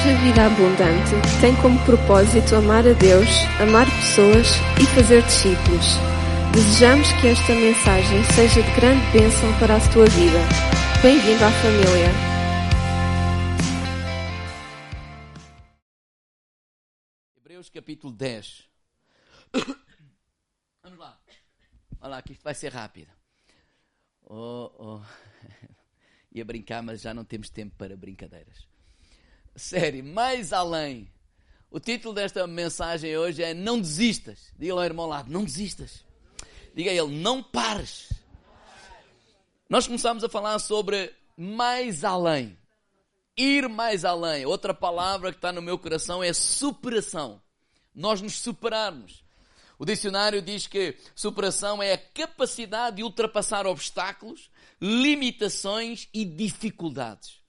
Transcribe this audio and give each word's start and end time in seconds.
Igreja 0.00 0.18
Vida 0.22 0.46
Abundante 0.46 1.40
tem 1.42 1.54
como 1.60 1.78
propósito 1.84 2.56
amar 2.56 2.86
a 2.86 2.94
Deus, 2.94 3.28
amar 3.60 3.84
pessoas 3.84 4.46
e 4.80 4.86
fazer 4.94 5.22
discípulos. 5.24 5.84
Desejamos 6.54 7.06
que 7.20 7.26
esta 7.26 7.52
mensagem 7.52 8.24
seja 8.34 8.62
de 8.62 8.74
grande 8.80 9.04
bênção 9.12 9.58
para 9.58 9.76
a 9.76 9.92
tua 9.92 10.06
vida. 10.06 10.38
Bem-vindo 11.02 11.44
à 11.44 11.50
família. 11.50 12.08
Hebreus 17.36 17.68
capítulo 17.68 18.14
10. 18.14 18.70
Vamos 20.82 20.98
lá. 20.98 21.20
Olha 22.00 22.08
lá, 22.08 22.22
que 22.22 22.32
isto 22.32 22.42
vai 22.42 22.54
ser 22.54 22.72
rápido. 22.72 23.12
Oh, 24.22 24.72
oh. 24.78 25.00
Ia 26.32 26.44
brincar, 26.46 26.82
mas 26.82 27.02
já 27.02 27.12
não 27.12 27.22
temos 27.22 27.50
tempo 27.50 27.76
para 27.76 27.94
brincadeiras. 27.98 28.69
Sério, 29.56 30.04
mais 30.04 30.52
além. 30.52 31.10
O 31.70 31.78
título 31.78 32.14
desta 32.14 32.46
mensagem 32.46 33.16
hoje 33.16 33.42
é 33.42 33.54
Não 33.54 33.80
desistas. 33.80 34.52
Diga 34.58 34.72
ao 34.72 34.84
irmão 34.84 35.06
lado, 35.06 35.30
não 35.30 35.44
desistas. 35.44 36.04
Diga 36.74 36.90
a 36.90 36.94
ele, 36.94 37.14
não 37.14 37.42
pares. 37.42 38.12
Nós 39.68 39.86
começamos 39.86 40.24
a 40.24 40.28
falar 40.28 40.58
sobre 40.58 41.14
mais 41.36 42.04
além. 42.04 42.58
Ir 43.36 43.68
mais 43.68 44.04
além. 44.04 44.44
Outra 44.44 44.74
palavra 44.74 45.30
que 45.30 45.38
está 45.38 45.52
no 45.52 45.62
meu 45.62 45.78
coração 45.78 46.22
é 46.22 46.32
superação. 46.32 47.40
Nós 47.94 48.20
nos 48.20 48.34
superarmos. 48.34 49.24
O 49.78 49.84
dicionário 49.84 50.42
diz 50.42 50.66
que 50.66 50.96
superação 51.14 51.82
é 51.82 51.92
a 51.92 51.98
capacidade 51.98 52.96
de 52.96 53.02
ultrapassar 53.02 53.66
obstáculos, 53.66 54.50
limitações 54.80 56.08
e 56.12 56.24
dificuldades. 56.24 57.39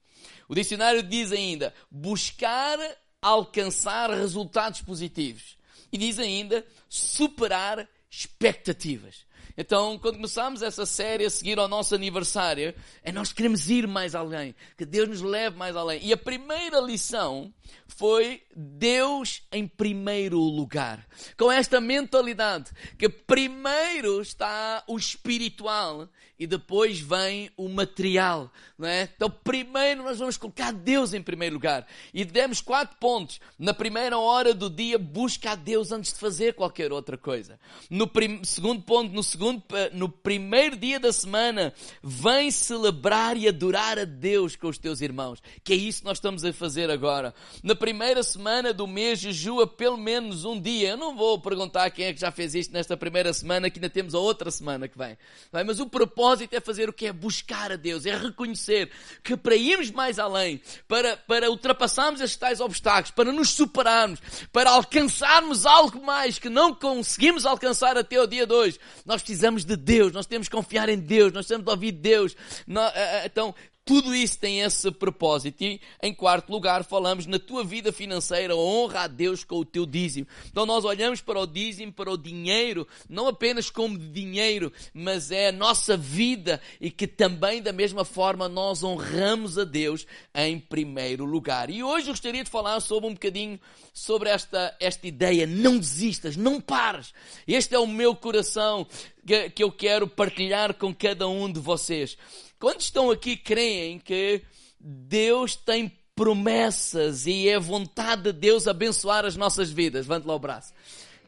O 0.51 0.53
dicionário 0.53 1.01
diz 1.01 1.31
ainda 1.31 1.73
buscar 1.89 2.77
alcançar 3.21 4.09
resultados 4.09 4.81
positivos. 4.81 5.57
E 5.89 5.97
diz 5.97 6.19
ainda 6.19 6.65
superar 6.89 7.87
expectativas. 8.09 9.25
Então, 9.57 9.97
quando 9.99 10.15
começamos 10.15 10.61
essa 10.61 10.85
série 10.85 11.25
a 11.25 11.29
seguir 11.29 11.59
ao 11.59 11.67
nosso 11.67 11.93
aniversário, 11.95 12.73
é 13.03 13.11
nós 13.11 13.33
queremos 13.33 13.69
ir 13.69 13.87
mais 13.87 14.15
além, 14.15 14.55
que 14.77 14.85
Deus 14.85 15.09
nos 15.09 15.21
leve 15.21 15.57
mais 15.57 15.75
além. 15.75 15.99
E 16.03 16.13
a 16.13 16.17
primeira 16.17 16.79
lição 16.79 17.53
foi 17.87 18.41
Deus 18.55 19.43
em 19.51 19.67
primeiro 19.67 20.39
lugar. 20.39 21.05
Com 21.37 21.51
esta 21.51 21.79
mentalidade 21.81 22.71
que 22.97 23.09
primeiro 23.09 24.21
está 24.21 24.83
o 24.87 24.97
espiritual 24.97 26.09
e 26.39 26.47
depois 26.47 26.99
vem 26.99 27.51
o 27.55 27.69
material, 27.69 28.51
não 28.75 28.87
é? 28.87 29.07
Então, 29.15 29.29
primeiro 29.29 30.03
nós 30.03 30.17
vamos 30.17 30.37
colocar 30.37 30.71
Deus 30.73 31.13
em 31.13 31.21
primeiro 31.21 31.53
lugar. 31.53 31.85
E 32.11 32.25
demos 32.25 32.61
quatro 32.61 32.97
pontos. 32.97 33.39
Na 33.59 33.73
primeira 33.73 34.17
hora 34.17 34.51
do 34.53 34.67
dia, 34.67 34.97
busca 34.97 35.51
a 35.51 35.55
Deus 35.55 35.91
antes 35.91 36.11
de 36.13 36.19
fazer 36.19 36.55
qualquer 36.55 36.91
outra 36.91 37.17
coisa. 37.17 37.59
No 37.89 38.09
segundo 38.43 38.81
ponto, 38.81 39.13
no 39.13 39.21
segundo, 39.21 39.40
eh, 39.49 39.91
no 39.93 40.09
primeiro 40.09 40.75
dia 40.75 40.99
da 40.99 41.11
semana, 41.11 41.73
vem 42.03 42.51
celebrar 42.51 43.37
e 43.37 43.47
adorar 43.47 43.97
a 43.97 44.05
Deus 44.05 44.55
com 44.55 44.67
os 44.67 44.77
teus 44.77 45.01
irmãos. 45.01 45.41
Que 45.63 45.73
é 45.73 45.75
isso 45.75 45.99
que 45.99 46.05
nós 46.05 46.17
estamos 46.17 46.43
a 46.45 46.53
fazer 46.53 46.89
agora. 46.89 47.33
Na 47.63 47.75
primeira 47.75 48.23
semana 48.23 48.73
do 48.73 48.87
mês, 48.87 49.19
jejua 49.19 49.65
pelo 49.65 49.97
menos 49.97 50.45
um 50.45 50.59
dia. 50.59 50.89
Eu 50.89 50.97
não 50.97 51.15
vou 51.15 51.39
perguntar 51.39 51.89
quem 51.91 52.05
é 52.05 52.13
que 52.13 52.19
já 52.19 52.31
fez 52.31 52.55
isto 52.55 52.73
nesta 52.73 52.95
primeira 52.95 53.33
semana, 53.33 53.69
que 53.69 53.79
ainda 53.79 53.89
temos 53.89 54.13
a 54.13 54.19
outra 54.19 54.51
semana 54.51 54.87
que 54.87 54.97
vem. 54.97 55.17
Mas 55.51 55.79
o 55.79 55.87
propósito 55.87 56.11
propósito 56.11 56.53
é 56.55 56.59
fazer 56.59 56.89
o 56.89 56.93
que 56.93 57.07
é 57.07 57.13
buscar 57.13 57.71
a 57.71 57.75
Deus, 57.75 58.05
é 58.05 58.15
reconhecer 58.15 58.91
que 59.23 59.37
para 59.37 59.55
irmos 59.55 59.91
mais 59.91 60.19
além, 60.19 60.61
para, 60.87 61.17
para 61.17 61.49
ultrapassarmos 61.49 62.21
estes 62.21 62.37
tais 62.37 62.59
obstáculos, 62.59 63.11
para 63.11 63.31
nos 63.31 63.49
superarmos, 63.49 64.19
para 64.51 64.71
alcançarmos 64.71 65.65
algo 65.65 66.03
mais 66.03 66.37
que 66.37 66.49
não 66.49 66.73
conseguimos 66.73 67.45
alcançar 67.45 67.97
até 67.97 68.19
o 68.21 68.27
dia 68.27 68.45
de 68.45 68.53
hoje, 68.53 68.79
nós 69.05 69.21
precisamos 69.21 69.30
de 69.39 69.75
Deus, 69.75 70.11
nós 70.11 70.25
temos 70.25 70.47
que 70.47 70.55
confiar 70.55 70.89
em 70.89 70.97
Deus, 70.97 71.31
nós 71.31 71.47
temos 71.47 71.63
de 71.65 71.71
ouvir 71.71 71.91
Deus. 71.91 72.35
Eh, 72.67 72.73
eh, 72.95 73.25
então, 73.25 73.53
tudo 73.83 74.13
isso 74.13 74.39
tem 74.39 74.61
esse 74.61 74.91
propósito. 74.91 75.63
E, 75.63 75.81
em 76.01 76.13
quarto 76.13 76.51
lugar, 76.51 76.83
falamos 76.83 77.25
na 77.25 77.39
tua 77.39 77.63
vida 77.63 77.91
financeira, 77.91 78.55
honra 78.55 79.01
a 79.01 79.07
Deus 79.07 79.43
com 79.43 79.55
o 79.57 79.65
teu 79.65 79.85
dízimo. 79.85 80.27
Então, 80.49 80.65
nós 80.65 80.85
olhamos 80.85 81.19
para 81.19 81.39
o 81.39 81.47
dízimo, 81.47 81.91
para 81.91 82.11
o 82.11 82.17
dinheiro, 82.17 82.87
não 83.09 83.27
apenas 83.27 83.69
como 83.69 83.97
dinheiro, 83.97 84.71
mas 84.93 85.31
é 85.31 85.47
a 85.47 85.51
nossa 85.51 85.97
vida 85.97 86.61
e 86.79 86.91
que 86.91 87.07
também, 87.07 87.61
da 87.61 87.73
mesma 87.73 88.05
forma, 88.05 88.47
nós 88.47 88.83
honramos 88.83 89.57
a 89.57 89.63
Deus 89.63 90.05
em 90.33 90.59
primeiro 90.59 91.25
lugar. 91.25 91.69
E 91.69 91.83
hoje 91.83 92.07
eu 92.07 92.13
gostaria 92.13 92.43
de 92.43 92.49
falar 92.49 92.79
sobre 92.81 93.09
um 93.09 93.13
bocadinho 93.13 93.59
sobre 93.93 94.29
esta, 94.29 94.75
esta 94.79 95.07
ideia. 95.07 95.47
Não 95.47 95.77
desistas, 95.77 96.37
não 96.37 96.61
pares. 96.61 97.13
Este 97.47 97.73
é 97.73 97.79
o 97.79 97.87
meu 97.87 98.15
coração 98.15 98.87
que, 99.25 99.49
que 99.49 99.63
eu 99.63 99.71
quero 99.71 100.07
partilhar 100.07 100.73
com 100.73 100.93
cada 100.93 101.27
um 101.27 101.51
de 101.51 101.59
vocês. 101.59 102.17
Quantos 102.59 102.85
estão 102.85 103.09
aqui 103.09 103.35
creem 103.35 103.99
que 103.99 104.41
Deus 104.79 105.55
tem 105.55 105.91
promessas 106.15 107.25
e 107.25 107.47
é 107.47 107.57
vontade 107.59 108.23
de 108.23 108.33
Deus 108.33 108.67
abençoar 108.67 109.25
as 109.25 109.35
nossas 109.35 109.71
vidas? 109.71 110.07
Levante 110.07 110.27
lá 110.27 110.35
o 110.35 110.39
braço. 110.39 110.73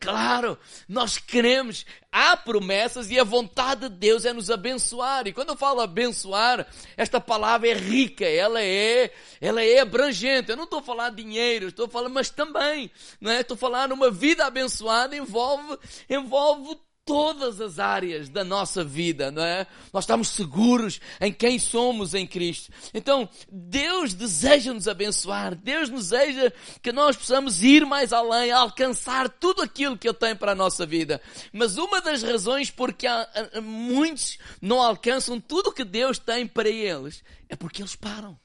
Claro, 0.04 0.60
nós 0.86 1.18
queremos, 1.18 1.86
há 2.12 2.36
promessas 2.36 3.10
e 3.10 3.18
a 3.18 3.24
vontade 3.24 3.88
de 3.88 3.96
Deus 3.96 4.26
é 4.26 4.34
nos 4.34 4.52
abençoar. 4.52 5.26
E 5.28 5.32
quando 5.32 5.50
eu 5.50 5.56
falo 5.56 5.80
abençoar, 5.80 6.68
esta 6.98 7.22
palavra 7.22 7.70
é 7.70 7.74
rica, 7.74 8.26
ela 8.26 8.62
é, 8.62 9.14
ela 9.40 9.64
é 9.64 9.80
abrangente. 9.80 10.52
Eu 10.52 10.58
não 10.58 10.66
estou 10.66 10.80
a 10.80 10.84
falar 10.84 11.10
de 11.10 11.24
dinheiro, 11.24 11.70
estou 11.70 11.86
a 11.86 11.90
falar, 11.90 12.10
mas 12.10 12.30
também, 12.30 12.92
não 13.22 13.32
é? 13.32 13.40
Estou 13.40 13.56
a 13.56 13.58
falar 13.58 13.94
uma 13.94 14.12
vida 14.12 14.46
abençoada 14.46 15.16
envolve, 15.16 15.78
envolve 16.10 16.78
todas 17.06 17.60
as 17.60 17.80
áreas 17.80 18.30
da 18.30 18.44
nossa 18.44 18.84
vida, 18.84 19.30
não 19.32 19.44
é? 19.44 19.68
Nós 19.92 20.04
estamos 20.04 20.30
seguros 20.30 21.02
em 21.20 21.34
quem 21.34 21.60
somos 21.60 22.14
em 22.14 22.26
Cristo. 22.26 22.72
Então, 22.94 23.30
Deus 23.52 24.14
deseja 24.14 24.74
nos 24.74 24.88
abençoar. 24.88 25.56
Deus 25.56 25.90
deseja 25.90 26.52
que 26.82 26.92
nós 26.92 27.16
possamos 27.16 27.64
ir 27.64 27.86
mais 27.86 28.14
além, 28.14 28.52
alcançar 28.52 29.30
tudo 29.30 29.62
aquilo 29.62 29.98
que 29.98 30.08
Ele 30.08 30.18
tem 30.18 30.36
para 30.36 30.54
a 30.54 30.56
nossa 30.56 30.86
vida. 30.86 31.22
Mas 31.52 31.78
uma 31.78 32.02
das 32.02 32.24
razões 32.24 32.70
porque 32.70 33.06
há, 33.06 33.28
muitos 33.62 34.38
não 34.62 34.82
alcançam 34.82 35.40
tudo 35.40 35.70
o 35.70 35.74
que 35.74 35.84
Deus 35.84 36.18
tem 36.18 36.48
para 36.48 36.70
eles 36.70 37.24
é 37.50 37.56
porque 37.56 37.82
eles 37.82 37.96
param. 37.96 38.40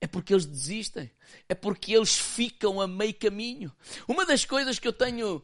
É 0.00 0.06
porque 0.06 0.34
eles 0.34 0.44
desistem. 0.44 1.10
É 1.48 1.54
porque 1.54 1.94
eles 1.94 2.14
ficam 2.14 2.80
a 2.80 2.86
meio 2.86 3.14
caminho. 3.14 3.72
Uma 4.06 4.26
das 4.26 4.44
coisas 4.44 4.78
que 4.78 4.86
eu 4.86 4.92
tenho 4.92 5.42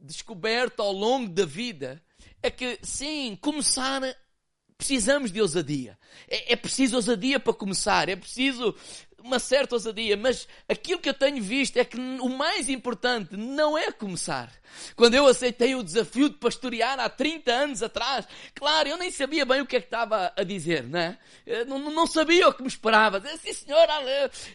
descoberto 0.00 0.80
ao 0.80 0.92
longo 0.92 1.28
da 1.28 1.44
vida 1.44 2.02
é 2.42 2.50
que, 2.50 2.78
sim, 2.82 3.36
começar 3.40 4.02
precisamos 4.80 5.30
de 5.30 5.42
ousadia. 5.42 5.98
É, 6.26 6.54
é 6.54 6.56
preciso 6.56 6.96
ousadia 6.96 7.38
para 7.38 7.52
começar. 7.52 8.08
É 8.08 8.16
preciso 8.16 8.74
uma 9.22 9.38
certa 9.38 9.74
ousadia, 9.74 10.16
mas 10.16 10.48
aquilo 10.66 10.98
que 10.98 11.08
eu 11.08 11.14
tenho 11.14 11.42
visto 11.42 11.76
é 11.76 11.84
que 11.84 11.98
o 11.98 12.28
mais 12.30 12.68
importante 12.70 13.36
não 13.36 13.76
é 13.76 13.92
começar. 13.92 14.50
Quando 14.96 15.14
eu 15.14 15.26
aceitei 15.26 15.74
o 15.74 15.82
desafio 15.82 16.28
de 16.28 16.36
pastorear 16.36 16.98
há 16.98 17.08
30 17.08 17.50
anos 17.52 17.82
atrás, 17.82 18.26
claro, 18.54 18.88
eu 18.88 18.96
nem 18.96 19.10
sabia 19.10 19.44
bem 19.44 19.60
o 19.60 19.66
que 19.66 19.76
é 19.76 19.80
que 19.80 19.86
estava 19.86 20.32
a 20.36 20.42
dizer, 20.42 20.84
não 20.84 20.98
é? 20.98 21.18
Não, 21.66 21.78
não, 21.78 22.06
sabia 22.06 22.48
o 22.48 22.52
que 22.52 22.62
me 22.62 22.68
esperava. 22.68 23.20
Sim, 23.38 23.52
senhor, 23.52 23.86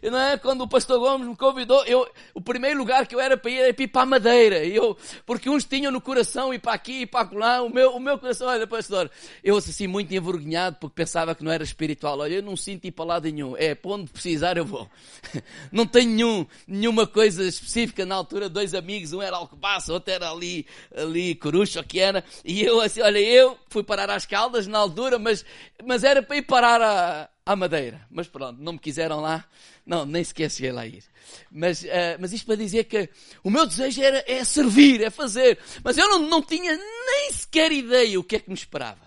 não 0.03 0.19
é? 0.19 0.37
Quando 0.37 0.61
o 0.61 0.67
pastor 0.67 0.99
Gomes 0.99 1.27
me 1.27 1.35
convidou, 1.35 1.83
eu, 1.85 2.07
o 2.33 2.41
primeiro 2.41 2.77
lugar 2.77 3.05
que 3.05 3.15
eu 3.15 3.19
era 3.19 3.37
para 3.37 3.51
ir 3.51 3.59
era 3.59 3.87
para 3.87 4.01
a 4.01 4.05
Madeira. 4.05 4.65
Eu, 4.65 4.97
porque 5.25 5.49
uns 5.49 5.65
tinham 5.65 5.91
no 5.91 5.99
coração 5.99 6.53
ir 6.53 6.59
para 6.59 6.73
aqui 6.73 7.01
e 7.01 7.05
para 7.05 7.29
lá. 7.31 7.61
O 7.61 7.69
meu, 7.69 7.95
o 7.95 7.99
meu 7.99 8.17
coração, 8.17 8.47
olha, 8.47 8.65
pastor, 8.67 9.09
eu 9.43 9.57
assim 9.57 9.87
muito 9.87 10.13
envergonhado 10.13 10.77
porque 10.79 10.95
pensava 10.95 11.35
que 11.35 11.43
não 11.43 11.51
era 11.51 11.63
espiritual. 11.63 12.19
Olha, 12.19 12.35
eu 12.35 12.43
não 12.43 12.55
sinto 12.55 12.85
ir 12.85 12.91
para 12.91 13.05
lado 13.05 13.23
nenhum. 13.25 13.55
É, 13.57 13.75
para 13.75 13.91
onde 13.91 14.11
precisar 14.11 14.57
eu 14.57 14.65
vou. 14.65 14.89
Não 15.71 15.85
tenho 15.85 16.11
nenhum, 16.11 16.47
nenhuma 16.67 17.07
coisa 17.07 17.43
específica 17.43 18.05
na 18.05 18.15
altura. 18.15 18.47
Dois 18.47 18.73
amigos, 18.73 19.13
um 19.13 19.21
era 19.21 19.35
Alcobaça, 19.35 19.91
outro 19.91 20.04
era 20.11 20.31
ali, 20.31 20.65
ali 20.95 21.35
Corucho, 21.35 21.83
que 21.83 21.99
era. 21.99 22.23
E 22.43 22.63
eu 22.63 22.81
assim, 22.81 23.01
olha, 23.01 23.19
eu 23.19 23.57
fui 23.69 23.83
parar 23.83 24.09
às 24.09 24.25
Caldas 24.25 24.67
na 24.67 24.77
altura, 24.77 25.19
mas, 25.19 25.45
mas 25.83 26.03
era 26.03 26.21
para 26.21 26.37
ir 26.37 26.43
parar 26.43 26.81
a, 26.81 27.29
à 27.45 27.55
Madeira. 27.55 28.01
Mas 28.09 28.27
pronto, 28.27 28.61
não 28.61 28.73
me 28.73 28.79
quiseram 28.79 29.21
lá. 29.21 29.45
Não, 29.85 30.05
nem 30.05 30.23
sequer 30.23 30.49
cheguei 30.49 30.71
lá 30.71 30.81
a 30.81 30.87
ir. 30.87 31.03
Mas, 31.51 31.83
uh, 31.83 32.17
mas 32.19 32.33
isto 32.33 32.45
para 32.45 32.55
dizer 32.55 32.85
que 32.85 33.09
o 33.43 33.49
meu 33.49 33.65
desejo 33.65 34.01
era, 34.01 34.23
é 34.27 34.43
servir, 34.43 35.01
é 35.01 35.09
fazer. 35.09 35.59
Mas 35.83 35.97
eu 35.97 36.07
não, 36.09 36.19
não 36.19 36.41
tinha 36.41 36.75
nem 36.75 37.31
sequer 37.31 37.71
ideia 37.71 38.19
o 38.19 38.23
que 38.23 38.37
é 38.37 38.39
que 38.39 38.49
me 38.49 38.55
esperava. 38.55 39.04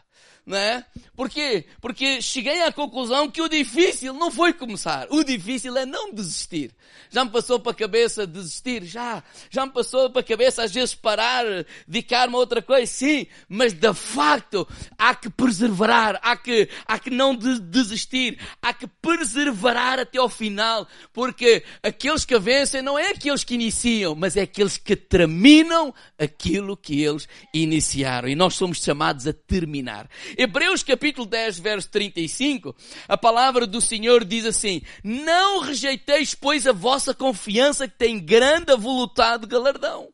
Não 0.49 0.57
é? 0.57 0.83
Por 1.15 1.29
quê? 1.29 1.67
Porque 1.79 2.23
cheguei 2.23 2.63
à 2.63 2.73
conclusão 2.73 3.31
que 3.31 3.43
o 3.43 3.49
difícil 3.49 4.15
não 4.15 4.31
foi 4.31 4.55
começar. 4.55 5.07
O 5.11 5.23
difícil 5.23 5.77
é 5.77 5.85
não 5.85 6.11
desistir. 6.11 6.71
Já 7.11 7.23
me 7.23 7.31
passou 7.31 7.61
para 7.61 7.73
a 7.73 7.75
cabeça 7.75 8.27
desistir? 8.27 8.85
Já. 8.85 9.23
Já 9.51 9.67
me 9.67 9.73
passou 9.73 10.09
para 10.09 10.21
a 10.21 10.25
cabeça 10.25 10.63
às 10.63 10.73
vezes 10.73 10.95
parar, 10.95 11.45
dedicar-me 11.87 12.35
a 12.35 12.39
outra 12.39 12.63
coisa? 12.63 12.87
Sim. 12.91 13.27
Mas 13.47 13.75
de 13.75 13.93
facto 13.93 14.67
há 14.97 15.15
que 15.15 15.29
perseverar, 15.29 16.19
há 16.23 16.35
que, 16.35 16.69
há 16.87 16.99
que 16.99 17.11
não 17.11 17.35
desistir, 17.35 18.39
há 18.63 18.73
que 18.73 18.87
perseverar 18.87 19.99
até 19.99 20.19
ao 20.19 20.31
final. 20.31 20.89
Porque 21.13 21.63
aqueles 21.83 22.25
que 22.25 22.39
vencem 22.39 22.81
não 22.81 22.99
é 22.99 23.11
aqueles 23.11 23.45
que 23.45 23.55
iniciam, 23.55 24.15
mas 24.15 24.35
é 24.35 24.43
aqueles 24.43 24.79
que 24.79 24.97
terminam 24.97 25.95
aquilo 26.19 26.75
que 26.75 27.03
eles 27.03 27.29
iniciaram. 27.53 28.29
E 28.29 28.35
nós 28.35 28.55
somos 28.55 28.79
chamados 28.79 29.27
a 29.27 29.33
terminar. 29.35 30.09
Hebreus 30.39 30.85
capítulo 30.85 31.27
10, 31.27 31.59
verso 31.59 31.89
35, 31.89 32.75
a 33.09 33.19
palavra 33.19 33.67
do 33.67 33.81
Senhor 33.81 34.25
diz 34.25 34.47
assim, 34.47 34.83
não 35.03 35.59
rejeiteis, 35.59 36.33
pois, 36.33 36.65
a 36.65 36.73
vossa 36.73 37.13
confiança 37.13 37.89
que 37.89 37.99
tem 37.99 38.21
grande 38.21 38.71
avolutado 38.71 39.49
galardão. 39.49 40.09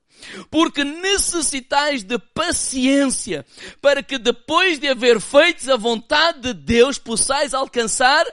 Porque 0.51 0.83
necessitais 0.83 2.03
de 2.03 2.19
paciência 2.19 3.45
para 3.83 4.03
que 4.03 4.17
depois 4.17 4.79
de 4.79 4.89
haver 4.89 5.21
feitos 5.21 5.69
a 5.69 5.77
vontade 5.77 6.41
de 6.41 6.55
Deus 6.55 6.99
possais 6.99 7.53
alcançar 7.53 8.25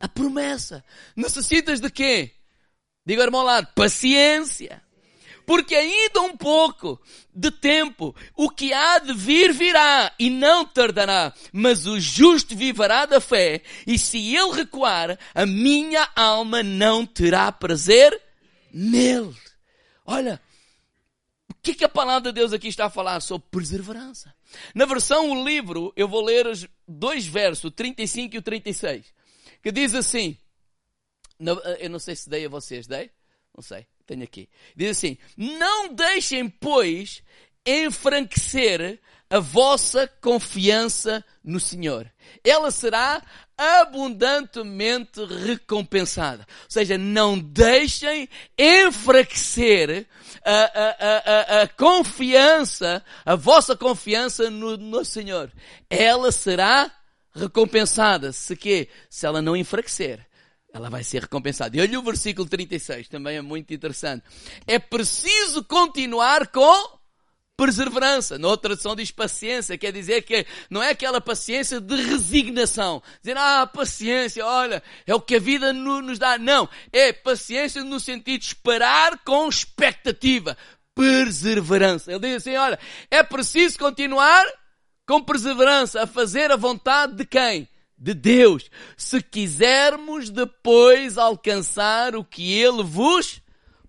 a 0.00 0.08
promessa. 0.08 0.84
Necessitas 1.14 1.78
de 1.78 1.90
quê? 1.90 2.32
Diga 3.06 3.22
ao 3.22 3.26
irmão 3.28 3.44
lado, 3.44 3.68
paciência 3.76 4.82
porque 5.46 5.74
ainda 5.74 6.20
um 6.22 6.36
pouco 6.36 7.00
de 7.34 7.50
tempo, 7.50 8.14
o 8.36 8.48
que 8.48 8.72
há 8.72 8.98
de 8.98 9.12
vir 9.12 9.52
virá 9.52 10.12
e 10.18 10.30
não 10.30 10.64
tardará, 10.64 11.34
mas 11.52 11.86
o 11.86 11.98
justo 11.98 12.56
viverá 12.56 13.06
da 13.06 13.20
fé, 13.20 13.62
e 13.86 13.98
se 13.98 14.34
ele 14.34 14.52
recuar, 14.52 15.18
a 15.34 15.46
minha 15.46 16.08
alma 16.14 16.62
não 16.62 17.04
terá 17.04 17.50
prazer 17.50 18.20
nele. 18.72 19.34
Olha, 20.04 20.40
o 21.50 21.54
que, 21.62 21.72
é 21.72 21.74
que 21.74 21.84
a 21.84 21.88
palavra 21.88 22.30
de 22.30 22.40
Deus 22.40 22.52
aqui 22.52 22.68
está 22.68 22.86
a 22.86 22.90
falar? 22.90 23.20
Sobre 23.20 23.48
perseverança. 23.50 24.34
Na 24.74 24.84
versão 24.84 25.30
o 25.30 25.44
livro, 25.44 25.92
eu 25.96 26.08
vou 26.08 26.24
ler 26.24 26.46
os 26.46 26.66
dois 26.86 27.26
versos, 27.26 27.64
o 27.64 27.70
35 27.70 28.34
e 28.34 28.38
o 28.38 28.42
36, 28.42 29.12
que 29.62 29.72
diz 29.72 29.94
assim, 29.94 30.36
eu 31.78 31.90
não 31.90 31.98
sei 31.98 32.14
se 32.16 32.28
dei 32.28 32.46
a 32.46 32.48
vocês, 32.48 32.86
dei? 32.86 33.10
Não 33.54 33.62
sei. 33.62 33.86
Tenho 34.06 34.22
aqui. 34.22 34.48
Diz 34.76 34.98
assim: 34.98 35.16
Não 35.36 35.92
deixem, 35.92 36.48
pois, 36.48 37.22
enfranquecer 37.66 39.00
a 39.30 39.40
vossa 39.40 40.06
confiança 40.20 41.24
no 41.42 41.58
Senhor. 41.58 42.10
Ela 42.44 42.70
será 42.70 43.22
abundantemente 43.56 45.24
recompensada. 45.24 46.46
Ou 46.64 46.70
seja, 46.70 46.98
não 46.98 47.38
deixem 47.38 48.28
enfraquecer 48.58 50.06
a, 50.44 50.52
a, 50.52 51.60
a, 51.60 51.62
a, 51.62 51.68
confiança, 51.68 53.02
a 53.24 53.34
vossa 53.34 53.74
confiança 53.74 54.50
no, 54.50 54.76
no 54.76 55.04
Senhor. 55.04 55.50
Ela 55.88 56.30
será 56.30 56.90
recompensada. 57.34 58.32
Se 58.32 58.54
que? 58.54 58.88
Se 59.08 59.26
ela 59.26 59.40
não 59.40 59.56
enfraquecer 59.56 60.26
ela 60.74 60.90
vai 60.90 61.04
ser 61.04 61.22
recompensada. 61.22 61.76
E 61.76 61.80
olha 61.80 62.00
o 62.00 62.02
versículo 62.02 62.48
36, 62.48 63.08
também 63.08 63.36
é 63.36 63.40
muito 63.40 63.72
interessante. 63.72 64.24
É 64.66 64.76
preciso 64.76 65.62
continuar 65.62 66.48
com 66.48 66.98
perseverança. 67.56 68.36
Na 68.36 68.48
outra 68.48 68.70
tradução 68.70 68.96
diz 68.96 69.12
paciência, 69.12 69.78
quer 69.78 69.92
dizer 69.92 70.22
que 70.22 70.44
não 70.68 70.82
é 70.82 70.90
aquela 70.90 71.20
paciência 71.20 71.80
de 71.80 71.94
resignação. 71.94 73.00
Dizer, 73.22 73.36
ah, 73.38 73.64
paciência, 73.68 74.44
olha, 74.44 74.82
é 75.06 75.14
o 75.14 75.20
que 75.20 75.36
a 75.36 75.40
vida 75.40 75.72
nos 75.72 76.18
dá. 76.18 76.36
Não, 76.38 76.68
é 76.92 77.12
paciência 77.12 77.84
no 77.84 78.00
sentido 78.00 78.40
de 78.40 78.46
esperar 78.46 79.18
com 79.24 79.48
expectativa. 79.48 80.58
Perseverança. 80.92 82.10
Ele 82.10 82.20
diz 82.20 82.36
assim, 82.38 82.56
olha, 82.56 82.80
é 83.08 83.22
preciso 83.22 83.78
continuar 83.78 84.44
com 85.06 85.22
perseverança 85.22 86.02
a 86.02 86.06
fazer 86.06 86.50
a 86.50 86.56
vontade 86.56 87.14
de 87.14 87.24
quem? 87.24 87.68
De 87.96 88.14
Deus, 88.14 88.70
se 88.96 89.22
quisermos 89.22 90.30
depois 90.30 91.16
alcançar 91.16 92.16
o 92.16 92.24
que 92.24 92.52
Ele 92.52 92.82
vos 92.82 93.40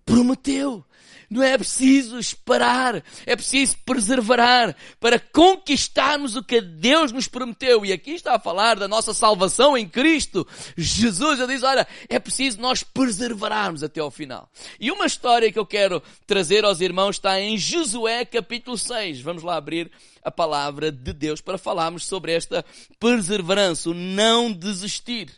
prometeu. 0.04 0.84
Não 1.28 1.42
é 1.42 1.56
preciso 1.58 2.18
esperar, 2.18 3.02
é 3.24 3.36
preciso 3.36 3.76
perseverar 3.84 4.76
para 5.00 5.18
conquistarmos 5.18 6.36
o 6.36 6.42
que 6.42 6.60
Deus 6.60 7.12
nos 7.12 7.28
prometeu. 7.28 7.84
E 7.84 7.92
aqui 7.92 8.12
está 8.12 8.34
a 8.34 8.40
falar 8.40 8.76
da 8.76 8.86
nossa 8.86 9.12
salvação 9.12 9.76
em 9.76 9.88
Cristo. 9.88 10.46
Jesus 10.76 11.38
já 11.38 11.46
diz, 11.46 11.62
olha, 11.62 11.86
é 12.08 12.18
preciso 12.18 12.60
nós 12.60 12.82
perseverarmos 12.82 13.82
até 13.82 14.00
ao 14.00 14.10
final. 14.10 14.48
E 14.78 14.90
uma 14.90 15.06
história 15.06 15.50
que 15.50 15.58
eu 15.58 15.66
quero 15.66 16.02
trazer 16.26 16.64
aos 16.64 16.80
irmãos 16.80 17.16
está 17.16 17.40
em 17.40 17.58
Josué 17.58 18.24
capítulo 18.24 18.78
6. 18.78 19.20
Vamos 19.20 19.42
lá 19.42 19.56
abrir 19.56 19.90
a 20.22 20.30
palavra 20.30 20.90
de 20.90 21.12
Deus 21.12 21.40
para 21.40 21.58
falarmos 21.58 22.06
sobre 22.06 22.32
esta 22.32 22.64
perseverança, 22.98 23.90
o 23.90 23.94
não 23.94 24.52
desistir. 24.52 25.30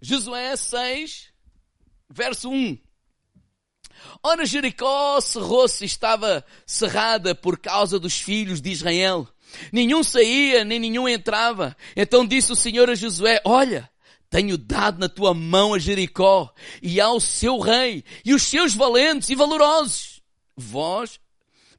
Josué 0.00 0.56
6, 0.56 1.28
verso 2.08 2.50
1. 2.50 2.78
Ora, 4.22 4.46
Jericó 4.46 5.20
cerrou-se, 5.20 5.84
estava 5.84 6.44
cerrada 6.64 7.34
por 7.34 7.58
causa 7.58 7.98
dos 7.98 8.20
filhos 8.20 8.60
de 8.60 8.70
Israel. 8.70 9.28
Nenhum 9.72 10.02
saía, 10.02 10.64
nem 10.64 10.78
nenhum 10.78 11.08
entrava. 11.08 11.76
Então 11.96 12.26
disse 12.26 12.52
o 12.52 12.56
Senhor 12.56 12.88
a 12.90 12.94
Josué, 12.94 13.40
olha, 13.44 13.90
tenho 14.30 14.58
dado 14.58 14.98
na 14.98 15.08
tua 15.08 15.32
mão 15.34 15.74
a 15.74 15.78
Jericó 15.78 16.52
e 16.82 17.00
ao 17.00 17.18
seu 17.18 17.58
rei 17.58 18.04
e 18.24 18.34
os 18.34 18.42
seus 18.42 18.74
valentes 18.74 19.30
e 19.30 19.34
valorosos. 19.34 20.20
Vós 20.56 21.18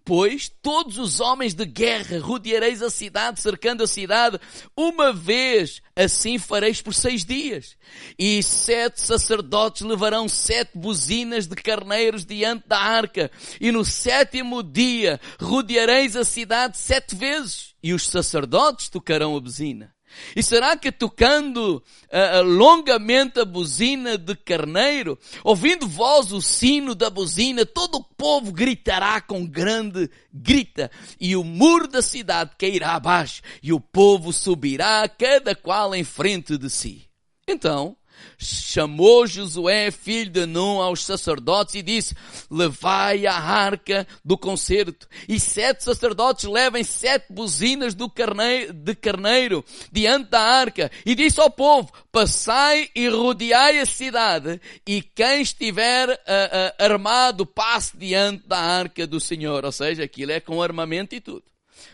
Pois 0.03 0.49
todos 0.61 0.97
os 0.97 1.19
homens 1.19 1.53
de 1.53 1.65
guerra 1.65 2.19
rodeareis 2.19 2.81
a 2.81 2.89
cidade, 2.89 3.39
cercando 3.39 3.83
a 3.83 3.87
cidade, 3.87 4.39
uma 4.75 5.13
vez 5.13 5.81
assim 5.95 6.39
fareis 6.39 6.81
por 6.81 6.93
seis 6.93 7.23
dias. 7.23 7.77
E 8.17 8.41
sete 8.41 9.01
sacerdotes 9.01 9.83
levarão 9.83 10.27
sete 10.27 10.71
buzinas 10.77 11.45
de 11.45 11.55
carneiros 11.55 12.25
diante 12.25 12.67
da 12.67 12.79
arca, 12.79 13.29
e 13.61 13.71
no 13.71 13.85
sétimo 13.85 14.63
dia 14.63 15.19
rodeareis 15.39 16.15
a 16.15 16.23
cidade 16.23 16.77
sete 16.77 17.15
vezes, 17.15 17.75
e 17.83 17.93
os 17.93 18.07
sacerdotes 18.07 18.89
tocarão 18.89 19.35
a 19.35 19.39
buzina. 19.39 19.93
E 20.35 20.43
será 20.43 20.75
que 20.75 20.91
tocando 20.91 21.77
uh, 21.77 22.43
longamente 22.43 23.39
a 23.39 23.45
buzina 23.45 24.17
de 24.17 24.35
carneiro, 24.35 25.17
ouvindo 25.43 25.87
voz 25.87 26.31
o 26.31 26.41
sino 26.41 26.95
da 26.95 27.09
buzina, 27.09 27.65
todo 27.65 27.95
o 27.95 28.03
povo 28.03 28.51
gritará 28.51 29.21
com 29.21 29.45
grande 29.45 30.09
grita, 30.33 30.91
e 31.19 31.35
o 31.35 31.43
muro 31.43 31.87
da 31.87 32.01
cidade 32.01 32.51
cairá 32.57 32.93
abaixo, 32.93 33.41
e 33.61 33.73
o 33.73 33.79
povo 33.79 34.31
subirá, 34.31 35.07
cada 35.07 35.55
qual 35.55 35.93
em 35.93 36.03
frente 36.03 36.57
de 36.57 36.69
si. 36.69 37.09
Então, 37.47 37.97
chamou 38.39 39.27
Josué, 39.27 39.91
filho 39.91 40.31
de 40.31 40.45
Nun, 40.45 40.81
aos 40.81 41.03
sacerdotes 41.03 41.75
e 41.75 41.81
disse, 41.81 42.15
levai 42.49 43.27
a 43.27 43.35
arca 43.35 44.07
do 44.23 44.37
concerto. 44.37 45.07
E 45.27 45.39
sete 45.39 45.83
sacerdotes 45.83 46.45
levem 46.45 46.83
sete 46.83 47.31
buzinas 47.31 47.93
do 47.93 48.09
carneiro, 48.09 48.73
de 48.73 48.95
carneiro 48.95 49.65
diante 49.91 50.29
da 50.29 50.41
arca. 50.41 50.89
E 51.05 51.13
disse 51.13 51.39
ao 51.41 51.49
povo, 51.49 51.91
passai 52.11 52.89
e 52.95 53.09
rodeai 53.09 53.79
a 53.79 53.85
cidade 53.85 54.61
e 54.87 55.01
quem 55.01 55.41
estiver 55.41 56.09
uh, 56.09 56.13
uh, 56.13 56.83
armado 56.83 57.45
passe 57.45 57.97
diante 57.97 58.47
da 58.47 58.59
arca 58.59 59.05
do 59.05 59.19
Senhor. 59.19 59.65
Ou 59.65 59.71
seja, 59.71 60.03
aquilo 60.03 60.31
é 60.31 60.39
com 60.39 60.61
armamento 60.61 61.13
e 61.13 61.19
tudo. 61.19 61.43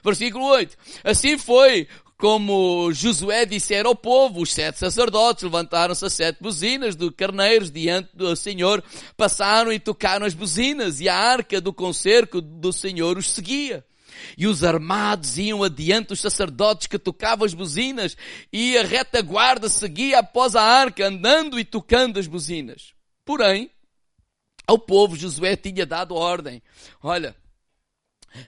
Versículo 0.03 0.45
8. 0.45 0.77
Assim 1.03 1.37
foi 1.37 1.87
como 2.17 2.91
Josué 2.93 3.45
dissera 3.45 3.88
ao 3.89 3.95
povo, 3.95 4.41
os 4.41 4.53
sete 4.53 4.79
sacerdotes 4.79 5.43
levantaram-se 5.43 6.05
as 6.05 6.13
sete 6.13 6.41
buzinas 6.41 6.95
do 6.95 7.12
carneiros 7.12 7.69
diante 7.69 8.15
do 8.15 8.34
Senhor, 8.36 8.84
passaram 9.17 9.72
e 9.72 9.79
tocaram 9.79 10.25
as 10.25 10.34
buzinas, 10.34 11.01
e 11.01 11.10
a 11.10 11.15
arca 11.15 11.60
do 11.60 11.74
concerco 11.74 12.39
do 12.39 12.72
Senhor 12.72 13.17
os 13.17 13.29
seguia. 13.29 13.86
E 14.38 14.48
os 14.48 14.63
armados 14.63 15.38
iam 15.38 15.62
adiante 15.62 16.07
dos 16.07 16.22
sacerdotes 16.22 16.88
que 16.88 16.98
tocavam 16.98 17.45
as 17.45 17.53
buzinas, 17.53 18.15
e 18.51 18.77
a 18.77 18.84
retaguarda 18.84 19.67
seguia 19.67 20.19
após 20.19 20.55
a 20.55 20.63
arca, 20.63 21.07
andando 21.07 21.60
e 21.60 21.65
tocando 21.65 22.17
as 22.17 22.27
buzinas. 22.27 22.93
Porém, 23.25 23.69
ao 24.65 24.79
povo 24.79 25.17
Josué 25.17 25.57
tinha 25.57 25.86
dado 25.86 26.15
ordem. 26.15 26.63
Olha, 27.03 27.36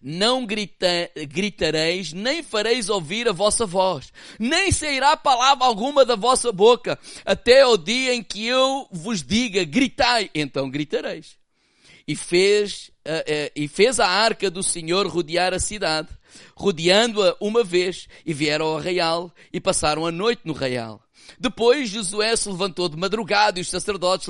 não 0.02 0.46
grita, 0.46 0.88
gritareis, 1.28 2.14
nem 2.14 2.44
fareis 2.44 2.90
ouvir 2.90 3.28
a 3.28 3.34
vossa 3.34 3.66
voz, 3.66 4.12
nem 4.40 4.72
sairá 4.72 5.16
palavra 5.18 5.66
alguma 5.66 6.06
da 6.06 6.16
vossa 6.16 6.52
boca, 6.52 7.00
até 7.26 7.66
o 7.66 7.78
dia 7.78 8.14
em 8.14 8.24
que 8.24 8.46
eu 8.46 8.88
vos 8.92 9.24
diga, 9.24 9.64
gritai, 9.64 10.30
então 10.34 10.70
gritareis. 10.70 11.38
e 12.08 12.16
fez, 12.16 12.90
uh, 13.06 13.20
uh, 13.20 13.52
e 13.56 13.68
fez 13.68 14.00
a 14.00 14.08
arca 14.08 14.50
do 14.50 14.64
Senhor 14.64 15.06
rodear 15.08 15.54
a 15.54 15.60
cidade, 15.60 16.08
rodeando-a 16.56 17.36
uma 17.40 17.64
vez, 17.64 18.08
e 18.26 18.34
vieram 18.34 18.68
ao 18.68 18.78
arraial 18.78 19.32
e 19.52 19.60
passaram 19.60 20.06
a 20.06 20.12
noite 20.12 20.42
no 20.46 20.56
arraial. 20.56 21.02
Depois 21.40 21.90
Josué 21.90 22.36
se 22.36 22.50
levantou 22.50 22.90
de 22.90 22.98
madrugada 22.98 23.60
e 23.60 23.62
os 23.62 23.70
sacerdotes 23.70 24.28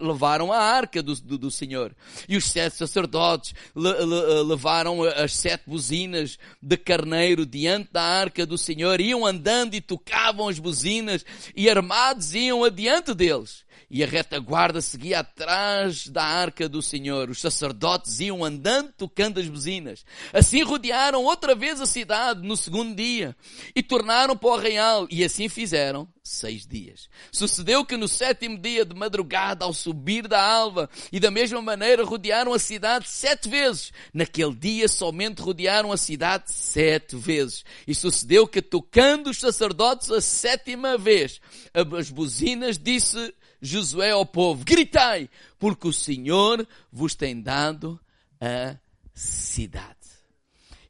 levaram 0.00 0.52
a 0.52 0.58
arca 0.58 1.02
do, 1.02 1.14
do, 1.14 1.38
do 1.38 1.50
Senhor. 1.50 1.94
E 2.28 2.36
os 2.36 2.44
sete 2.44 2.76
sacerdotes 2.76 3.54
le, 3.74 3.92
le, 3.92 4.16
eh, 4.16 4.42
levaram 4.42 5.02
as 5.02 5.34
sete 5.36 5.64
buzinas 5.66 6.38
de 6.60 6.76
carneiro 6.76 7.44
diante 7.46 7.92
da 7.92 8.02
arca 8.02 8.46
do 8.46 8.58
Senhor. 8.58 9.00
Iam 9.00 9.26
andando 9.26 9.74
e 9.74 9.80
tocavam 9.80 10.48
as 10.48 10.58
buzinas 10.58 11.24
e 11.54 11.68
armados 11.68 12.34
iam 12.34 12.64
adiante 12.64 13.14
deles 13.14 13.64
e 13.92 14.02
a 14.02 14.06
retaguarda 14.06 14.80
seguia 14.80 15.18
atrás 15.18 16.08
da 16.08 16.24
arca 16.24 16.66
do 16.66 16.80
Senhor. 16.80 17.28
Os 17.28 17.42
sacerdotes 17.42 18.20
iam 18.20 18.42
andando 18.42 18.90
tocando 18.96 19.38
as 19.38 19.46
buzinas. 19.46 20.02
Assim 20.32 20.62
rodearam 20.62 21.22
outra 21.22 21.54
vez 21.54 21.78
a 21.78 21.84
cidade 21.84 22.40
no 22.40 22.56
segundo 22.56 22.96
dia 22.96 23.36
e 23.76 23.82
tornaram 23.82 24.34
para 24.34 24.48
o 24.48 24.54
arraial 24.54 25.06
e 25.10 25.22
assim 25.22 25.46
fizeram 25.46 26.08
seis 26.24 26.66
dias. 26.66 27.08
Sucedeu 27.30 27.84
que 27.84 27.96
no 27.98 28.08
sétimo 28.08 28.56
dia 28.56 28.84
de 28.84 28.94
madrugada, 28.94 29.64
ao 29.64 29.74
subir 29.74 30.28
da 30.28 30.40
alva, 30.40 30.88
e 31.12 31.18
da 31.18 31.30
mesma 31.30 31.60
maneira 31.60 32.04
rodearam 32.04 32.54
a 32.54 32.58
cidade 32.58 33.08
sete 33.08 33.48
vezes. 33.48 33.92
Naquele 34.14 34.54
dia 34.54 34.88
somente 34.88 35.42
rodearam 35.42 35.92
a 35.92 35.96
cidade 35.96 36.44
sete 36.50 37.16
vezes. 37.16 37.64
E 37.86 37.94
sucedeu 37.94 38.46
que 38.46 38.62
tocando 38.62 39.30
os 39.30 39.38
sacerdotes 39.38 40.10
a 40.10 40.20
sétima 40.20 40.96
vez, 40.96 41.40
as 41.74 42.08
buzinas 42.08 42.78
disse 42.78 43.34
Josué 43.62 44.10
ao 44.10 44.26
povo: 44.26 44.64
gritai, 44.64 45.30
porque 45.58 45.86
o 45.86 45.92
Senhor 45.92 46.66
vos 46.90 47.14
tem 47.14 47.40
dado 47.40 47.98
a 48.40 48.76
cidade. 49.14 49.96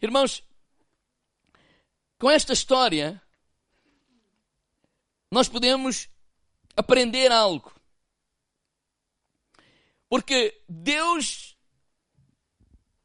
Irmãos, 0.00 0.42
com 2.18 2.30
esta 2.30 2.54
história, 2.54 3.20
nós 5.30 5.48
podemos 5.48 6.08
aprender 6.74 7.30
algo. 7.30 7.72
Porque 10.08 10.62
Deus 10.68 11.56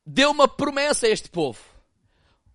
deu 0.05 0.31
uma 0.31 0.47
promessa 0.47 1.07
a 1.07 1.09
este 1.09 1.29
povo. 1.29 1.59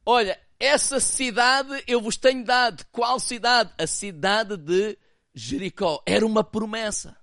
Olha, 0.04 0.40
essa 0.58 1.00
cidade 1.00 1.82
eu 1.86 2.00
vos 2.00 2.16
tenho 2.16 2.44
dado. 2.44 2.84
Qual 2.92 3.18
cidade? 3.18 3.72
A 3.78 3.86
cidade 3.86 4.56
de 4.56 4.98
Jericó. 5.34 6.02
Era 6.06 6.26
uma 6.26 6.44
promessa. 6.44 7.16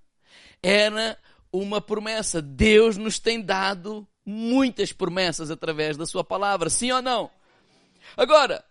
Era 0.62 1.18
uma 1.52 1.82
promessa. 1.82 2.42
Deus 2.42 2.98
nos 2.98 3.20
tem 3.20 3.42
dado 3.42 4.08
muitas 4.26 4.92
promessas 4.92 5.50
através 5.50 5.98
da 5.98 6.06
sua 6.06 6.24
palavra, 6.24 6.70
sim 6.70 6.92
ou 6.92 7.02
não? 7.02 7.32
Agora, 8.16 8.64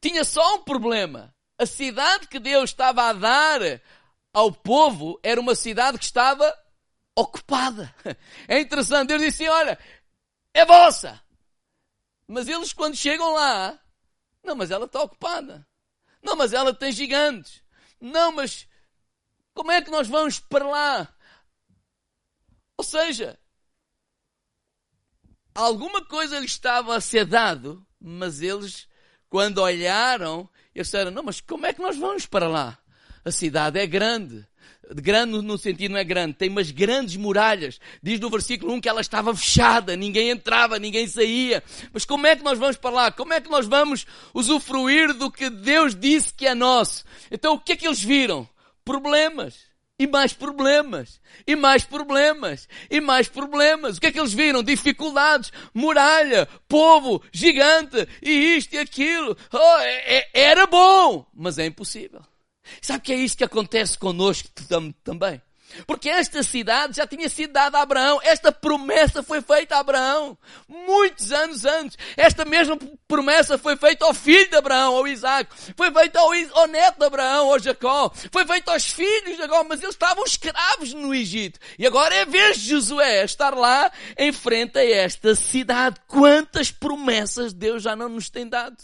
tinha 0.00 0.24
só 0.24 0.56
um 0.56 0.62
problema. 0.62 1.34
A 1.58 1.66
cidade 1.66 2.28
que 2.28 2.38
Deus 2.38 2.70
estava 2.70 3.04
a 3.04 3.12
dar 3.12 3.80
ao 4.32 4.52
povo 4.52 5.18
era 5.22 5.40
uma 5.40 5.54
cidade 5.54 5.98
que 5.98 6.04
estava 6.04 6.54
ocupada. 7.14 7.94
É 8.48 8.60
interessante. 8.60 9.08
Deus 9.08 9.22
disse: 9.22 9.48
Olha, 9.48 9.78
é 10.52 10.64
vossa. 10.64 11.20
Mas 12.28 12.48
eles, 12.48 12.72
quando 12.72 12.96
chegam 12.96 13.32
lá, 13.32 13.78
não, 14.44 14.54
mas 14.54 14.70
ela 14.70 14.86
está 14.86 15.02
ocupada. 15.02 15.66
Não, 16.22 16.36
mas 16.36 16.52
ela 16.52 16.74
tem 16.74 16.92
gigantes. 16.92 17.62
Não, 18.00 18.32
mas 18.32 18.68
como 19.54 19.72
é 19.72 19.80
que 19.80 19.90
nós 19.90 20.08
vamos 20.08 20.38
para 20.38 20.66
lá? 20.66 21.14
Ou 22.76 22.84
seja, 22.84 23.38
alguma 25.54 26.04
coisa 26.04 26.38
lhes 26.38 26.50
estava 26.50 26.94
a 26.94 27.00
ser 27.00 27.24
dado, 27.24 27.86
mas 27.98 28.42
eles, 28.42 28.86
quando 29.28 29.58
olharam, 29.58 30.48
eles 30.74 30.88
disseram: 30.88 31.10
Não, 31.10 31.22
mas 31.22 31.40
como 31.40 31.66
é 31.66 31.72
que 31.72 31.80
nós 31.80 31.96
vamos 31.96 32.26
para 32.26 32.48
lá? 32.48 32.78
A 33.24 33.30
cidade 33.30 33.78
é 33.78 33.86
grande. 33.86 34.46
Grande 34.94 35.42
no 35.42 35.58
sentido 35.58 35.92
não 35.92 35.98
é 35.98 36.04
grande, 36.04 36.34
tem 36.34 36.48
umas 36.48 36.70
grandes 36.70 37.16
muralhas. 37.16 37.80
Diz 38.02 38.20
no 38.20 38.30
versículo 38.30 38.72
1 38.74 38.80
que 38.80 38.88
ela 38.88 39.00
estava 39.00 39.34
fechada, 39.34 39.96
ninguém 39.96 40.30
entrava, 40.30 40.78
ninguém 40.78 41.08
saía. 41.08 41.62
Mas 41.92 42.04
como 42.04 42.26
é 42.26 42.36
que 42.36 42.44
nós 42.44 42.58
vamos 42.58 42.76
para 42.76 42.90
lá? 42.90 43.10
Como 43.10 43.32
é 43.32 43.40
que 43.40 43.50
nós 43.50 43.66
vamos 43.66 44.06
usufruir 44.32 45.12
do 45.12 45.30
que 45.30 45.50
Deus 45.50 45.94
disse 45.94 46.32
que 46.32 46.46
é 46.46 46.54
nosso? 46.54 47.04
Então 47.30 47.54
o 47.54 47.60
que 47.60 47.72
é 47.72 47.76
que 47.76 47.86
eles 47.86 48.02
viram? 48.02 48.48
Problemas. 48.84 49.66
E 49.98 50.06
mais 50.06 50.34
problemas, 50.34 51.22
e 51.46 51.56
mais 51.56 51.82
problemas, 51.82 52.68
e 52.90 53.00
mais 53.00 53.28
problemas. 53.28 53.96
O 53.96 54.00
que 54.00 54.08
é 54.08 54.12
que 54.12 54.20
eles 54.20 54.34
viram? 54.34 54.62
Dificuldades, 54.62 55.50
muralha, 55.72 56.46
povo, 56.68 57.22
gigante, 57.32 58.06
e 58.20 58.56
isto 58.58 58.74
e 58.74 58.78
aquilo. 58.78 59.34
Oh, 59.50 59.78
é, 59.78 60.18
é, 60.18 60.28
era 60.34 60.66
bom, 60.66 61.26
mas 61.34 61.58
é 61.58 61.64
impossível. 61.64 62.20
Sabe 62.80 63.00
que 63.00 63.12
é 63.12 63.16
isso 63.16 63.36
que 63.36 63.44
acontece 63.44 63.98
conosco 63.98 64.48
também? 65.02 65.40
Porque 65.86 66.08
esta 66.08 66.42
cidade 66.42 66.96
já 66.96 67.06
tinha 67.06 67.28
sido 67.28 67.52
dada 67.52 67.78
a 67.78 67.82
Abraão. 67.82 68.20
Esta 68.22 68.52
promessa 68.52 69.22
foi 69.22 69.42
feita 69.42 69.76
a 69.76 69.80
Abraão. 69.80 70.38
Muitos 70.68 71.32
anos 71.32 71.64
antes. 71.64 71.98
Esta 72.16 72.44
mesma 72.44 72.78
promessa 73.06 73.58
foi 73.58 73.76
feita 73.76 74.04
ao 74.04 74.14
filho 74.14 74.48
de 74.48 74.56
Abraão, 74.56 74.96
ao 74.96 75.08
Isaac. 75.08 75.50
Foi 75.76 75.90
feita 75.92 76.20
ao, 76.20 76.30
ao 76.52 76.66
neto 76.68 76.98
de 76.98 77.04
Abraão, 77.04 77.52
ao 77.52 77.58
Jacó. 77.58 78.10
Foi 78.30 78.46
feita 78.46 78.72
aos 78.72 78.86
filhos 78.86 79.32
de 79.32 79.36
Jacó. 79.36 79.64
Mas 79.64 79.82
eles 79.82 79.94
estavam 79.94 80.24
escravos 80.24 80.94
no 80.94 81.14
Egito. 81.14 81.58
E 81.78 81.86
agora 81.86 82.14
é 82.14 82.22
a 82.22 82.26
vez 82.26 82.58
de 82.58 82.70
Josué 82.70 83.24
estar 83.24 83.54
lá 83.54 83.90
em 84.16 84.32
frente 84.32 84.78
a 84.78 84.84
esta 84.84 85.34
cidade. 85.34 86.00
Quantas 86.06 86.70
promessas 86.70 87.52
Deus 87.52 87.82
já 87.82 87.96
não 87.96 88.08
nos 88.08 88.30
tem 88.30 88.48
dado? 88.48 88.76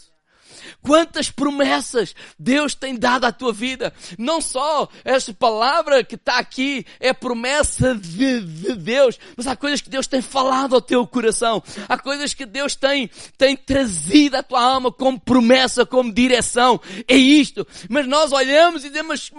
Quantas 0.81 1.29
promessas 1.29 2.15
Deus 2.37 2.75
tem 2.75 2.95
dado 2.95 3.25
à 3.25 3.31
tua 3.31 3.53
vida. 3.53 3.93
Não 4.17 4.41
só 4.41 4.87
esta 5.03 5.33
palavra 5.33 6.03
que 6.03 6.15
está 6.15 6.37
aqui 6.37 6.85
é 6.99 7.13
promessa 7.13 7.95
de, 7.95 8.41
de, 8.41 8.75
Deus, 8.75 9.19
mas 9.35 9.47
há 9.47 9.55
coisas 9.55 9.81
que 9.81 9.89
Deus 9.89 10.07
tem 10.07 10.21
falado 10.21 10.75
ao 10.75 10.81
teu 10.81 11.05
coração. 11.07 11.61
Há 11.87 11.97
coisas 11.97 12.33
que 12.33 12.45
Deus 12.45 12.75
tem, 12.75 13.09
tem 13.37 13.55
trazido 13.55 14.37
à 14.37 14.43
tua 14.43 14.61
alma 14.61 14.91
como 14.91 15.19
promessa, 15.19 15.85
como 15.85 16.13
direção. 16.13 16.79
É 17.07 17.15
isto. 17.15 17.65
Mas 17.89 18.07
nós 18.07 18.31
olhamos 18.31 18.83
e 18.83 18.89
dizemos, 18.89 19.31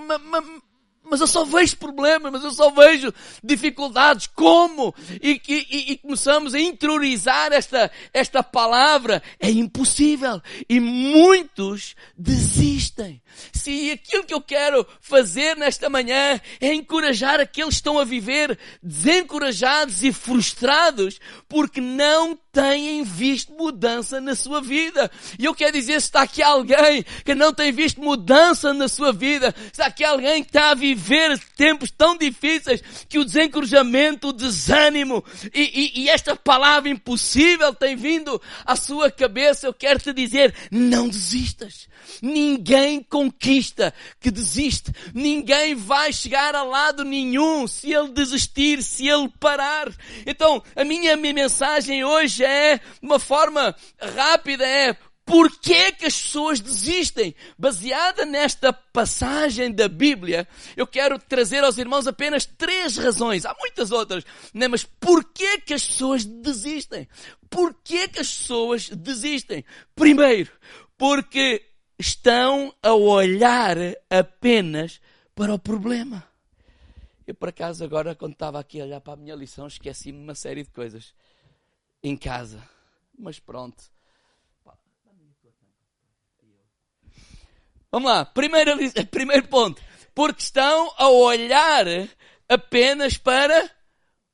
mas, 1.08 1.20
eu 1.20 1.26
só 1.26 1.44
vejo 1.44 1.76
problemas, 1.76 2.32
mas 2.32 2.44
eu 2.44 2.50
só 2.50 2.70
vejo 2.70 3.12
dificuldades. 3.42 4.26
Como? 4.26 4.94
E, 5.22 5.40
e, 5.48 5.92
e, 5.92 5.98
começamos 5.98 6.54
a 6.54 6.60
interiorizar 6.60 7.52
esta, 7.52 7.90
esta 8.12 8.42
palavra. 8.42 9.22
É 9.38 9.50
impossível. 9.50 10.40
E 10.68 10.80
muitos 10.80 11.94
desistem. 12.16 13.22
Se 13.52 13.90
aquilo 13.90 14.24
que 14.24 14.34
eu 14.34 14.40
quero 14.40 14.86
fazer 15.00 15.56
nesta 15.56 15.90
manhã 15.90 16.40
é 16.60 16.74
encorajar 16.74 17.40
aqueles 17.40 17.74
que 17.74 17.76
estão 17.76 17.98
a 17.98 18.04
viver 18.04 18.58
desencorajados 18.82 20.02
e 20.02 20.12
frustrados 20.12 21.20
porque 21.48 21.80
não 21.80 22.38
têm 22.54 23.02
visto 23.02 23.52
mudança 23.52 24.20
na 24.20 24.36
sua 24.36 24.60
vida. 24.60 25.10
E 25.36 25.44
eu 25.44 25.54
quero 25.54 25.72
dizer, 25.72 26.00
se 26.00 26.06
está 26.06 26.22
aqui 26.22 26.40
alguém 26.40 27.04
que 27.24 27.34
não 27.34 27.52
tem 27.52 27.72
visto 27.72 28.00
mudança 28.00 28.72
na 28.72 28.86
sua 28.86 29.12
vida, 29.12 29.52
se 29.56 29.72
está 29.72 29.86
aqui 29.86 30.04
alguém 30.04 30.42
que 30.44 30.50
está 30.50 30.70
a 30.70 30.74
viver 30.74 31.36
tempos 31.56 31.90
tão 31.90 32.16
difíceis 32.16 32.80
que 33.08 33.18
o 33.18 33.24
desencorajamento, 33.24 34.28
o 34.28 34.32
desânimo 34.32 35.24
e, 35.52 35.92
e, 35.96 36.02
e 36.02 36.08
esta 36.08 36.36
palavra 36.36 36.88
impossível 36.88 37.74
tem 37.74 37.96
vindo 37.96 38.40
à 38.64 38.76
sua 38.76 39.10
cabeça, 39.10 39.66
eu 39.66 39.74
quero 39.74 39.98
te 39.98 40.12
dizer, 40.12 40.54
não 40.70 41.08
desistas. 41.08 41.88
Ninguém 42.22 43.02
conquista 43.02 43.92
que 44.20 44.30
desiste. 44.30 44.92
Ninguém 45.14 45.74
vai 45.74 46.12
chegar 46.12 46.54
a 46.54 46.62
lado 46.62 47.04
nenhum 47.04 47.66
se 47.66 47.92
ele 47.92 48.10
desistir, 48.10 48.82
se 48.82 49.08
ele 49.08 49.28
parar. 49.40 49.92
Então, 50.26 50.62
a 50.74 50.84
minha, 50.84 51.16
minha 51.16 51.34
mensagem 51.34 52.04
hoje 52.04 52.44
é, 52.44 52.78
de 52.78 52.82
uma 53.02 53.18
forma 53.18 53.74
rápida, 54.00 54.66
é 54.66 54.96
Porquê 55.24 55.90
que 55.92 56.04
as 56.04 56.20
pessoas 56.20 56.60
desistem? 56.60 57.34
Baseada 57.58 58.26
nesta 58.26 58.72
passagem 58.72 59.72
da 59.72 59.88
Bíblia, 59.88 60.46
eu 60.76 60.86
quero 60.86 61.18
trazer 61.18 61.64
aos 61.64 61.78
irmãos 61.78 62.06
apenas 62.06 62.44
três 62.44 62.98
razões. 62.98 63.46
Há 63.46 63.54
muitas 63.58 63.90
outras, 63.90 64.22
né? 64.52 64.68
mas 64.68 64.84
porquê 64.84 65.58
que 65.60 65.72
as 65.72 65.86
pessoas 65.86 66.26
desistem? 66.26 67.08
Porquê 67.48 68.06
que 68.06 68.20
as 68.20 68.36
pessoas 68.36 68.90
desistem? 68.90 69.64
Primeiro, 69.94 70.50
porque 70.98 71.62
estão 71.98 72.74
a 72.82 72.92
olhar 72.92 73.76
apenas 74.10 75.00
para 75.34 75.54
o 75.54 75.58
problema. 75.58 76.26
Eu, 77.26 77.34
por 77.34 77.48
acaso, 77.48 77.82
agora, 77.82 78.14
quando 78.14 78.32
estava 78.34 78.60
aqui 78.60 78.80
a 78.80 78.84
olhar 78.84 79.00
para 79.00 79.14
a 79.14 79.16
minha 79.16 79.34
lição, 79.34 79.66
esqueci-me 79.66 80.18
uma 80.18 80.34
série 80.34 80.62
de 80.62 80.70
coisas 80.70 81.14
em 82.02 82.16
casa. 82.16 82.62
Mas 83.18 83.38
pronto. 83.38 83.82
Vamos 87.90 88.10
lá. 88.10 88.24
Primeiro, 88.24 88.72
primeiro 89.10 89.46
ponto. 89.48 89.80
Porque 90.14 90.42
estão 90.42 90.92
a 90.98 91.08
olhar 91.08 91.86
apenas 92.48 93.16
para 93.16 93.70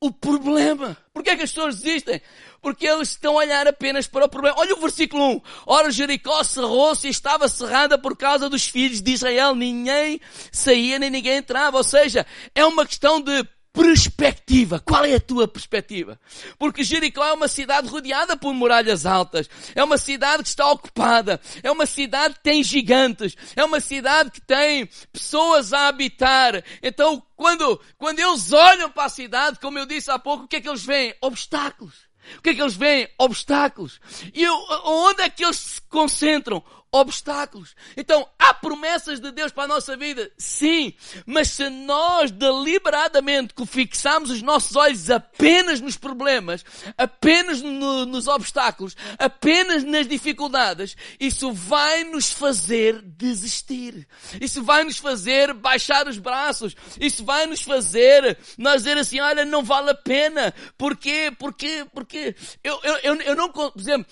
o 0.01 0.11
problema. 0.11 0.97
Por 1.13 1.23
que 1.23 1.31
é 1.31 1.37
que 1.37 1.43
as 1.43 1.51
pessoas 1.51 1.81
desistem? 1.81 2.23
Porque 2.61 2.87
eles 2.87 3.11
estão 3.11 3.35
a 3.35 3.43
olhar 3.43 3.67
apenas 3.67 4.07
para 4.07 4.27
o 4.27 4.29
problema. 4.29 4.59
Olha 4.59 4.75
o 4.75 4.81
versículo 4.81 5.37
1. 5.37 5.41
Ora, 5.67 5.91
Jericó 5.91 6.43
cerrou-se 6.43 7.07
e 7.07 7.11
estava 7.11 7.49
cerrada 7.49 7.97
por 7.97 8.17
causa 8.17 8.49
dos 8.49 8.67
filhos 8.69 9.01
de 9.01 9.13
Israel. 9.13 9.55
Ninguém 9.55 10.21
saía 10.53 10.99
nem 10.99 11.11
ninguém 11.11 11.39
entrava. 11.39 11.77
Ou 11.77 11.85
seja, 11.85 12.27
é 12.55 12.65
uma 12.65 12.87
questão 12.87 13.21
de 13.21 13.45
perspectiva. 13.73 14.81
Qual 14.81 15.05
é 15.05 15.15
a 15.15 15.21
tua 15.21 15.47
perspectiva? 15.47 16.19
Porque 16.59 16.85
Jericó 16.85 17.25
é 17.25 17.33
uma 17.33 17.49
cidade 17.49 17.89
rodeada 17.89 18.37
por 18.37 18.53
muralhas 18.53 19.07
altas. 19.07 19.49
É 19.75 19.83
uma 19.83 19.99
cidade 19.99 20.43
que 20.43 20.49
está 20.49 20.71
ocupada. 20.71 21.41
É 21.63 21.71
uma 21.71 21.87
cidade 21.87 22.35
que 22.35 22.43
tem 22.43 22.63
gigantes. 22.63 23.37
É 23.57 23.65
uma 23.65 23.81
cidade 23.81 24.31
que 24.31 24.41
tem 24.41 24.89
pessoas 25.13 25.73
a 25.73 25.89
habitar. 25.89 26.63
Então, 26.83 27.23
quando, 27.37 27.81
quando 27.97 28.19
eles 28.19 28.53
olham 28.53 28.91
para 28.91 29.05
a 29.05 29.09
cidade, 29.09 29.59
como 29.61 29.79
eu 29.79 29.87
disse 29.87 30.11
há 30.11 30.19
pouco, 30.19 30.45
o 30.45 30.49
que 30.49 30.57
é 30.57 30.61
que 30.61 30.69
eles 30.69 30.85
veem? 30.85 31.15
Obstáculos. 31.21 32.10
O 32.39 32.43
que 32.43 32.51
é 32.51 32.55
que 32.55 32.63
eles 32.63 32.77
veem? 32.77 33.09
Obstáculos. 33.19 34.01
E 34.35 34.49
onde 34.49 35.23
é 35.23 35.31
que 35.31 35.45
eles 35.45 35.57
se 35.57 35.83
concentram? 35.83 36.63
Obstáculos. 36.93 37.75
Então, 37.97 38.27
há 38.39 38.53
promessas 38.53 39.21
de 39.21 39.31
Deus 39.31 39.53
para 39.53 39.65
a 39.65 39.69
nossa 39.69 39.97
vida? 39.97 40.31
Sim. 40.37 40.93
Mas 41.25 41.51
se 41.51 41.69
nós 41.69 42.31
deliberadamente 42.31 43.55
fixarmos 43.67 44.31
os 44.31 44.43
nossos 44.43 44.75
olhos 44.75 45.11
apenas 45.11 45.81
nos 45.81 45.97
problemas, 45.97 46.65
apenas 46.99 47.63
no, 47.63 48.05
nos 48.07 48.27
obstáculos, 48.27 48.97
apenas 49.19 49.85
nas 49.85 50.09
dificuldades, 50.09 50.97
isso 51.19 51.53
vai 51.53 52.05
nos 52.05 52.31
fazer 52.33 53.01
desistir. 53.03 54.09
Isso 54.41 54.63
vai 54.63 54.83
nos 54.83 54.99
fazer 54.99 55.53
baixar 55.55 56.09
os 56.09 56.19
braços. 56.19 56.75
Isso 57.01 57.25
vai 57.25 57.47
nos 57.47 57.63
fazer 57.63 58.37
nós 58.59 58.83
dizer 58.83 58.99
assim, 58.99 59.21
olha, 59.21 59.45
não 59.45 59.63
vale 59.63 59.91
a 59.91 59.95
pena. 59.95 60.53
Porquê? 60.77 61.33
Porque, 61.39 61.87
porque 61.93 62.35
eu, 62.65 62.81
eu, 62.83 62.97
eu, 62.97 63.15
eu 63.23 63.37
não, 63.37 63.49
por 63.49 63.73
exemplo, 63.77 64.11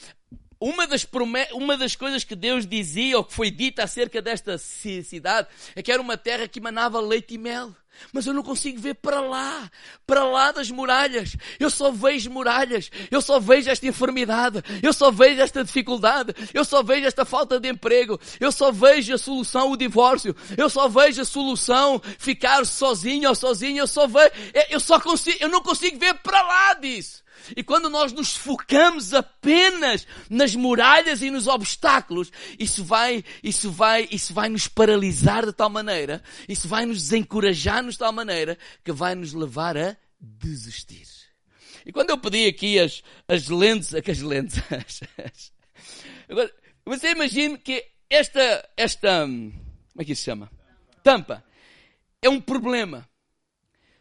uma 0.61 0.87
das, 0.87 1.07
uma 1.53 1.77
das 1.77 1.95
coisas 1.95 2.25
que 2.25 2.35
Deus 2.35 2.67
dizia, 2.67 3.17
ou 3.17 3.25
que 3.25 3.33
foi 3.33 3.50
dita 3.50 3.85
acerca 3.85 4.21
desta 4.21 4.59
cidade, 4.59 5.49
é 5.75 5.83
que 5.83 5.93
era 5.93 6.03
uma 6.03 6.17
terra 6.17 6.49
que 6.49 6.61
manava 6.61 7.00
leite 7.00 7.35
e 7.35 7.38
mel. 7.38 7.75
Mas 8.12 8.27
eu 8.27 8.33
não 8.33 8.43
consigo 8.43 8.81
ver 8.81 8.95
para 8.95 9.21
lá, 9.21 9.71
para 10.07 10.25
lá 10.25 10.53
das 10.53 10.71
muralhas. 10.71 11.37
Eu 11.59 11.69
só 11.69 11.91
vejo 11.91 12.31
muralhas. 12.31 12.91
Eu 13.11 13.21
só 13.21 13.41
vejo 13.41 13.71
esta 13.71 13.87
enfermidade. 13.87 14.62
Eu 14.83 14.93
só 14.93 15.11
vejo 15.11 15.41
esta 15.41 15.65
dificuldade. 15.65 16.35
Eu 16.55 16.65
só 16.65 16.83
vejo 16.83 17.07
esta 17.07 17.25
falta 17.25 17.59
de 17.59 17.69
emprego. 17.69 18.19
Eu 18.38 18.53
só 18.53 18.71
vejo 18.71 19.15
a 19.15 19.19
solução 19.19 19.73
o 19.73 19.77
divórcio. 19.77 20.35
Eu 20.57 20.71
só 20.71 20.88
vejo 20.88 21.23
a 21.23 21.25
solução 21.25 22.00
ficar 22.19 22.65
sozinho 22.65 23.29
ou 23.29 23.35
sozinho. 23.35 23.79
Eu 23.79 23.87
só 23.87 24.07
vejo, 24.07 24.31
eu 24.71 24.81
só 24.81 25.00
consigo, 25.00 25.38
eu 25.41 25.49
não 25.49 25.61
consigo 25.61 25.99
ver 25.99 26.15
para 26.15 26.41
lá 26.43 26.75
disso. 26.75 27.23
E 27.57 27.62
quando 27.62 27.88
nós 27.88 28.12
nos 28.12 28.37
focamos 28.37 29.14
apenas 29.14 30.07
nas 30.28 30.54
muralhas 30.54 31.23
e 31.23 31.30
nos 31.30 31.47
obstáculos, 31.47 32.30
isso 32.59 32.85
vai, 32.85 33.25
isso 33.42 33.71
vai, 33.71 34.09
isso 34.11 34.35
vai 34.35 34.49
nos 34.49 34.68
paralisar 34.68 35.47
de 35.47 35.52
tal 35.52 35.71
maneira, 35.71 36.23
isso 36.49 36.68
vai 36.68 36.85
nos 36.87 36.99
desencorajar 37.02 37.85
de 37.85 37.97
tal 37.97 38.12
maneira 38.12 38.59
que 38.85 38.92
vai 38.92 39.14
nos 39.14 39.33
levar 39.33 39.76
a 39.76 39.97
desistir. 40.21 41.07
E 41.87 41.92
quando 41.92 42.11
eu 42.11 42.18
pedi 42.18 42.47
aqui 42.47 42.78
as, 42.78 43.02
as 43.26 43.49
lentes, 43.49 43.95
as 43.95 44.18
lentes, 44.21 44.61
agora, 46.28 46.52
você 46.85 47.12
imagina 47.12 47.57
que 47.57 47.85
esta, 48.11 48.68
esta, 48.76 49.26
como 49.26 49.52
é 49.99 50.04
que 50.04 50.14
se 50.14 50.25
chama? 50.25 50.50
Tampa. 51.02 51.45
É 52.21 52.28
um 52.28 52.40
problema. 52.40 53.09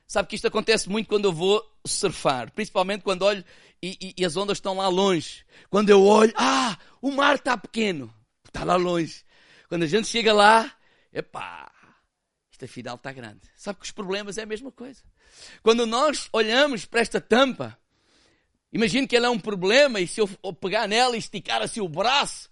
Sabe 0.08 0.30
que 0.30 0.36
isto 0.36 0.48
acontece 0.48 0.90
muito 0.90 1.08
quando 1.08 1.26
eu 1.26 1.34
vou 1.34 1.62
surfar, 1.88 2.52
principalmente 2.52 3.04
quando 3.04 3.24
olho 3.24 3.44
e, 3.82 3.98
e, 4.02 4.22
e, 4.22 4.26
as 4.26 4.36
ondas 4.36 4.58
estão 4.58 4.78
lá 4.78 4.88
longe. 4.88 5.46
Quando 5.70 5.90
eu 5.90 6.04
olho, 6.04 6.34
ah, 6.36 6.78
o 7.02 7.12
mar 7.12 7.36
está 7.36 7.58
pequeno, 7.58 8.14
está 8.46 8.64
lá 8.64 8.76
longe. 8.76 9.24
Quando 9.70 9.84
a 9.84 9.88
gente 9.88 10.08
chega 10.08 10.34
lá, 10.34 10.72
epá, 11.14 11.72
isto 12.52 12.66
afinal 12.66 12.96
está 12.96 13.12
grande. 13.12 13.42
Sabe 13.56 13.80
que 13.80 13.86
os 13.86 13.92
problemas 13.92 14.38
é 14.38 14.44
a 14.44 14.48
mesma 14.48 14.72
coisa. 14.72 15.02
Quando 15.62 15.86
nós 15.86 16.28
olhamos 16.34 16.86
para 16.86 17.02
esta 17.02 17.22
tampa, 17.22 17.78
imagino 18.74 19.08
que 19.08 19.16
ela 19.16 19.28
é 19.28 19.30
um 19.30 19.40
problema 19.40 20.00
e 20.00 20.08
se 20.08 20.20
eu 20.20 20.28
pegar 20.60 20.88
nela 20.88 21.16
e 21.16 21.20
esticar 21.20 21.62
assim 21.62 21.82
o 21.82 21.88
braço, 21.88 22.50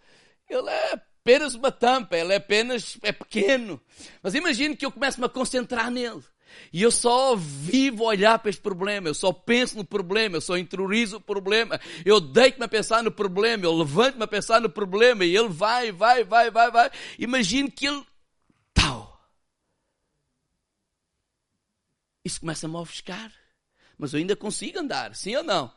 ele 0.47 0.69
é 0.69 0.93
apenas 0.93 1.55
uma 1.55 1.71
tampa, 1.71 2.15
ele 2.15 2.33
é 2.33 2.35
apenas, 2.35 2.99
é 3.01 3.11
pequeno. 3.11 3.81
Mas 4.21 4.35
imagino 4.35 4.77
que 4.77 4.85
eu 4.85 4.91
começo-me 4.91 5.25
a 5.25 5.29
concentrar 5.29 5.89
nele. 5.89 6.23
E 6.71 6.81
eu 6.81 6.91
só 6.91 7.35
vivo 7.35 8.03
olhar 8.03 8.39
para 8.39 8.49
este 8.49 8.61
problema, 8.61 9.07
eu 9.07 9.13
só 9.13 9.31
penso 9.31 9.77
no 9.77 9.85
problema, 9.85 10.37
eu 10.37 10.41
só 10.41 10.57
interiorizo 10.57 11.17
o 11.17 11.21
problema, 11.21 11.79
eu 12.05 12.19
deito-me 12.19 12.65
a 12.65 12.67
pensar 12.67 13.03
no 13.03 13.11
problema, 13.11 13.65
eu 13.65 13.73
levanto-me 13.73 14.23
a 14.23 14.27
pensar 14.27 14.61
no 14.61 14.69
problema 14.69 15.25
e 15.25 15.35
ele 15.35 15.49
vai, 15.49 15.91
vai, 15.91 16.23
vai, 16.23 16.51
vai, 16.51 16.71
vai. 16.71 16.91
Imagino 17.17 17.71
que 17.71 17.87
ele. 17.87 18.05
Tal. 18.73 19.19
Isso 22.23 22.39
começa-me 22.39 22.75
a 22.75 22.79
ofuscar. 22.79 23.31
Mas 23.97 24.13
eu 24.13 24.19
ainda 24.19 24.35
consigo 24.35 24.79
andar, 24.79 25.15
sim 25.15 25.35
ou 25.35 25.43
não? 25.43 25.71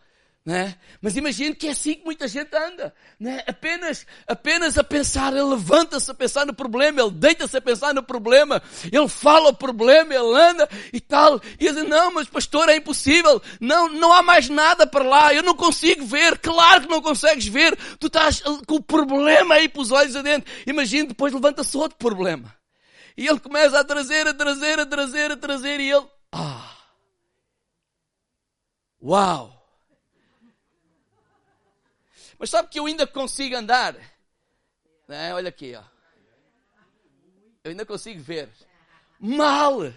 Né? 0.49 0.77
Mas 1.03 1.15
imagine 1.15 1.55
que 1.55 1.67
é 1.67 1.73
assim 1.73 1.93
que 1.93 2.07
muita 2.07 2.27
gente 2.27 2.57
anda, 2.57 2.95
né? 3.21 3.45
apenas, 3.47 4.07
apenas 4.27 4.79
a 4.79 4.83
pensar, 4.83 5.31
ele 5.35 5.43
levanta-se 5.43 6.11
a 6.11 6.15
pensar 6.15 6.47
no 6.47 6.55
problema, 6.55 7.03
ele 7.03 7.11
deita-se 7.11 7.55
a 7.55 7.61
pensar 7.61 7.93
no 7.93 8.03
problema, 8.03 8.63
ele 8.91 9.09
fala 9.09 9.51
o 9.51 9.55
problema, 9.55 10.15
ele 10.15 10.35
anda 10.35 10.67
e 10.91 11.03
tal, 11.03 11.39
e 11.61 11.67
ele 11.67 11.83
diz, 11.83 11.91
não, 11.91 12.15
mas 12.15 12.31
pastor, 12.31 12.71
é 12.71 12.77
impossível, 12.77 13.43
não, 13.61 13.91
não 13.91 14.11
há 14.11 14.23
mais 14.23 14.49
nada 14.49 14.87
para 14.87 15.05
lá, 15.05 15.35
eu 15.35 15.43
não 15.43 15.55
consigo 15.55 16.07
ver, 16.07 16.39
claro 16.39 16.81
que 16.81 16.89
não 16.89 17.03
consegues 17.03 17.47
ver, 17.47 17.77
tu 17.99 18.07
estás 18.07 18.41
com 18.41 18.77
o 18.77 18.83
problema 18.83 19.57
aí 19.57 19.69
para 19.69 19.83
os 19.83 19.93
olhos 19.93 20.17
adentro, 20.17 20.51
imagine 20.67 21.09
depois 21.09 21.31
levanta-se 21.31 21.77
outro 21.77 21.99
problema, 21.99 22.57
e 23.19 23.27
ele 23.27 23.39
começa 23.39 23.79
a 23.79 23.85
trazer, 23.85 24.27
a 24.27 24.33
trazer, 24.33 24.81
a 24.81 24.87
trazer, 24.87 25.31
a 25.31 25.37
trazer, 25.37 25.79
e 25.79 25.91
ele, 25.91 26.07
ah, 26.33 26.75
uau, 29.03 29.58
mas 32.39 32.51
sabe 32.51 32.69
que 32.69 32.79
eu 32.79 32.87
ainda 32.87 33.07
consigo 33.07 33.57
andar? 33.57 33.97
É, 35.09 35.33
olha 35.35 35.49
aqui, 35.49 35.75
ó. 35.75 35.83
Eu 37.65 37.71
ainda 37.71 37.85
consigo 37.85 38.23
ver. 38.23 38.49
Mal! 39.19 39.93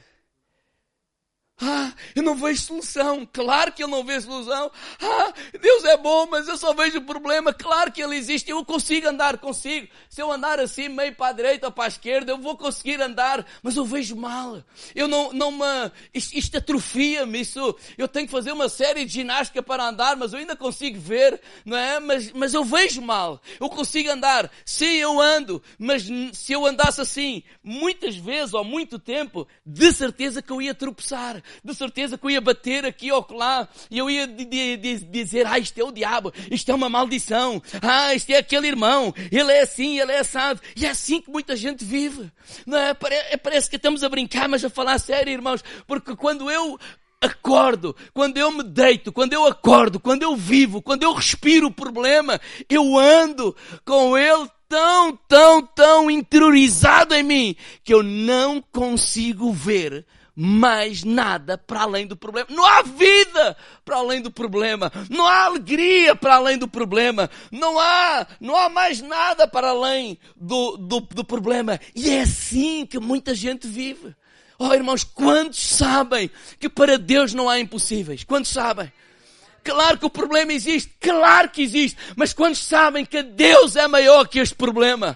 Ah, 1.63 1.93
eu 2.15 2.23
não 2.23 2.33
vejo 2.33 2.59
solução. 2.63 3.27
Claro 3.31 3.71
que 3.71 3.83
eu 3.83 3.87
não 3.87 4.03
vejo 4.03 4.25
solução. 4.25 4.71
Ah, 4.99 5.31
Deus 5.61 5.85
é 5.85 5.95
bom, 5.95 6.25
mas 6.25 6.47
eu 6.47 6.57
só 6.57 6.73
vejo 6.73 6.99
problema. 7.01 7.53
Claro 7.53 7.91
que 7.91 8.01
ele 8.01 8.15
existe. 8.15 8.49
Eu 8.49 8.65
consigo 8.65 9.07
andar, 9.07 9.37
consigo. 9.37 9.87
Se 10.09 10.19
eu 10.19 10.31
andar 10.31 10.59
assim, 10.59 10.89
meio 10.89 11.13
para 11.13 11.27
a 11.27 11.33
direita 11.33 11.67
ou 11.67 11.71
para 11.71 11.83
a 11.83 11.87
esquerda, 11.87 12.31
eu 12.31 12.39
vou 12.39 12.57
conseguir 12.57 12.99
andar, 12.99 13.45
mas 13.61 13.77
eu 13.77 13.85
vejo 13.85 14.15
mal. 14.15 14.63
Eu 14.95 15.07
não, 15.07 15.31
não 15.33 15.51
me, 15.51 15.91
isto, 16.11 16.35
isto 16.35 16.57
atrofia-me. 16.57 17.41
Isso, 17.41 17.75
eu 17.95 18.07
tenho 18.07 18.25
que 18.25 18.31
fazer 18.31 18.51
uma 18.51 18.67
série 18.67 19.05
de 19.05 19.13
ginástica 19.13 19.61
para 19.61 19.87
andar, 19.87 20.15
mas 20.17 20.33
eu 20.33 20.39
ainda 20.39 20.55
consigo 20.55 20.99
ver, 20.99 21.39
não 21.63 21.77
é? 21.77 21.99
Mas, 21.99 22.31
mas 22.31 22.53
eu 22.55 22.63
vejo 22.63 23.03
mal. 23.03 23.39
Eu 23.59 23.69
consigo 23.69 24.09
andar. 24.09 24.49
Sim, 24.65 24.95
eu 24.95 25.21
ando, 25.21 25.61
mas 25.77 26.07
se 26.33 26.53
eu 26.53 26.65
andasse 26.65 26.99
assim, 26.99 27.43
muitas 27.63 28.15
vezes 28.15 28.55
ou 28.55 28.63
muito 28.63 28.97
tempo, 28.97 29.47
de 29.63 29.93
certeza 29.93 30.41
que 30.41 30.51
eu 30.51 30.59
ia 30.59 30.73
tropeçar 30.73 31.43
de 31.63 31.73
certeza 31.73 32.17
que 32.17 32.25
eu 32.25 32.31
ia 32.31 32.41
bater 32.41 32.85
aqui 32.85 33.11
ou 33.11 33.25
lá 33.31 33.67
e 33.89 33.97
eu 33.97 34.09
ia 34.09 34.27
dizer, 34.27 35.45
ah, 35.47 35.59
isto 35.59 35.79
é 35.79 35.83
o 35.83 35.91
diabo, 35.91 36.33
isto 36.49 36.71
é 36.71 36.75
uma 36.75 36.89
maldição, 36.89 37.61
ah, 37.81 38.13
isto 38.13 38.29
é 38.31 38.37
aquele 38.37 38.67
irmão, 38.67 39.13
ele 39.31 39.51
é 39.51 39.61
assim, 39.61 39.99
ele 39.99 40.11
é 40.11 40.19
assado. 40.19 40.61
E 40.75 40.85
é 40.85 40.89
assim 40.89 41.21
que 41.21 41.29
muita 41.29 41.55
gente 41.55 41.83
vive. 41.83 42.31
Não 42.65 42.77
é? 42.77 42.95
é? 43.29 43.37
Parece 43.37 43.69
que 43.69 43.75
estamos 43.75 44.03
a 44.03 44.09
brincar, 44.09 44.47
mas 44.47 44.63
a 44.63 44.69
falar 44.69 44.99
sério, 44.99 45.31
irmãos, 45.31 45.63
porque 45.87 46.15
quando 46.15 46.49
eu 46.49 46.79
acordo, 47.21 47.95
quando 48.13 48.37
eu 48.37 48.51
me 48.51 48.63
deito, 48.63 49.11
quando 49.11 49.33
eu 49.33 49.45
acordo, 49.45 49.99
quando 49.99 50.23
eu 50.23 50.35
vivo, 50.35 50.81
quando 50.81 51.03
eu 51.03 51.13
respiro 51.13 51.67
o 51.67 51.73
problema, 51.73 52.41
eu 52.67 52.97
ando 52.97 53.55
com 53.85 54.17
ele 54.17 54.49
tão, 54.67 55.15
tão, 55.27 55.61
tão 55.61 56.09
interiorizado 56.09 57.13
em 57.13 57.21
mim 57.21 57.55
que 57.83 57.93
eu 57.93 58.01
não 58.01 58.61
consigo 58.61 59.51
ver 59.51 60.05
mais 60.43 61.03
nada 61.03 61.55
para 61.55 61.81
além 61.81 62.07
do 62.07 62.17
problema. 62.17 62.47
Não 62.49 62.65
há 62.65 62.81
vida 62.81 63.55
para 63.85 63.97
além 63.97 64.19
do 64.23 64.31
problema. 64.31 64.91
Não 65.07 65.27
há 65.27 65.43
alegria 65.43 66.15
para 66.15 66.33
além 66.33 66.57
do 66.57 66.67
problema. 66.67 67.29
Não 67.51 67.79
há, 67.79 68.25
não 68.39 68.55
há 68.55 68.67
mais 68.67 69.01
nada 69.03 69.47
para 69.47 69.69
além 69.69 70.17
do, 70.35 70.77
do, 70.77 70.99
do 71.01 71.23
problema. 71.23 71.79
E 71.95 72.09
é 72.09 72.21
assim 72.21 72.87
que 72.87 72.99
muita 72.99 73.35
gente 73.35 73.67
vive. 73.67 74.15
Oh, 74.57 74.73
irmãos, 74.73 75.03
quantos 75.03 75.59
sabem 75.59 76.31
que 76.59 76.67
para 76.67 76.97
Deus 76.97 77.35
não 77.35 77.47
há 77.47 77.59
impossíveis? 77.59 78.23
Quantos 78.23 78.49
sabem? 78.49 78.91
Claro 79.63 79.99
que 79.99 80.05
o 80.05 80.09
problema 80.09 80.51
existe, 80.51 80.91
claro 80.99 81.47
que 81.49 81.61
existe, 81.61 81.95
mas 82.15 82.33
quando 82.33 82.55
sabem 82.55 83.05
que 83.05 83.21
Deus 83.21 83.75
é 83.75 83.87
maior 83.87 84.27
que 84.27 84.39
este 84.39 84.55
problema, 84.55 85.15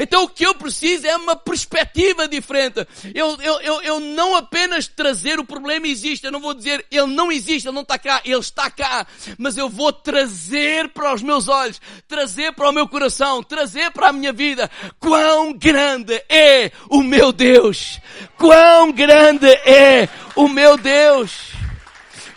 então 0.00 0.24
o 0.24 0.28
que 0.28 0.46
eu 0.46 0.54
preciso 0.54 1.06
é 1.06 1.14
uma 1.14 1.36
perspectiva 1.36 2.26
diferente. 2.26 2.86
Eu, 3.14 3.38
eu, 3.42 3.60
eu, 3.60 3.82
eu 3.82 4.00
não 4.00 4.34
apenas 4.34 4.88
trazer 4.88 5.38
o 5.38 5.44
problema 5.44 5.86
existe, 5.86 6.24
eu 6.24 6.32
não 6.32 6.40
vou 6.40 6.54
dizer 6.54 6.86
ele 6.90 7.08
não 7.08 7.30
existe, 7.30 7.68
ele 7.68 7.74
não 7.74 7.82
está 7.82 7.98
cá, 7.98 8.22
ele 8.24 8.40
está 8.40 8.70
cá, 8.70 9.06
mas 9.36 9.58
eu 9.58 9.68
vou 9.68 9.92
trazer 9.92 10.88
para 10.88 11.12
os 11.12 11.22
meus 11.22 11.46
olhos, 11.48 11.78
trazer 12.08 12.52
para 12.52 12.70
o 12.70 12.72
meu 12.72 12.88
coração, 12.88 13.42
trazer 13.42 13.90
para 13.90 14.08
a 14.08 14.12
minha 14.12 14.32
vida 14.32 14.70
quão 14.98 15.52
grande 15.52 16.14
é 16.30 16.72
o 16.88 17.02
meu 17.02 17.30
Deus, 17.30 18.00
quão 18.38 18.90
grande 18.90 19.48
é 19.48 20.08
o 20.34 20.48
meu 20.48 20.78
Deus. 20.78 21.51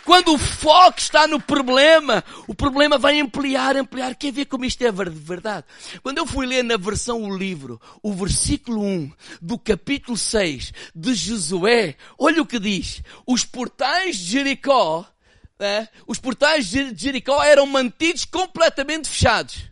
Quando 0.06 0.34
o 0.34 0.38
foco 0.38 1.00
está 1.00 1.26
no 1.26 1.40
problema, 1.40 2.22
o 2.46 2.54
problema 2.54 2.96
vai 2.96 3.18
ampliar, 3.18 3.76
ampliar. 3.76 4.14
Quer 4.14 4.30
ver 4.30 4.44
como 4.44 4.64
isto 4.64 4.80
é 4.82 4.92
verdade? 4.92 5.66
Quando 6.00 6.18
eu 6.18 6.24
fui 6.24 6.46
ler 6.46 6.62
na 6.62 6.76
versão 6.76 7.24
o 7.24 7.36
livro, 7.36 7.80
o 8.00 8.12
versículo 8.12 8.84
1 8.84 9.10
do 9.42 9.58
capítulo 9.58 10.16
6 10.16 10.72
de 10.94 11.12
Josué, 11.12 11.96
olha 12.16 12.40
o 12.40 12.46
que 12.46 12.60
diz. 12.60 13.02
Os 13.26 13.44
portais 13.44 14.16
de 14.16 14.30
Jericó, 14.30 15.04
né? 15.58 15.88
os 16.06 16.20
portais 16.20 16.70
de 16.70 16.94
Jericó 16.96 17.42
eram 17.42 17.66
mantidos 17.66 18.24
completamente 18.24 19.08
fechados 19.08 19.64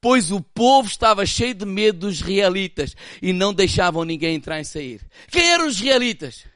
pois 0.00 0.32
o 0.32 0.40
povo 0.40 0.88
estava 0.88 1.24
cheio 1.24 1.54
de 1.54 1.64
medo 1.64 2.08
dos 2.08 2.20
israelitas 2.20 2.96
e 3.22 3.32
não 3.32 3.54
deixavam 3.54 4.04
ninguém 4.04 4.34
entrar 4.34 4.60
e 4.60 4.64
sair. 4.64 5.00
Quem 5.28 5.48
eram 5.48 5.68
os 5.68 5.76
israelitas? 5.76 6.51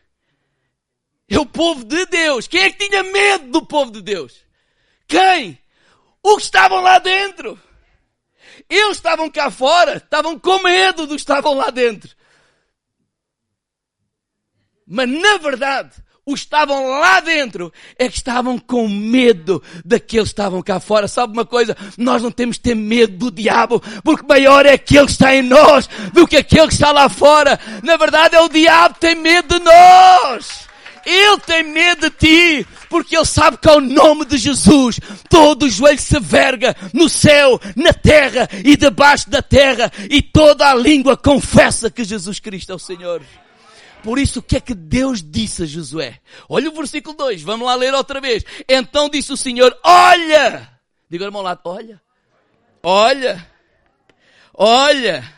É 1.29 1.39
o 1.39 1.47
povo 1.47 1.85
de 1.85 2.07
Deus. 2.07 2.47
Quem 2.47 2.63
é 2.63 2.71
que 2.71 2.89
tinha 2.89 3.03
medo 3.03 3.51
do 3.51 3.67
povo 3.67 3.91
de 3.91 4.01
Deus? 4.01 4.35
Quem? 5.09 5.59
Os 6.23 6.37
que 6.37 6.43
estavam 6.43 6.81
lá 6.81 6.99
dentro. 6.99 7.61
Eles 8.69 8.97
estavam 8.97 9.31
cá 9.31 9.51
fora, 9.51 9.97
estavam 9.97 10.39
com 10.39 10.63
medo 10.63 11.07
dos 11.07 11.17
que 11.17 11.23
estavam 11.23 11.55
lá 11.55 11.71
dentro. 11.71 12.11
Mas 14.87 15.09
na 15.09 15.37
verdade, 15.39 15.91
os 16.25 16.41
que 16.41 16.47
estavam 16.47 16.89
lá 16.89 17.21
dentro 17.21 17.73
é 17.97 18.09
que 18.09 18.17
estavam 18.17 18.59
com 18.59 18.89
medo 18.89 19.63
daqueles 19.85 20.29
que 20.29 20.33
estavam 20.33 20.63
cá 20.63 20.81
fora. 20.81 21.07
Sabe 21.07 21.33
uma 21.33 21.45
coisa? 21.45 21.77
Nós 21.97 22.23
não 22.23 22.33
temos 22.33 22.57
que 22.57 22.65
ter 22.65 22.75
medo 22.75 23.17
do 23.17 23.31
diabo, 23.31 23.81
porque 24.03 24.27
maior 24.27 24.67
é 24.67 24.73
aquele 24.73 25.07
que 25.07 25.13
está 25.13 25.35
em 25.35 25.43
nós 25.43 25.89
do 26.13 26.27
que 26.27 26.37
aquele 26.37 26.69
que 26.69 26.75
está 26.75 26.91
lá 26.91 27.09
fora. 27.09 27.59
Na 27.83 27.97
verdade, 27.97 28.35
é 28.35 28.41
o 28.41 28.49
diabo 28.49 28.95
que 28.95 29.01
tem 29.01 29.15
medo 29.15 29.59
de 29.59 29.65
nós. 29.65 30.66
Ele 31.07 31.39
tem 31.39 31.63
medo 31.63 32.11
de 32.11 32.17
ti, 32.17 32.67
porque 32.91 33.17
ele 33.17 33.25
sabe 33.25 33.59
que 33.59 33.69
ao 33.69 33.81
nome 33.81 34.25
de 34.25 34.37
Jesus, 34.37 34.99
todo 35.31 35.63
o 35.63 35.71
joelho 35.71 36.01
se 36.01 36.19
verga 36.19 36.75
no 36.93 37.09
céu, 37.09 37.61
na 37.77 37.93
terra 37.93 38.49
e 38.65 38.77
debaixo 38.77 39.31
da 39.31 39.41
terra, 39.41 39.93
e 40.11 40.21
toda 40.21 40.69
a 40.69 40.75
língua 40.75 41.17
confessa 41.17 41.89
que 41.89 42.03
Jesus 42.03 42.41
Cristo 42.41 42.73
é 42.73 42.75
o 42.75 42.79
Senhor. 42.81 43.23
Por 44.03 44.19
isso, 44.19 44.41
o 44.41 44.43
que 44.43 44.57
é 44.57 44.61
que 44.61 44.75
Deus 44.75 45.23
disse 45.23 45.63
a 45.63 45.67
Josué? 45.67 46.19
Olha 46.49 46.71
o 46.71 46.75
versículo 46.75 47.17
2, 47.17 47.43
vamos 47.43 47.67
lá 47.67 47.77
ler 47.77 47.95
outra 47.95 48.21
vez. 48.21 48.45
Então 48.69 49.09
disse 49.09 49.33
o 49.33 49.37
Senhor, 49.37 49.79
olha! 49.85 50.69
Diga 51.09 51.25
ao 51.25 51.29
irmão 51.29 51.43
lá, 51.43 51.57
olha, 51.65 52.03
olha, 52.83 53.47
olha, 54.53 55.33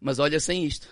mas 0.00 0.18
olha 0.18 0.40
sem 0.40 0.64
isto. 0.64 0.88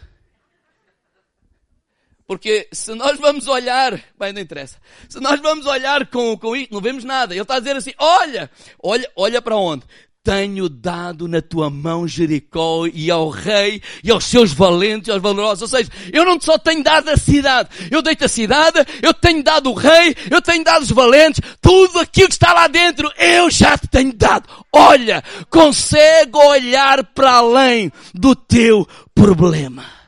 Porque 2.33 2.67
se 2.73 2.95
nós 2.95 3.21
vamos 3.21 3.47
olhar, 3.47 3.93
bem, 4.19 4.33
não 4.33 4.41
interessa. 4.41 4.79
Se 5.07 5.21
nós 5.21 5.39
vamos 5.39 5.67
olhar 5.67 6.07
com, 6.07 6.35
com 6.39 6.57
isto, 6.57 6.73
não 6.73 6.81
vemos 6.81 7.05
nada. 7.05 7.35
Ele 7.35 7.43
está 7.43 7.57
a 7.57 7.59
dizer 7.59 7.77
assim, 7.77 7.93
olha, 7.99 8.51
olha, 8.83 9.07
olha 9.15 9.43
para 9.43 9.55
onde? 9.55 9.83
Tenho 10.25 10.67
dado 10.67 11.29
na 11.29 11.43
tua 11.43 11.69
mão 11.69 12.09
Jericó 12.09 12.87
e 12.87 13.11
ao 13.11 13.29
rei 13.29 13.83
e 14.03 14.11
aos 14.11 14.25
seus 14.25 14.51
valentes 14.51 15.09
e 15.09 15.11
aos 15.11 15.21
valorosos. 15.21 15.61
Ou 15.61 15.79
seja, 15.79 15.91
eu 16.11 16.25
não 16.25 16.41
só 16.41 16.57
tenho 16.57 16.83
dado 16.83 17.11
a 17.11 17.19
cidade, 17.19 17.69
eu 17.91 18.01
dei-te 18.01 18.25
a 18.25 18.29
cidade, 18.29 18.79
eu 19.03 19.13
tenho 19.13 19.45
dado 19.45 19.71
o 19.71 19.75
rei, 19.75 20.17
eu 20.31 20.41
tenho 20.41 20.65
dado 20.65 20.85
os 20.85 20.91
valentes, 20.91 21.43
tudo 21.61 21.99
aquilo 21.99 22.29
que 22.29 22.35
está 22.35 22.55
lá 22.55 22.67
dentro, 22.67 23.13
eu 23.19 23.51
já 23.51 23.77
te 23.77 23.89
tenho 23.89 24.15
dado. 24.15 24.49
Olha, 24.73 25.23
consegue 25.51 26.35
olhar 26.35 27.05
para 27.05 27.31
além 27.33 27.93
do 28.15 28.35
teu 28.35 28.89
problema. 29.15 30.02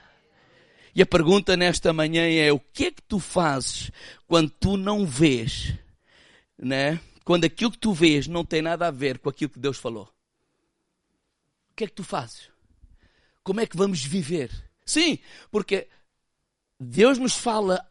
E 0.94 1.02
a 1.02 1.06
pergunta 1.06 1.56
nesta 1.56 1.92
manhã 1.92 2.28
é: 2.28 2.52
o 2.52 2.60
que 2.60 2.86
é 2.86 2.90
que 2.90 3.02
tu 3.02 3.18
fazes 3.18 3.90
quando 4.26 4.50
tu 4.50 4.76
não 4.76 5.06
vês, 5.06 5.74
né? 6.58 7.00
Quando 7.24 7.44
aquilo 7.44 7.70
que 7.70 7.78
tu 7.78 7.92
vês 7.92 8.26
não 8.26 8.44
tem 8.44 8.62
nada 8.62 8.86
a 8.86 8.90
ver 8.90 9.18
com 9.18 9.28
aquilo 9.28 9.50
que 9.50 9.58
Deus 9.58 9.78
falou? 9.78 10.04
O 11.70 11.74
que 11.74 11.84
é 11.84 11.86
que 11.86 11.94
tu 11.94 12.04
fazes? 12.04 12.48
Como 13.42 13.60
é 13.60 13.66
que 13.66 13.76
vamos 13.76 14.02
viver? 14.04 14.50
Sim, 14.86 15.18
porque 15.50 15.88
Deus 16.78 17.18
nos 17.18 17.34
fala 17.34 17.84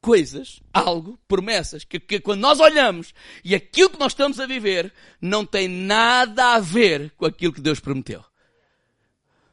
coisas, 0.00 0.60
algo, 0.72 1.18
promessas, 1.26 1.82
que, 1.84 1.98
que, 1.98 2.20
quando 2.20 2.40
nós 2.40 2.60
olhamos 2.60 3.12
e 3.44 3.54
aquilo 3.54 3.90
que 3.90 3.98
nós 3.98 4.12
estamos 4.12 4.38
a 4.38 4.46
viver 4.46 4.92
não 5.20 5.44
tem 5.44 5.66
nada 5.66 6.54
a 6.54 6.60
ver 6.60 7.10
com 7.16 7.26
aquilo 7.26 7.52
que 7.52 7.60
Deus 7.60 7.80
prometeu. 7.80 8.24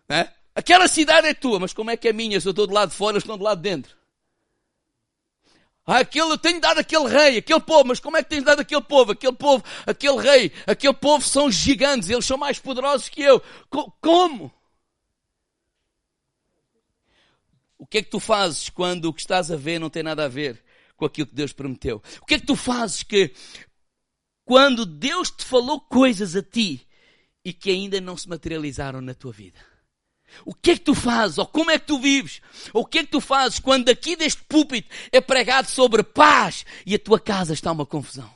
É? 0.07 0.29
Aquela 0.55 0.87
cidade 0.87 1.27
é 1.27 1.33
tua, 1.33 1.59
mas 1.59 1.73
como 1.73 1.89
é 1.89 1.97
que 1.97 2.07
é 2.07 2.13
minha 2.13 2.39
se 2.39 2.47
eu 2.47 2.51
estou 2.51 2.67
do 2.67 2.73
lado 2.73 2.89
de 2.89 2.95
fora 2.95 3.17
e 3.17 3.19
estão 3.19 3.37
do 3.37 3.43
lado 3.43 3.61
de 3.61 3.69
dentro? 3.69 3.97
Ah, 5.85 5.99
aquele, 5.99 6.31
eu 6.31 6.37
tenho 6.37 6.61
dado 6.61 6.79
aquele 6.79 7.07
rei, 7.09 7.37
aquele 7.39 7.59
povo, 7.59 7.85
mas 7.85 7.99
como 7.99 8.15
é 8.15 8.23
que 8.23 8.29
tens 8.29 8.43
dado 8.43 8.61
aquele 8.61 8.81
povo? 8.81 9.11
Aquele 9.11 9.33
povo, 9.33 9.63
aquele 9.85 10.17
rei, 10.17 10.51
aquele 10.65 10.93
povo 10.93 11.25
são 11.25 11.51
gigantes, 11.51 12.09
eles 12.09 12.25
são 12.25 12.37
mais 12.37 12.57
poderosos 12.57 13.09
que 13.09 13.21
eu. 13.21 13.41
Como? 13.99 14.53
O 17.77 17.85
que 17.85 17.97
é 17.97 18.03
que 18.03 18.09
tu 18.09 18.19
fazes 18.19 18.69
quando 18.69 19.05
o 19.05 19.13
que 19.13 19.19
estás 19.19 19.51
a 19.51 19.57
ver 19.57 19.77
não 19.77 19.89
tem 19.89 20.03
nada 20.03 20.23
a 20.23 20.29
ver 20.29 20.63
com 20.95 21.03
aquilo 21.03 21.27
que 21.27 21.35
Deus 21.35 21.51
prometeu? 21.51 22.01
O 22.21 22.25
que 22.25 22.35
é 22.35 22.39
que 22.39 22.45
tu 22.45 22.55
fazes 22.55 23.03
que 23.03 23.33
quando 24.45 24.85
Deus 24.85 25.29
te 25.29 25.43
falou 25.43 25.81
coisas 25.81 26.33
a 26.33 26.41
ti 26.41 26.87
e 27.43 27.51
que 27.51 27.69
ainda 27.69 27.99
não 27.99 28.15
se 28.15 28.29
materializaram 28.29 29.01
na 29.01 29.13
tua 29.13 29.33
vida? 29.33 29.72
O 30.45 30.53
que 30.53 30.71
é 30.71 30.73
que 30.75 30.81
tu 30.81 30.95
fazes? 30.95 31.37
Ou 31.37 31.45
como 31.45 31.71
é 31.71 31.79
que 31.79 31.85
tu 31.85 31.99
vives? 31.99 32.41
Ou 32.73 32.83
o 32.83 32.85
que 32.85 32.99
é 32.99 33.03
que 33.03 33.11
tu 33.11 33.21
fazes 33.21 33.59
quando 33.59 33.89
aqui 33.89 34.15
deste 34.15 34.41
púlpito 34.43 34.89
é 35.11 35.21
pregado 35.21 35.69
sobre 35.69 36.03
paz 36.03 36.65
e 36.85 36.95
a 36.95 36.99
tua 36.99 37.19
casa 37.19 37.53
está 37.53 37.71
uma 37.71 37.85
confusão? 37.85 38.29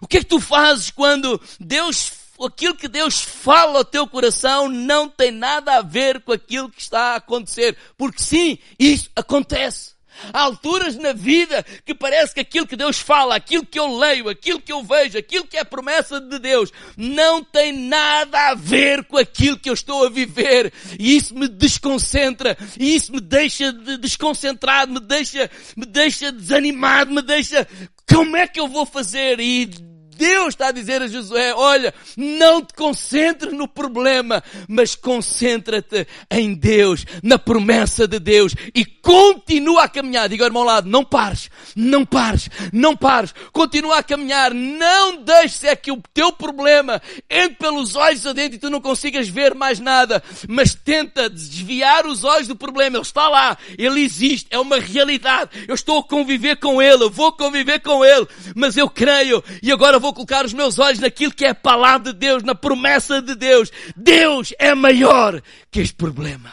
O 0.00 0.06
que 0.06 0.18
é 0.18 0.20
que 0.20 0.26
tu 0.26 0.40
fazes 0.40 0.90
quando 0.90 1.40
Deus, 1.60 2.12
aquilo 2.44 2.74
que 2.74 2.88
Deus 2.88 3.20
fala 3.20 3.78
ao 3.78 3.84
teu 3.84 4.06
coração 4.06 4.68
não 4.68 5.08
tem 5.08 5.30
nada 5.30 5.76
a 5.76 5.82
ver 5.82 6.20
com 6.22 6.32
aquilo 6.32 6.70
que 6.70 6.80
está 6.80 7.12
a 7.12 7.16
acontecer? 7.16 7.76
Porque 7.96 8.22
sim, 8.22 8.58
isso 8.78 9.10
acontece. 9.14 9.91
Há 10.32 10.40
alturas 10.40 10.96
na 10.96 11.12
vida 11.12 11.64
que 11.84 11.94
parece 11.94 12.34
que 12.34 12.40
aquilo 12.40 12.66
que 12.66 12.76
Deus 12.76 12.98
fala, 12.98 13.36
aquilo 13.36 13.66
que 13.66 13.78
eu 13.78 13.96
leio, 13.96 14.28
aquilo 14.28 14.60
que 14.60 14.72
eu 14.72 14.82
vejo, 14.82 15.18
aquilo 15.18 15.46
que 15.46 15.56
é 15.56 15.64
promessa 15.64 16.20
de 16.20 16.38
Deus, 16.38 16.72
não 16.96 17.42
tem 17.42 17.72
nada 17.72 18.50
a 18.50 18.54
ver 18.54 19.04
com 19.04 19.16
aquilo 19.16 19.58
que 19.58 19.68
eu 19.68 19.74
estou 19.74 20.06
a 20.06 20.10
viver. 20.10 20.72
E 20.98 21.16
isso 21.16 21.34
me 21.34 21.48
desconcentra, 21.48 22.56
e 22.78 22.94
isso 22.94 23.12
me 23.12 23.20
deixa 23.20 23.72
desconcentrado, 23.72 24.92
me 24.92 25.00
deixa, 25.00 25.50
me 25.76 25.86
deixa 25.86 26.32
desanimado, 26.32 27.12
me 27.12 27.22
deixa, 27.22 27.66
como 28.08 28.36
é 28.36 28.46
que 28.46 28.60
eu 28.60 28.68
vou 28.68 28.86
fazer? 28.86 29.40
E 29.40 29.91
Deus 30.16 30.48
está 30.48 30.68
a 30.68 30.72
dizer 30.72 31.02
a 31.02 31.06
Josué, 31.06 31.54
olha, 31.54 31.94
não 32.16 32.62
te 32.62 32.74
concentres 32.74 33.52
no 33.52 33.66
problema, 33.66 34.42
mas 34.68 34.94
concentra-te 34.94 36.06
em 36.30 36.54
Deus, 36.54 37.04
na 37.22 37.38
promessa 37.38 38.06
de 38.06 38.18
Deus 38.18 38.54
e 38.74 38.84
continua 38.84 39.84
a 39.84 39.88
caminhar. 39.88 40.28
Diga 40.28 40.44
ao 40.44 40.48
irmão 40.48 40.62
ao 40.62 40.68
lado, 40.68 40.88
não 40.88 41.04
pares, 41.04 41.50
não 41.74 42.04
pares, 42.04 42.48
não 42.72 42.96
pares. 42.96 43.34
Continua 43.52 43.98
a 43.98 44.02
caminhar, 44.02 44.52
não 44.52 45.16
deixes 45.16 45.64
é 45.64 45.74
que 45.74 45.90
o 45.90 46.02
teu 46.12 46.32
problema 46.32 47.00
entre 47.28 47.56
pelos 47.56 47.96
olhos 47.96 48.26
adentro 48.26 48.56
e 48.56 48.60
tu 48.60 48.70
não 48.70 48.80
consigas 48.80 49.28
ver 49.28 49.54
mais 49.54 49.80
nada, 49.80 50.22
mas 50.48 50.74
tenta 50.74 51.28
desviar 51.28 52.06
os 52.06 52.24
olhos 52.24 52.48
do 52.48 52.56
problema. 52.56 52.96
Ele 52.96 53.02
está 53.02 53.28
lá, 53.28 53.56
ele 53.78 54.00
existe, 54.00 54.46
é 54.50 54.58
uma 54.58 54.78
realidade. 54.78 55.50
Eu 55.66 55.74
estou 55.74 55.98
a 55.98 56.04
conviver 56.04 56.56
com 56.56 56.80
ele, 56.80 57.04
eu 57.04 57.10
vou 57.10 57.32
conviver 57.32 57.80
com 57.80 58.04
ele, 58.04 58.26
mas 58.54 58.76
eu 58.76 58.88
creio 58.88 59.42
e 59.62 59.72
agora 59.72 59.98
vou 60.02 60.12
colocar 60.12 60.44
os 60.44 60.52
meus 60.52 60.78
olhos 60.78 60.98
naquilo 60.98 61.32
que 61.32 61.46
é 61.46 61.50
a 61.50 61.54
palavra 61.54 62.12
de 62.12 62.18
Deus, 62.18 62.42
na 62.42 62.54
promessa 62.54 63.22
de 63.22 63.34
Deus. 63.34 63.70
Deus 63.96 64.52
é 64.58 64.74
maior 64.74 65.40
que 65.70 65.80
este 65.80 65.94
problema. 65.94 66.52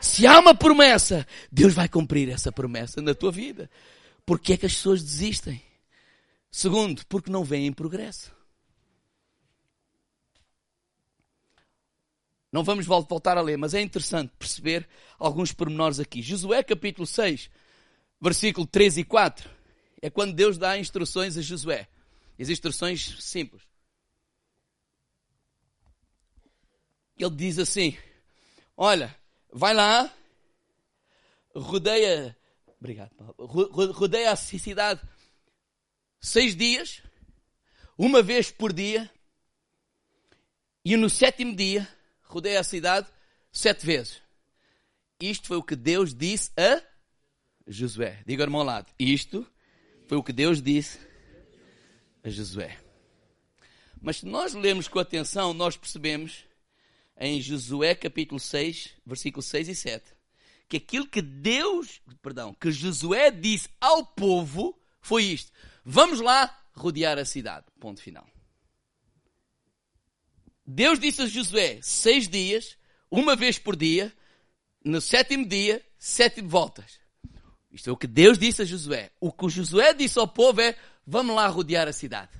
Se 0.00 0.26
há 0.26 0.38
uma 0.38 0.54
promessa, 0.54 1.26
Deus 1.50 1.72
vai 1.72 1.88
cumprir 1.88 2.28
essa 2.28 2.52
promessa 2.52 3.00
na 3.00 3.14
tua 3.14 3.32
vida. 3.32 3.70
Porque 4.26 4.52
é 4.52 4.56
que 4.56 4.66
as 4.66 4.74
pessoas 4.74 5.02
desistem? 5.02 5.62
Segundo, 6.50 7.06
porque 7.06 7.30
não 7.30 7.42
veem 7.42 7.72
progresso. 7.72 8.32
Não 12.52 12.62
vamos 12.62 12.86
voltar 12.86 13.36
a 13.36 13.40
ler, 13.40 13.58
mas 13.58 13.74
é 13.74 13.80
interessante 13.80 14.32
perceber 14.38 14.86
alguns 15.18 15.52
pormenores 15.52 15.98
aqui. 15.98 16.22
Josué 16.22 16.62
capítulo 16.62 17.06
6, 17.06 17.50
versículo 18.20 18.66
3 18.66 18.98
e 18.98 19.04
4, 19.04 19.50
é 20.00 20.08
quando 20.08 20.32
Deus 20.32 20.56
dá 20.56 20.78
instruções 20.78 21.36
a 21.36 21.42
Josué. 21.42 21.88
As 22.42 22.48
instruções 22.48 23.22
simples. 23.22 23.62
Ele 27.16 27.34
diz 27.34 27.58
assim: 27.58 27.96
Olha, 28.76 29.14
vai 29.52 29.72
lá, 29.72 30.12
rodeia, 31.54 32.36
obrigado, 32.78 33.14
rodeia 33.38 34.32
a 34.32 34.36
cidade 34.36 35.00
seis 36.20 36.56
dias, 36.56 37.02
uma 37.96 38.22
vez 38.22 38.50
por 38.50 38.72
dia, 38.72 39.10
e 40.84 40.96
no 40.96 41.08
sétimo 41.08 41.54
dia 41.54 41.88
rodeia 42.22 42.60
a 42.60 42.64
cidade 42.64 43.08
sete 43.52 43.86
vezes. 43.86 44.20
Isto 45.20 45.46
foi 45.46 45.56
o 45.56 45.62
que 45.62 45.76
Deus 45.76 46.12
disse 46.12 46.50
a 46.56 46.82
Josué. 47.66 48.22
Diga 48.26 48.42
ao 48.42 48.46
irmão 48.46 48.60
ao 48.60 48.66
lado. 48.66 48.92
Isto 48.98 49.46
foi 50.06 50.18
o 50.18 50.22
que 50.22 50.32
Deus 50.32 50.60
disse 50.60 50.98
a 52.24 52.30
Josué. 52.30 52.78
Mas 54.00 54.16
se 54.16 54.26
nós 54.26 54.54
lemos 54.54 54.88
com 54.88 54.98
atenção, 54.98 55.54
nós 55.54 55.76
percebemos 55.76 56.44
em 57.18 57.40
Josué 57.40 57.94
capítulo 57.94 58.40
6, 58.40 58.94
versículos 59.06 59.46
6 59.46 59.68
e 59.68 59.74
7, 59.74 60.12
que 60.68 60.78
aquilo 60.78 61.06
que 61.06 61.22
Deus, 61.22 62.00
perdão, 62.20 62.54
que 62.54 62.72
Josué 62.72 63.30
disse 63.30 63.68
ao 63.80 64.04
povo 64.04 64.76
foi 65.00 65.24
isto: 65.24 65.52
Vamos 65.84 66.20
lá 66.20 66.66
rodear 66.72 67.18
a 67.18 67.24
cidade. 67.24 67.66
Ponto 67.78 68.00
final. 68.00 68.26
Deus 70.66 70.98
disse 70.98 71.22
a 71.22 71.26
Josué: 71.26 71.78
seis 71.82 72.26
dias, 72.26 72.76
uma 73.10 73.36
vez 73.36 73.58
por 73.58 73.76
dia, 73.76 74.12
no 74.82 75.00
sétimo 75.00 75.46
dia, 75.46 75.84
sete 75.98 76.40
voltas. 76.40 76.98
Isto 77.74 77.90
é 77.90 77.92
o 77.92 77.96
que 77.96 78.06
Deus 78.06 78.38
disse 78.38 78.62
a 78.62 78.64
Josué. 78.64 79.10
O 79.20 79.32
que 79.32 79.44
o 79.44 79.50
Josué 79.50 79.92
disse 79.92 80.16
ao 80.16 80.28
povo 80.28 80.60
é: 80.60 80.76
vamos 81.04 81.34
lá 81.34 81.48
rodear 81.48 81.88
a 81.88 81.92
cidade. 81.92 82.30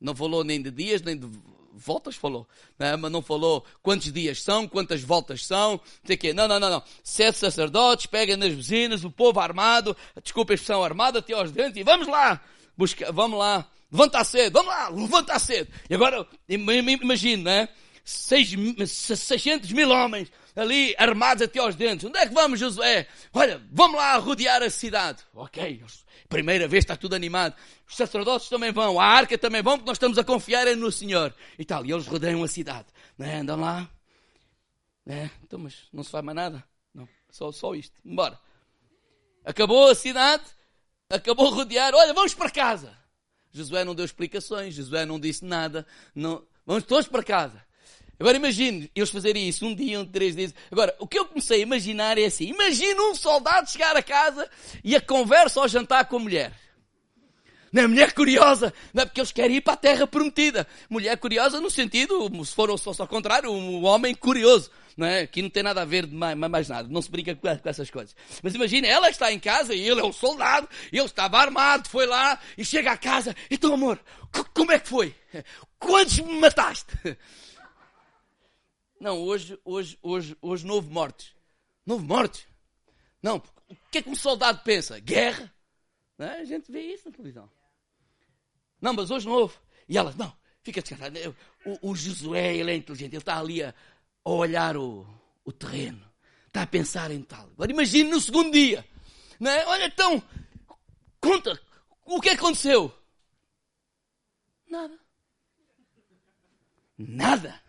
Não 0.00 0.14
falou 0.14 0.42
nem 0.42 0.60
de 0.60 0.72
dias, 0.72 1.00
nem 1.02 1.16
de 1.16 1.26
voltas, 1.72 2.16
falou. 2.16 2.48
Não, 2.76 2.86
né? 2.86 2.96
mas 2.96 3.12
não 3.12 3.22
falou 3.22 3.64
quantos 3.82 4.12
dias 4.12 4.42
são, 4.42 4.66
quantas 4.66 5.02
voltas 5.02 5.46
são. 5.46 5.72
Não 5.72 5.80
sei 6.04 6.16
quê. 6.16 6.32
Não, 6.34 6.48
não, 6.48 6.58
não, 6.58 6.68
não. 6.68 6.82
Sete 7.04 7.38
sacerdotes, 7.38 8.06
pegam 8.06 8.36
nas 8.36 8.52
buzinas, 8.52 9.04
o 9.04 9.10
povo 9.10 9.38
armado, 9.38 9.96
desculpa 10.20 10.52
a 10.52 10.54
expressão 10.54 10.82
armada 10.82 11.20
até 11.20 11.32
aos 11.32 11.52
dentes, 11.52 11.76
e 11.76 11.84
vamos 11.84 12.08
lá, 12.08 12.40
vamos 13.12 13.38
lá, 13.38 13.70
levanta 13.90 14.24
cedo, 14.24 14.52
vamos 14.52 14.68
lá, 14.68 14.88
levanta 14.88 15.38
cedo. 15.38 15.72
E 15.88 15.94
agora, 15.94 16.26
imagino, 16.48 17.44
né? 17.44 17.68
600 18.04 19.70
mil 19.72 19.90
homens 19.90 20.30
ali 20.56 20.94
armados 20.98 21.42
até 21.42 21.58
aos 21.58 21.76
dentes. 21.76 22.08
Onde 22.08 22.18
é 22.18 22.26
que 22.26 22.34
vamos, 22.34 22.58
Josué? 22.58 23.06
Olha, 23.32 23.62
vamos 23.70 23.96
lá 23.96 24.16
rodear 24.16 24.62
a 24.62 24.70
cidade. 24.70 25.22
Ok, 25.34 25.82
primeira 26.28 26.66
vez 26.66 26.82
está 26.82 26.96
tudo 26.96 27.14
animado. 27.14 27.54
Os 27.88 27.96
sacerdotes 27.96 28.48
também 28.48 28.72
vão, 28.72 28.98
a 28.98 29.04
arca 29.04 29.38
também 29.38 29.62
vão, 29.62 29.76
porque 29.76 29.88
nós 29.88 29.96
estamos 29.96 30.18
a 30.18 30.24
confiar 30.24 30.66
no 30.74 30.90
Senhor. 30.90 31.34
E 31.58 31.64
tal, 31.64 31.84
e 31.84 31.92
eles 31.92 32.06
rodeiam 32.06 32.42
a 32.42 32.48
cidade. 32.48 32.86
Né? 33.16 33.40
Andam 33.40 33.60
lá. 33.60 33.88
Né? 35.04 35.30
Então, 35.44 35.58
mas 35.58 35.88
não 35.92 36.02
se 36.02 36.10
faz 36.10 36.24
mais 36.24 36.34
nada. 36.34 36.64
Não, 36.92 37.08
só, 37.30 37.52
só 37.52 37.74
isto. 37.74 37.94
Embora. 38.04 38.38
Acabou 39.44 39.88
a 39.88 39.94
cidade, 39.94 40.42
acabou 41.08 41.50
rodear. 41.50 41.94
Olha, 41.94 42.12
vamos 42.12 42.34
para 42.34 42.50
casa. 42.50 42.96
Josué 43.52 43.84
não 43.84 43.94
deu 43.94 44.04
explicações, 44.04 44.74
Josué 44.74 45.06
não 45.06 45.20
disse 45.20 45.44
nada. 45.44 45.86
Não... 46.14 46.44
Vamos 46.66 46.82
todos 46.82 47.06
para 47.06 47.22
casa. 47.22 47.64
Agora 48.18 48.36
imagine 48.36 48.90
eles 48.94 49.10
fazerem 49.10 49.48
isso 49.48 49.66
um 49.66 49.74
dia, 49.74 50.00
um, 50.00 50.04
três 50.04 50.34
dias. 50.34 50.54
Agora, 50.70 50.94
o 50.98 51.06
que 51.06 51.18
eu 51.18 51.26
comecei 51.26 51.58
a 51.58 51.62
imaginar 51.62 52.16
é 52.18 52.24
assim: 52.24 52.46
imagina 52.46 53.02
um 53.02 53.14
soldado 53.14 53.70
chegar 53.70 53.96
a 53.96 54.02
casa 54.02 54.48
e 54.82 54.96
a 54.96 55.00
conversa 55.00 55.60
ao 55.60 55.68
jantar 55.68 56.06
com 56.06 56.16
a 56.16 56.20
mulher. 56.20 56.52
Não 57.72 57.82
é 57.82 57.86
mulher 57.86 58.12
curiosa, 58.14 58.72
não 58.94 59.02
é 59.02 59.04
porque 59.04 59.20
eles 59.20 59.32
querem 59.32 59.56
ir 59.56 59.60
para 59.60 59.74
a 59.74 59.76
terra 59.76 60.06
prometida. 60.06 60.66
Mulher 60.88 61.16
curiosa 61.18 61.60
no 61.60 61.70
sentido, 61.70 62.30
se 62.42 62.54
for 62.54 62.74
só 62.78 62.92
ao 62.98 63.06
contrário, 63.06 63.50
um 63.52 63.84
homem 63.84 64.14
curioso. 64.14 64.70
Não 64.96 65.06
é? 65.06 65.20
Aqui 65.20 65.42
não 65.42 65.50
tem 65.50 65.62
nada 65.62 65.82
a 65.82 65.84
ver 65.84 66.06
de 66.06 66.14
mais, 66.14 66.34
mais 66.38 66.68
nada, 66.70 66.88
não 66.88 67.02
se 67.02 67.10
brinca 67.10 67.34
com, 67.34 67.46
essas 67.68 67.90
coisas. 67.90 68.16
Mas 68.42 68.54
imagina, 68.54 68.86
ela 68.86 69.10
está 69.10 69.30
em 69.30 69.38
casa 69.38 69.74
e 69.74 69.86
ele 69.86 70.00
é 70.00 70.04
um 70.04 70.12
soldado, 70.12 70.66
ele 70.90 71.04
estava 71.04 71.36
armado, 71.36 71.86
foi 71.90 72.06
lá 72.06 72.38
e 72.56 72.64
chega 72.64 72.92
a 72.92 72.96
casa. 72.96 73.36
Então, 73.50 73.74
amor, 73.74 74.00
como 74.54 74.72
é 74.72 74.78
que 74.78 74.88
foi? 74.88 75.14
Quantos 75.78 76.18
me 76.20 76.40
mataste? 76.40 76.96
Não, 79.00 79.18
hoje, 79.22 79.58
hoje, 79.64 79.98
hoje, 80.02 80.36
hoje 80.40 80.66
não 80.66 80.74
houve 80.76 80.90
mortes. 80.90 81.34
Não 81.84 81.96
houve 81.96 82.06
mortes. 82.06 82.46
Não, 83.22 83.42
o 83.68 83.74
que 83.90 83.98
é 83.98 84.02
que 84.02 84.08
um 84.08 84.14
soldado 84.14 84.62
pensa? 84.62 84.98
Guerra? 84.98 85.52
Não 86.18 86.26
é? 86.26 86.40
A 86.40 86.44
gente 86.44 86.70
vê 86.70 86.80
isso 86.80 87.08
na 87.08 87.14
televisão. 87.14 87.50
Não, 88.80 88.92
mas 88.92 89.10
hoje 89.10 89.26
não 89.26 89.34
houve. 89.34 89.54
E 89.88 89.96
ela, 89.98 90.14
não, 90.16 90.34
fica 90.62 90.80
descansado. 90.80 91.18
O, 91.64 91.90
o 91.90 91.94
Josué, 91.94 92.56
ele 92.56 92.70
é 92.70 92.76
inteligente, 92.76 93.12
ele 93.12 93.18
está 93.18 93.38
ali 93.38 93.62
a, 93.62 93.74
a 94.24 94.30
olhar 94.30 94.76
o, 94.76 95.06
o 95.44 95.52
terreno. 95.52 96.04
Está 96.46 96.62
a 96.62 96.66
pensar 96.66 97.10
em 97.10 97.22
tal. 97.22 97.46
Agora 97.48 97.70
imagine 97.70 98.10
no 98.10 98.20
segundo 98.20 98.50
dia. 98.50 98.86
Não 99.38 99.50
é? 99.50 99.66
Olha, 99.66 99.86
então, 99.86 100.22
conta, 101.20 101.60
o 102.04 102.20
que 102.20 102.30
aconteceu? 102.30 102.92
Nada. 104.68 104.98
Nada. 106.96 107.65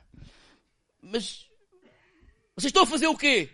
Mas 1.12 1.50
vocês 2.56 2.70
estão 2.70 2.84
a 2.84 2.88
fazer 2.88 3.08
o 3.08 3.18
quê? 3.18 3.50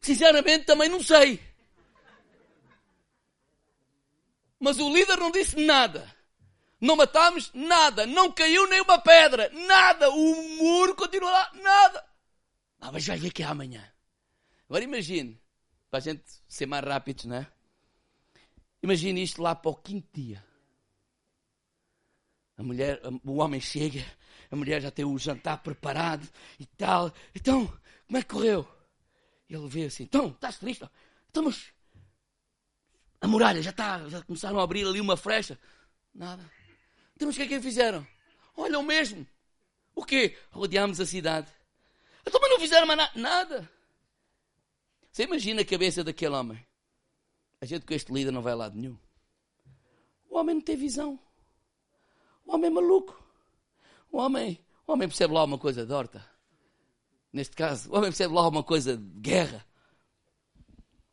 Sinceramente, 0.00 0.64
também 0.64 0.88
não 0.88 1.02
sei. 1.02 1.40
Mas 4.58 4.78
o 4.78 4.92
líder 4.92 5.16
não 5.18 5.30
disse 5.30 5.56
nada. 5.64 6.12
Não 6.80 6.96
matámos 6.96 7.52
nada. 7.52 8.06
Não 8.06 8.32
caiu 8.32 8.68
nem 8.68 8.80
uma 8.80 8.98
pedra. 8.98 9.50
Nada. 9.50 10.10
O 10.10 10.56
muro 10.56 10.94
continua 10.96 11.30
lá. 11.30 11.52
Nada. 11.54 12.04
Ah, 12.80 12.92
mas 12.92 13.06
vai 13.06 13.18
ver 13.18 13.32
que 13.32 13.42
é 13.42 13.46
amanhã. 13.46 13.92
Agora 14.68 14.84
imagine, 14.84 15.40
para 15.90 15.98
a 15.98 16.02
gente 16.02 16.22
ser 16.48 16.66
mais 16.66 16.84
rápidos, 16.84 17.24
não 17.24 17.36
é? 17.36 17.46
Imagine 18.82 19.22
isto 19.22 19.42
lá 19.42 19.54
para 19.54 19.70
o 19.70 19.76
quinto 19.76 20.08
dia. 20.12 20.44
A 22.56 22.62
mulher, 22.62 23.00
o 23.24 23.36
homem 23.36 23.60
chega, 23.60 24.04
a 24.50 24.56
mulher 24.56 24.80
já 24.80 24.90
tem 24.90 25.04
o 25.04 25.18
jantar 25.18 25.62
preparado 25.62 26.28
e 26.58 26.66
tal. 26.66 27.12
Então, 27.34 27.66
como 28.06 28.18
é 28.18 28.22
que 28.22 28.28
correu? 28.28 28.66
Ele 29.48 29.68
vê 29.68 29.84
assim, 29.84 30.04
então, 30.04 30.28
estás 30.28 30.58
triste? 30.58 30.88
Então, 31.30 31.44
mas 31.44 31.72
a 33.20 33.26
muralha 33.26 33.62
já 33.62 33.70
está, 33.70 34.08
já 34.08 34.22
começaram 34.22 34.58
a 34.58 34.62
abrir 34.62 34.86
ali 34.86 35.00
uma 35.00 35.16
frecha. 35.16 35.58
Nada. 36.14 36.42
Então, 37.14 37.26
mas 37.26 37.36
o 37.36 37.38
que 37.38 37.44
é 37.44 37.48
que 37.48 37.60
fizeram? 37.60 38.06
Olha, 38.56 38.78
o 38.78 38.82
mesmo. 38.82 39.26
O 39.94 40.04
quê? 40.04 40.36
Rodeámos 40.50 41.00
a 41.00 41.06
cidade. 41.06 41.48
Então, 42.26 42.40
mas 42.40 42.50
não 42.50 42.60
fizeram 42.60 42.86
mais 42.86 42.98
na 42.98 43.10
nada. 43.14 43.70
Você 45.10 45.24
imagina 45.24 45.62
a 45.62 45.64
cabeça 45.64 46.04
daquele 46.04 46.34
homem? 46.34 46.64
A 47.60 47.66
gente 47.66 47.84
com 47.84 47.94
este 47.94 48.12
líder 48.12 48.30
não 48.30 48.42
vai 48.42 48.52
a 48.52 48.56
lado 48.56 48.76
nenhum. 48.76 48.96
O 50.30 50.38
homem 50.38 50.56
não 50.56 50.62
tem 50.62 50.76
visão. 50.76 51.18
O 52.44 52.54
homem 52.54 52.70
é 52.70 52.70
maluco. 52.70 53.27
O 54.10 54.18
homem, 54.18 54.58
o 54.86 54.92
homem 54.92 55.08
percebe 55.08 55.34
lá 55.34 55.44
uma 55.44 55.58
coisa 55.58 55.84
de 55.84 55.92
horta. 55.92 56.24
Neste 57.32 57.54
caso, 57.54 57.90
o 57.90 57.96
homem 57.96 58.10
percebe 58.10 58.34
lá 58.34 58.48
uma 58.48 58.62
coisa 58.62 58.96
de 58.96 59.20
guerra. 59.20 59.64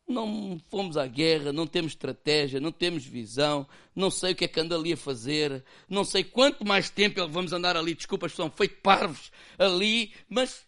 Não 0.08 0.60
fomos 0.68 0.96
à 0.96 1.06
guerra, 1.06 1.52
não 1.52 1.66
temos 1.66 1.92
estratégia, 1.92 2.60
não 2.60 2.70
temos 2.70 3.04
visão, 3.04 3.66
não 3.94 4.10
sei 4.10 4.32
o 4.32 4.36
que 4.36 4.44
é 4.44 4.48
que 4.48 4.60
anda 4.60 4.76
ali 4.76 4.92
a 4.92 4.96
fazer, 4.96 5.64
não 5.88 6.04
sei 6.04 6.22
quanto 6.22 6.64
mais 6.64 6.88
tempo 6.88 7.26
vamos 7.28 7.52
andar 7.52 7.76
ali, 7.76 7.92
desculpa, 7.94 8.28
são 8.28 8.50
feito 8.50 8.80
parvos 8.82 9.32
ali, 9.58 10.14
mas. 10.28 10.64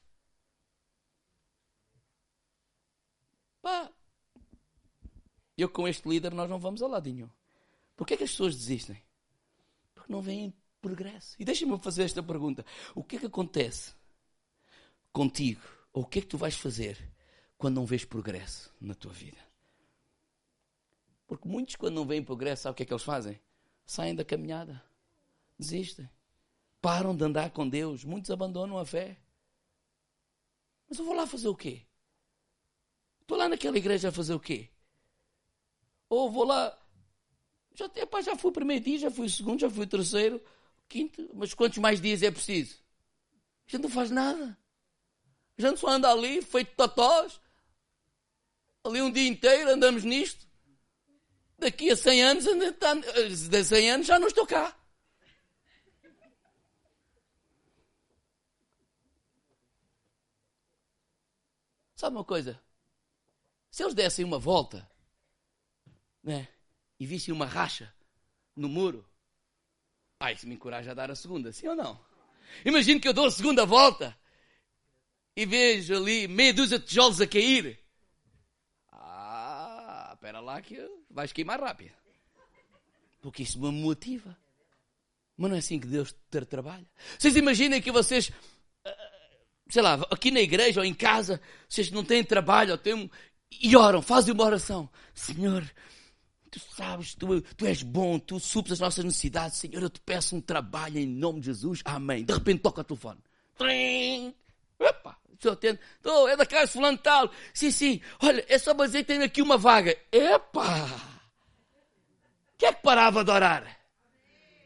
Pá, 3.63 3.91
eu 5.57 5.69
com 5.69 5.87
este 5.89 6.09
líder 6.09 6.33
nós 6.33 6.49
não 6.49 6.59
vamos 6.59 6.83
a 6.83 6.87
lado 6.87 7.09
nenhum. 7.13 7.29
Porquê 7.97 8.15
é 8.15 8.17
que 8.17 8.25
as 8.25 8.31
pessoas 8.31 8.55
desistem? 8.55 9.01
Porque 9.95 10.13
não 10.13 10.23
veem 10.23 10.55
progresso. 10.81 11.37
E 11.39 11.45
deixa-me 11.45 11.79
fazer 11.79 12.05
esta 12.05 12.23
pergunta: 12.23 12.65
o 12.95 13.03
que 13.03 13.17
é 13.17 13.19
que 13.19 13.27
acontece 13.27 13.95
contigo? 15.13 15.63
Ou 15.93 16.03
o 16.03 16.07
que 16.07 16.19
é 16.19 16.23
que 16.23 16.29
tu 16.29 16.39
vais 16.39 16.55
fazer 16.55 16.99
quando 17.57 17.77
não 17.77 17.87
vês 17.87 18.05
progresso 18.05 18.73
na 18.81 18.95
tua 18.95 19.13
vida? 19.13 19.39
Porque 21.27 21.49
muitos, 21.49 21.77
quando 21.77 21.95
não 21.95 22.07
veem 22.07 22.23
progresso, 22.23 22.63
sabe 22.63 22.73
o 22.73 22.77
que 22.77 22.83
é 22.85 22.87
que 22.87 22.93
eles 22.93 23.03
fazem? 23.03 23.41
Saem 23.85 24.15
da 24.15 24.25
caminhada, 24.25 24.83
desistem, 25.59 26.09
param 26.81 27.17
de 27.17 27.25
andar 27.25 27.51
com 27.51 27.69
Deus, 27.69 28.05
muitos 28.05 28.31
abandonam 28.31 28.79
a 28.79 28.85
fé. 28.85 29.19
Mas 30.89 30.99
eu 30.99 31.05
vou 31.05 31.15
lá 31.15 31.27
fazer 31.27 31.49
o 31.49 31.55
quê? 31.55 31.83
Estou 33.21 33.37
lá 33.37 33.49
naquela 33.49 33.77
igreja 33.77 34.09
a 34.09 34.13
fazer 34.13 34.35
o 34.35 34.41
quê? 34.41 34.71
Ou 36.09 36.31
vou 36.31 36.45
lá. 36.45 36.79
Já, 37.75 37.91
epá, 37.97 38.23
já 38.23 38.35
fui 38.37 38.51
o 38.51 38.55
primeiro 38.55 38.85
dia, 38.85 38.99
já 38.99 39.11
fui 39.11 39.27
o 39.27 39.31
segundo, 39.31 39.61
já 39.61 39.69
fui 39.69 39.85
o 39.85 39.89
terceiro 39.89 40.43
quinto, 40.89 41.31
mas 41.35 41.55
quantos 41.55 41.79
mais 41.79 42.01
dias 42.01 42.23
é 42.23 42.31
preciso? 42.31 42.79
Gente 43.67 43.83
não 43.83 43.91
faz 43.91 44.11
nada. 44.11 44.59
A 45.59 45.63
gente 45.63 45.79
só 45.79 45.89
anda 45.89 46.11
ali, 46.11 46.41
feito 46.41 46.75
totós. 46.75 47.41
Ali 48.83 49.03
um 49.03 49.11
dia 49.11 49.29
inteiro 49.29 49.71
andamos 49.71 50.05
nisto. 50.05 50.47
Daqui 51.59 51.91
a 51.91 51.97
100 51.97 52.23
anos, 52.23 52.45
de 53.49 53.65
100 53.65 53.91
anos 53.91 54.07
já 54.07 54.19
não 54.19 54.29
estou 54.29 54.47
cá. 54.47 54.75
Sabe 61.97 62.15
uma 62.17 62.25
coisa? 62.25 62.63
Se 63.73 63.83
eles 63.83 63.95
dessem 63.95 64.25
uma 64.25 64.39
volta, 64.39 64.89
né, 66.23 66.49
e 66.99 67.05
vissem 67.05 67.35
uma 67.35 67.45
racha 67.45 67.93
no 68.55 68.69
muro, 68.69 69.05
ai, 70.21 70.35
isso 70.35 70.47
me 70.47 70.55
encoraja 70.55 70.91
a 70.91 70.95
dar 70.95 71.11
a 71.11 71.15
segunda, 71.15 71.53
sim 71.53 71.69
ou 71.69 71.77
não? 71.77 71.99
Imagino 72.65 73.01
que 73.01 73.09
eu 73.09 73.13
dou 73.13 73.27
a 73.27 73.31
segunda 73.31 73.65
volta 73.65 74.17
e 75.37 75.47
vejo 75.47 75.95
ali 75.95 76.27
meia 76.27 76.53
dúzia 76.53 76.79
de 76.79 76.87
tijolos 76.87 77.21
a 77.21 77.27
cair. 77.27 77.79
Ah, 78.91 80.11
espera 80.15 80.41
lá 80.41 80.61
que 80.61 80.77
vais 81.11 81.33
cair 81.33 81.45
mais 81.45 81.61
rápido. 81.61 81.93
Porque 83.21 83.43
isso 83.43 83.61
me 83.61 83.71
motiva. 83.71 84.37
Mas 85.37 85.51
não 85.51 85.57
é 85.57 85.61
assim 85.61 85.79
que 85.79 85.87
Deus 85.87 86.13
ter 86.31 86.45
trabalha. 86.45 86.87
Vocês 87.17 87.37
imaginem 87.37 87.81
que 87.81 87.93
vocês, 87.93 88.33
ah, 88.85 89.11
sei 89.69 89.83
lá, 89.83 89.95
aqui 90.11 90.33
na 90.33 90.41
igreja 90.41 90.81
ou 90.81 90.85
em 90.85 90.95
casa, 90.95 91.41
vocês 91.69 91.93
não 91.93 92.03
têm 92.03 92.25
trabalho 92.25 92.73
ou 92.73 92.79
têm, 92.79 93.09
e 93.51 93.77
oram, 93.77 94.03
fazem 94.03 94.35
uma 94.35 94.45
oração. 94.45 94.91
Senhor, 95.15 95.65
Tu 96.51 96.61
sabes, 96.61 97.15
tu, 97.15 97.41
tu 97.43 97.67
és 97.67 97.83
bom, 97.83 98.19
tu 98.19 98.41
supres 98.41 98.73
as 98.73 98.81
nossas 98.81 99.05
necessidades. 99.05 99.59
Senhor, 99.59 99.83
eu 99.83 99.91
te 99.91 100.01
peço 100.01 100.35
um 100.35 100.41
trabalho 100.41 100.99
em 100.99 101.07
nome 101.07 101.41
de 101.41 101.47
Jesus. 101.47 101.83
Amém. 101.85 102.25
De 102.25 102.33
repente 102.33 102.63
toca 102.63 102.81
o 102.81 102.85
telefone. 102.85 103.21
Trim! 103.57 104.35
Opa! 104.79 105.17
Estou 105.35 105.53
atento. 105.53 105.81
É 106.29 106.37
da 106.37 106.47
casa 106.47 106.73
fulano 106.73 106.99
tal. 106.99 107.31
Sim, 107.53 107.71
sim. 107.71 108.01
Olha, 108.21 108.45
é 108.49 108.59
só 108.59 108.73
dizer 108.73 108.99
que 108.99 109.13
tenho 109.13 109.25
aqui 109.25 109.43
uma 109.43 109.57
vaga. 109.57 109.97
Epa! 110.11 110.89
Quem 112.57 112.69
é 112.69 112.73
que 112.73 112.83
parava 112.83 113.25
de 113.25 113.31
orar? 113.31 113.79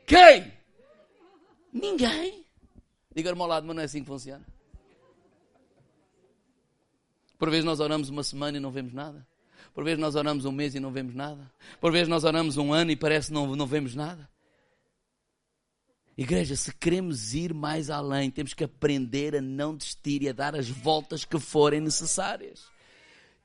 Quem? 0.06 0.52
Ninguém. 1.72 2.46
Diga-me 3.14 3.40
ao 3.40 3.46
lado, 3.46 3.66
mas 3.66 3.76
não 3.76 3.82
é 3.82 3.84
assim 3.86 4.00
que 4.00 4.06
funciona. 4.06 4.46
Por 7.38 7.50
vezes 7.50 7.64
nós 7.64 7.80
oramos 7.80 8.08
uma 8.08 8.22
semana 8.22 8.56
e 8.56 8.60
não 8.60 8.70
vemos 8.70 8.94
nada. 8.94 9.26
Por 9.74 9.84
vezes 9.84 9.98
nós 9.98 10.14
oramos 10.14 10.44
um 10.44 10.52
mês 10.52 10.74
e 10.74 10.80
não 10.80 10.90
vemos 10.90 11.14
nada. 11.14 11.50
Por 11.80 11.92
vezes 11.92 12.08
nós 12.08 12.24
oramos 12.24 12.56
um 12.56 12.72
ano 12.72 12.90
e 12.90 12.96
parece 12.96 13.28
que 13.28 13.34
não, 13.34 13.56
não 13.56 13.66
vemos 13.66 13.94
nada. 13.94 14.28
Igreja, 16.16 16.54
se 16.56 16.74
queremos 16.74 17.34
ir 17.34 17.54
mais 17.54 17.88
além, 17.88 18.30
temos 18.30 18.52
que 18.52 18.64
aprender 18.64 19.36
a 19.36 19.40
não 19.40 19.74
desistir 19.74 20.22
e 20.22 20.28
a 20.28 20.32
dar 20.32 20.54
as 20.54 20.68
voltas 20.68 21.24
que 21.24 21.38
forem 21.38 21.80
necessárias. 21.80 22.71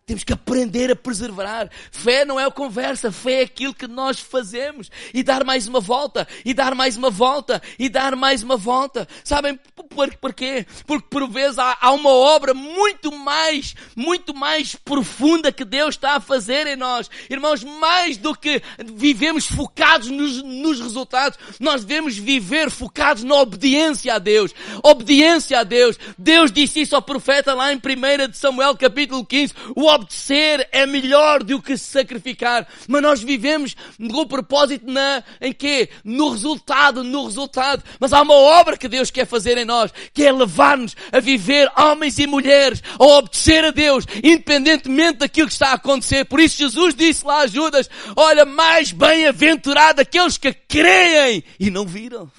Temos 0.08 0.24
que 0.24 0.32
aprender 0.32 0.90
a 0.90 0.96
preservar. 0.96 1.70
Fé 1.92 2.24
não 2.24 2.40
é 2.40 2.50
conversa, 2.50 3.12
fé 3.12 3.42
é 3.42 3.44
aquilo 3.44 3.74
que 3.74 3.88
nós 3.88 4.22
fazemos. 4.22 4.90
E 5.14 5.22
dar 5.22 5.44
mais 5.44 5.68
uma 5.68 5.82
volta, 5.82 6.26
e 6.46 6.54
dar 6.54 6.74
mais 6.74 6.96
uma 6.96 7.10
volta, 7.10 7.62
e 7.78 7.90
dar 7.90 8.16
mais 8.16 8.42
uma 8.42 8.56
volta. 8.56 9.06
Sabem 9.22 9.60
por, 9.90 10.16
por 10.16 10.34
quê? 10.34 10.66
Porque 10.86 11.08
por 11.10 11.28
vezes 11.30 11.60
há, 11.60 11.78
há 11.82 11.92
uma 11.92 12.10
obra 12.10 12.54
muito 12.54 13.12
mais, 13.12 13.76
muito 13.98 14.34
mais 14.34 14.76
profunda 14.76 15.52
que 15.52 15.66
Deus 15.66 15.96
está 15.96 16.16
a 16.16 16.22
fazer 16.22 16.68
em 16.68 16.78
nós. 16.78 17.10
Irmãos, 17.30 17.62
mais 17.66 18.16
do 18.16 18.34
que 18.34 18.62
vivemos 18.86 19.46
focados 19.46 20.08
nos, 20.08 20.42
nos 20.42 20.80
resultados, 20.80 21.38
nós 21.60 21.84
devemos 21.84 22.18
viver 22.18 22.72
focados 22.72 23.26
na 23.26 23.36
obediência 23.36 24.14
a 24.14 24.20
Deus. 24.20 24.56
Obediência 24.82 25.60
a 25.60 25.64
Deus. 25.66 26.00
Deus 26.18 26.50
disse 26.50 26.80
isso 26.80 26.96
ao 26.96 27.02
profeta 27.02 27.54
lá 27.54 27.74
em 27.74 27.76
1 27.76 28.32
Samuel 28.32 28.78
capítulo 28.78 29.26
15. 29.26 29.54
O 29.76 29.97
obedecer 29.98 30.68
é 30.72 30.86
melhor 30.86 31.44
do 31.44 31.62
que 31.62 31.78
se 31.78 31.86
sacrificar. 31.86 32.68
Mas 32.88 33.02
nós 33.02 33.22
vivemos 33.22 33.76
com 33.98 34.22
o 34.22 34.28
propósito 34.28 34.90
na, 34.90 35.24
em 35.42 35.52
quê? 35.52 35.90
No 36.04 36.30
resultado, 36.30 37.04
no 37.04 37.26
resultado. 37.26 37.84
Mas 38.00 38.14
há 38.14 38.22
uma 38.22 38.34
obra 38.34 38.78
que 38.78 38.88
Deus 38.88 39.12
quer 39.12 39.26
fazer 39.26 39.58
em 39.58 39.66
nós, 39.66 39.92
que 40.14 40.24
é 40.24 40.32
levar-nos 40.32 40.96
a 41.12 41.20
viver 41.20 41.70
homens 41.78 42.18
e 42.20 42.28
mulheres, 42.28 42.82
a 42.98 43.04
obedecer 43.04 43.66
a 43.66 43.72
Deus, 43.72 44.06
independentemente 44.24 45.20
daquilo 45.20 45.48
que 45.48 45.54
está 45.54 45.70
a 45.70 45.74
acontecer. 45.74 46.26
Por 46.26 46.40
isso 46.40 46.58
Jesus 46.58 46.96
disse 46.96 47.26
lá 47.26 47.42
a 47.42 47.48
Judas, 47.48 47.90
olha, 48.16 48.46
mais 48.46 48.92
bem-aventurado 48.92 50.02
aqueles 50.02 50.38
que 50.38 50.54
creem 50.54 51.44
e 51.60 51.70
não 51.70 51.86
viram. 51.86 52.32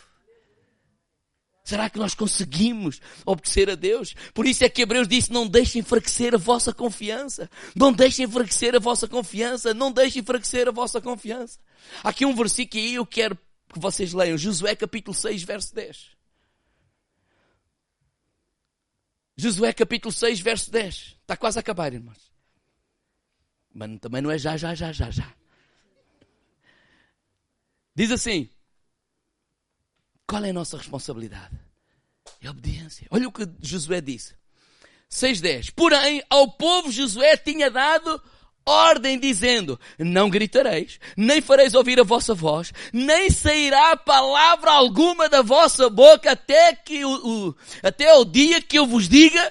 Será 1.69 1.91
que 1.91 1.99
nós 1.99 2.15
conseguimos 2.15 2.99
obedecer 3.27 3.69
a 3.69 3.75
Deus? 3.75 4.15
Por 4.33 4.47
isso 4.47 4.65
é 4.65 4.71
que 4.71 4.81
Hebreus 4.81 5.07
disse, 5.07 5.31
não 5.31 5.47
deixem 5.47 5.81
enfraquecer 5.81 6.35
a 6.35 6.39
vossa 6.39 6.73
confiança. 6.73 7.51
Não 7.77 7.93
deixem 7.93 8.25
enfraquecer 8.25 8.75
a 8.75 8.79
vossa 8.79 9.07
confiança. 9.07 9.75
Não 9.75 9.93
deixem 9.93 10.23
enfraquecer 10.23 10.67
a 10.67 10.71
vossa 10.71 10.99
confiança. 10.99 11.59
Aqui 12.03 12.25
um 12.25 12.35
versículo 12.35 12.71
que 12.71 12.95
eu 12.95 13.05
quero 13.05 13.37
que 13.71 13.79
vocês 13.79 14.15
leiam. 14.15 14.39
Josué 14.39 14.75
capítulo 14.75 15.15
6, 15.15 15.43
verso 15.43 15.75
10. 15.75 16.07
Josué 19.37 19.75
capítulo 19.75 20.11
6, 20.11 20.41
verso 20.41 20.71
10. 20.71 21.19
Está 21.21 21.37
quase 21.37 21.59
a 21.59 21.61
acabar, 21.61 21.93
irmãos. 21.93 22.33
Mas 23.75 24.01
também 24.01 24.23
não 24.23 24.31
é 24.31 24.39
já, 24.39 24.57
já, 24.57 24.75
já, 24.75 24.91
já, 24.91 25.11
já. 25.11 25.35
Diz 27.95 28.11
assim, 28.11 28.49
qual 30.29 30.45
é 30.45 30.51
a 30.51 30.53
nossa 30.53 30.77
responsabilidade? 30.77 31.59
É 32.43 32.51
obediência. 32.51 33.07
Olha 33.11 33.27
o 33.27 33.33
que 33.33 33.49
Josué 33.63 34.01
disse. 34.03 34.35
6.10. 35.11 35.73
Porém, 35.75 36.23
ao 36.29 36.53
povo 36.53 36.93
Josué 36.93 37.37
tinha 37.39 37.71
dado 37.71 38.21
ordem 38.67 39.19
dizendo, 39.19 39.81
não 39.99 40.29
gritareis, 40.29 41.01
nem 41.17 41.41
fareis 41.41 41.73
ouvir 41.73 41.99
a 41.99 42.05
vossa 42.05 42.35
voz, 42.35 42.71
nem 42.93 43.31
sairá 43.31 43.97
palavra 43.97 44.71
alguma 44.73 45.27
da 45.31 45.41
vossa 45.41 45.89
boca 45.89 46.33
até 46.33 46.75
que 46.75 47.03
o, 47.03 47.49
o, 47.49 47.57
até 47.83 48.13
o 48.15 48.27
dia 48.27 48.61
que 48.61 48.79
eu 48.79 48.87
vos 48.87 49.09
diga, 49.09 49.51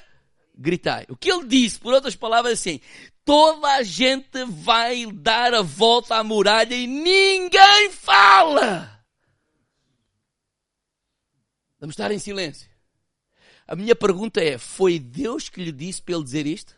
gritai. 0.55 1.07
O 1.09 1.17
que 1.17 1.31
ele 1.31 1.47
disse, 1.47 1.79
por 1.79 1.91
outras 1.95 2.15
palavras, 2.15 2.53
assim, 2.53 2.79
toda 3.25 3.67
a 3.67 3.81
gente 3.81 4.45
vai 4.45 5.07
dar 5.11 5.55
a 5.55 5.63
volta 5.63 6.17
à 6.17 6.23
muralha 6.23 6.75
e 6.75 6.85
ninguém 6.85 7.89
fala. 7.89 8.96
Vamos 11.79 11.93
estar 11.93 12.11
em 12.11 12.19
silêncio. 12.19 12.69
A 13.67 13.75
minha 13.75 13.95
pergunta 13.95 14.41
é: 14.41 14.57
foi 14.57 14.99
Deus 14.99 15.49
que 15.49 15.63
lhe 15.63 15.71
disse 15.71 16.01
para 16.01 16.15
ele 16.15 16.23
dizer 16.23 16.47
isto? 16.47 16.75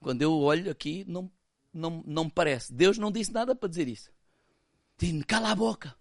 Quando 0.00 0.22
eu 0.22 0.32
olho 0.32 0.70
aqui, 0.70 1.04
não, 1.08 1.30
não, 1.72 2.02
não 2.06 2.24
me 2.24 2.30
parece. 2.30 2.72
Deus 2.72 2.98
não 2.98 3.10
disse 3.10 3.32
nada 3.32 3.54
para 3.54 3.68
dizer 3.68 3.88
isso. 3.88 4.10
Diz-me, 4.98 5.24
cala 5.24 5.50
a 5.50 5.54
boca. 5.54 5.94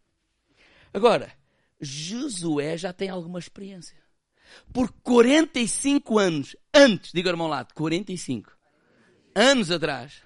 Agora, 0.93 1.33
Josué 1.81 2.77
já 2.77 2.93
tem 2.93 3.09
alguma 3.09 3.39
experiência. 3.39 3.97
Por 4.71 4.91
45 4.91 6.19
anos 6.19 6.55
antes, 6.73 7.12
diga 7.12 7.29
irmão 7.29 7.47
lado, 7.47 7.73
45 7.73 8.51
anos 9.33 9.71
atrás, 9.71 10.21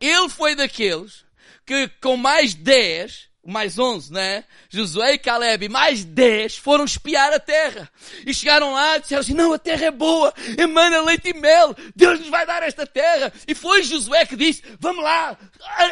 ele 0.00 0.28
foi 0.28 0.56
daqueles 0.56 1.24
que 1.64 1.88
com 2.00 2.16
mais 2.16 2.54
10 2.54 3.30
mais 3.44 3.78
11, 3.78 4.12
né? 4.12 4.44
Josué 4.68 5.14
e 5.14 5.18
Caleb, 5.18 5.68
mais 5.68 6.04
10 6.04 6.58
foram 6.58 6.84
espiar 6.84 7.32
a 7.32 7.40
terra. 7.40 7.90
E 8.24 8.32
chegaram 8.32 8.72
lá 8.72 8.96
e 8.96 9.00
disseram 9.00 9.20
assim, 9.20 9.34
não, 9.34 9.52
a 9.52 9.58
terra 9.58 9.86
é 9.86 9.90
boa, 9.90 10.32
emana 10.56 11.02
leite 11.02 11.30
e 11.30 11.34
mel, 11.34 11.74
Deus 11.94 12.20
nos 12.20 12.28
vai 12.28 12.46
dar 12.46 12.62
esta 12.62 12.86
terra. 12.86 13.32
E 13.46 13.54
foi 13.54 13.82
Josué 13.82 14.24
que 14.26 14.36
disse, 14.36 14.62
vamos 14.78 15.02
lá, 15.02 15.36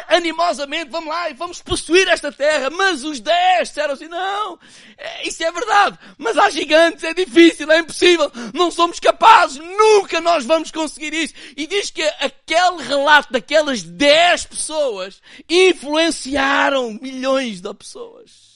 animosamente, 0.07 0.89
vamos 0.89 1.09
lá 1.09 1.29
e 1.29 1.33
vamos 1.33 1.61
possuir 1.61 2.07
esta 2.07 2.31
terra. 2.31 2.69
Mas 2.69 3.03
os 3.03 3.19
10 3.19 3.67
disseram 3.67 3.93
assim, 3.95 4.07
não, 4.07 4.57
é, 4.97 5.27
isso 5.27 5.43
é 5.43 5.51
verdade, 5.51 5.99
mas 6.17 6.37
há 6.37 6.49
gigantes, 6.49 7.03
é 7.03 7.13
difícil, 7.13 7.69
é 7.71 7.79
impossível, 7.79 8.31
não 8.53 8.71
somos 8.71 8.99
capazes, 8.99 9.57
nunca 9.57 10.21
nós 10.21 10.45
vamos 10.45 10.71
conseguir 10.71 11.13
isso. 11.13 11.33
E 11.57 11.67
diz 11.67 11.89
que 11.89 12.01
aquele 12.01 12.81
relato 12.87 13.33
daquelas 13.33 13.83
10 13.83 14.45
pessoas 14.45 15.21
influenciaram 15.49 16.97
milhões 17.01 17.40
milhões 17.41 17.61
de 17.61 17.73
pessoas. 17.73 18.51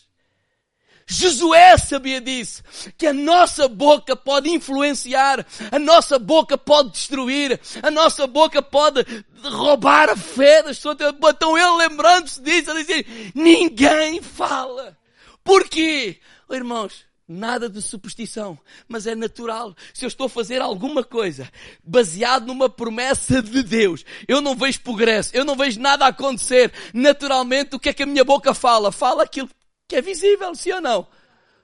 Josué 1.08 1.78
sabia 1.78 2.20
disso, 2.20 2.64
que 2.98 3.06
a 3.06 3.14
nossa 3.14 3.68
boca 3.68 4.16
pode 4.16 4.50
influenciar, 4.50 5.46
a 5.72 5.78
nossa 5.78 6.18
boca 6.18 6.58
pode 6.58 6.92
destruir, 6.92 7.60
a 7.84 7.92
nossa 7.92 8.26
boca 8.26 8.60
pode 8.60 9.06
roubar 9.44 10.10
a 10.10 10.16
fé 10.16 10.64
das 10.64 10.78
pessoas. 10.78 10.98
Então 11.00 11.56
ele 11.56 11.78
lembrando-se 11.78 12.42
disso, 12.42 12.72
ninguém 13.36 14.20
fala. 14.20 14.98
Porquê? 15.44 16.20
Oh, 16.50 16.56
irmãos, 16.56 17.05
Nada 17.28 17.68
de 17.68 17.82
superstição, 17.82 18.58
mas 18.88 19.08
é 19.08 19.16
natural. 19.16 19.76
Se 19.94 20.06
eu 20.06 20.08
estou 20.08 20.28
a 20.28 20.30
fazer 20.30 20.62
alguma 20.62 21.04
coisa 21.04 21.52
baseado 21.84 22.46
numa 22.46 22.70
promessa 22.70 23.42
de 23.42 23.64
Deus, 23.64 24.06
eu 24.28 24.42
não 24.42 24.56
vejo 24.56 24.82
progresso, 24.82 25.36
eu 25.36 25.44
não 25.44 25.56
vejo 25.56 25.80
nada 25.80 26.06
acontecer. 26.06 26.72
Naturalmente, 26.94 27.76
o 27.76 27.80
que 27.80 27.90
é 27.90 27.94
que 27.94 28.04
a 28.04 28.06
minha 28.06 28.24
boca 28.24 28.54
fala? 28.54 28.92
Fala 28.92 29.24
aquilo 29.24 29.50
que 29.88 29.96
é 29.96 30.02
visível, 30.04 30.54
sim 30.54 30.72
ou 30.74 30.82
não? 30.82 31.08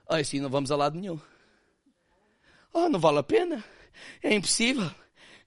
Ah, 0.10 0.18
assim 0.18 0.40
não 0.40 0.50
vamos 0.50 0.72
a 0.72 0.76
lado 0.76 1.00
nenhum. 1.00 1.20
Oh, 2.74 2.90
não 2.90 3.00
vale 3.00 3.20
a 3.20 3.24
pena. 3.24 3.64
É 4.24 4.34
impossível. 4.34 4.90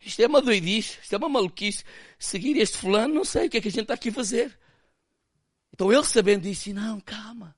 Isto 0.00 0.22
é 0.22 0.26
uma 0.26 0.40
doidice, 0.40 0.98
isto 1.02 1.12
é 1.12 1.18
uma 1.18 1.28
maluquice. 1.28 1.82
Seguir 2.18 2.56
este 2.58 2.76
fulano, 2.76 3.14
não 3.14 3.24
sei 3.24 3.46
o 3.46 3.50
que 3.50 3.56
é 3.56 3.60
que 3.60 3.68
a 3.68 3.70
gente 3.70 3.82
está 3.82 3.94
aqui 3.94 4.10
a 4.10 4.12
fazer. 4.12 4.56
Então 5.72 5.92
ele 5.92 6.04
sabendo 6.04 6.42
disse, 6.42 6.72
não, 6.72 7.00
calma. 7.00 7.56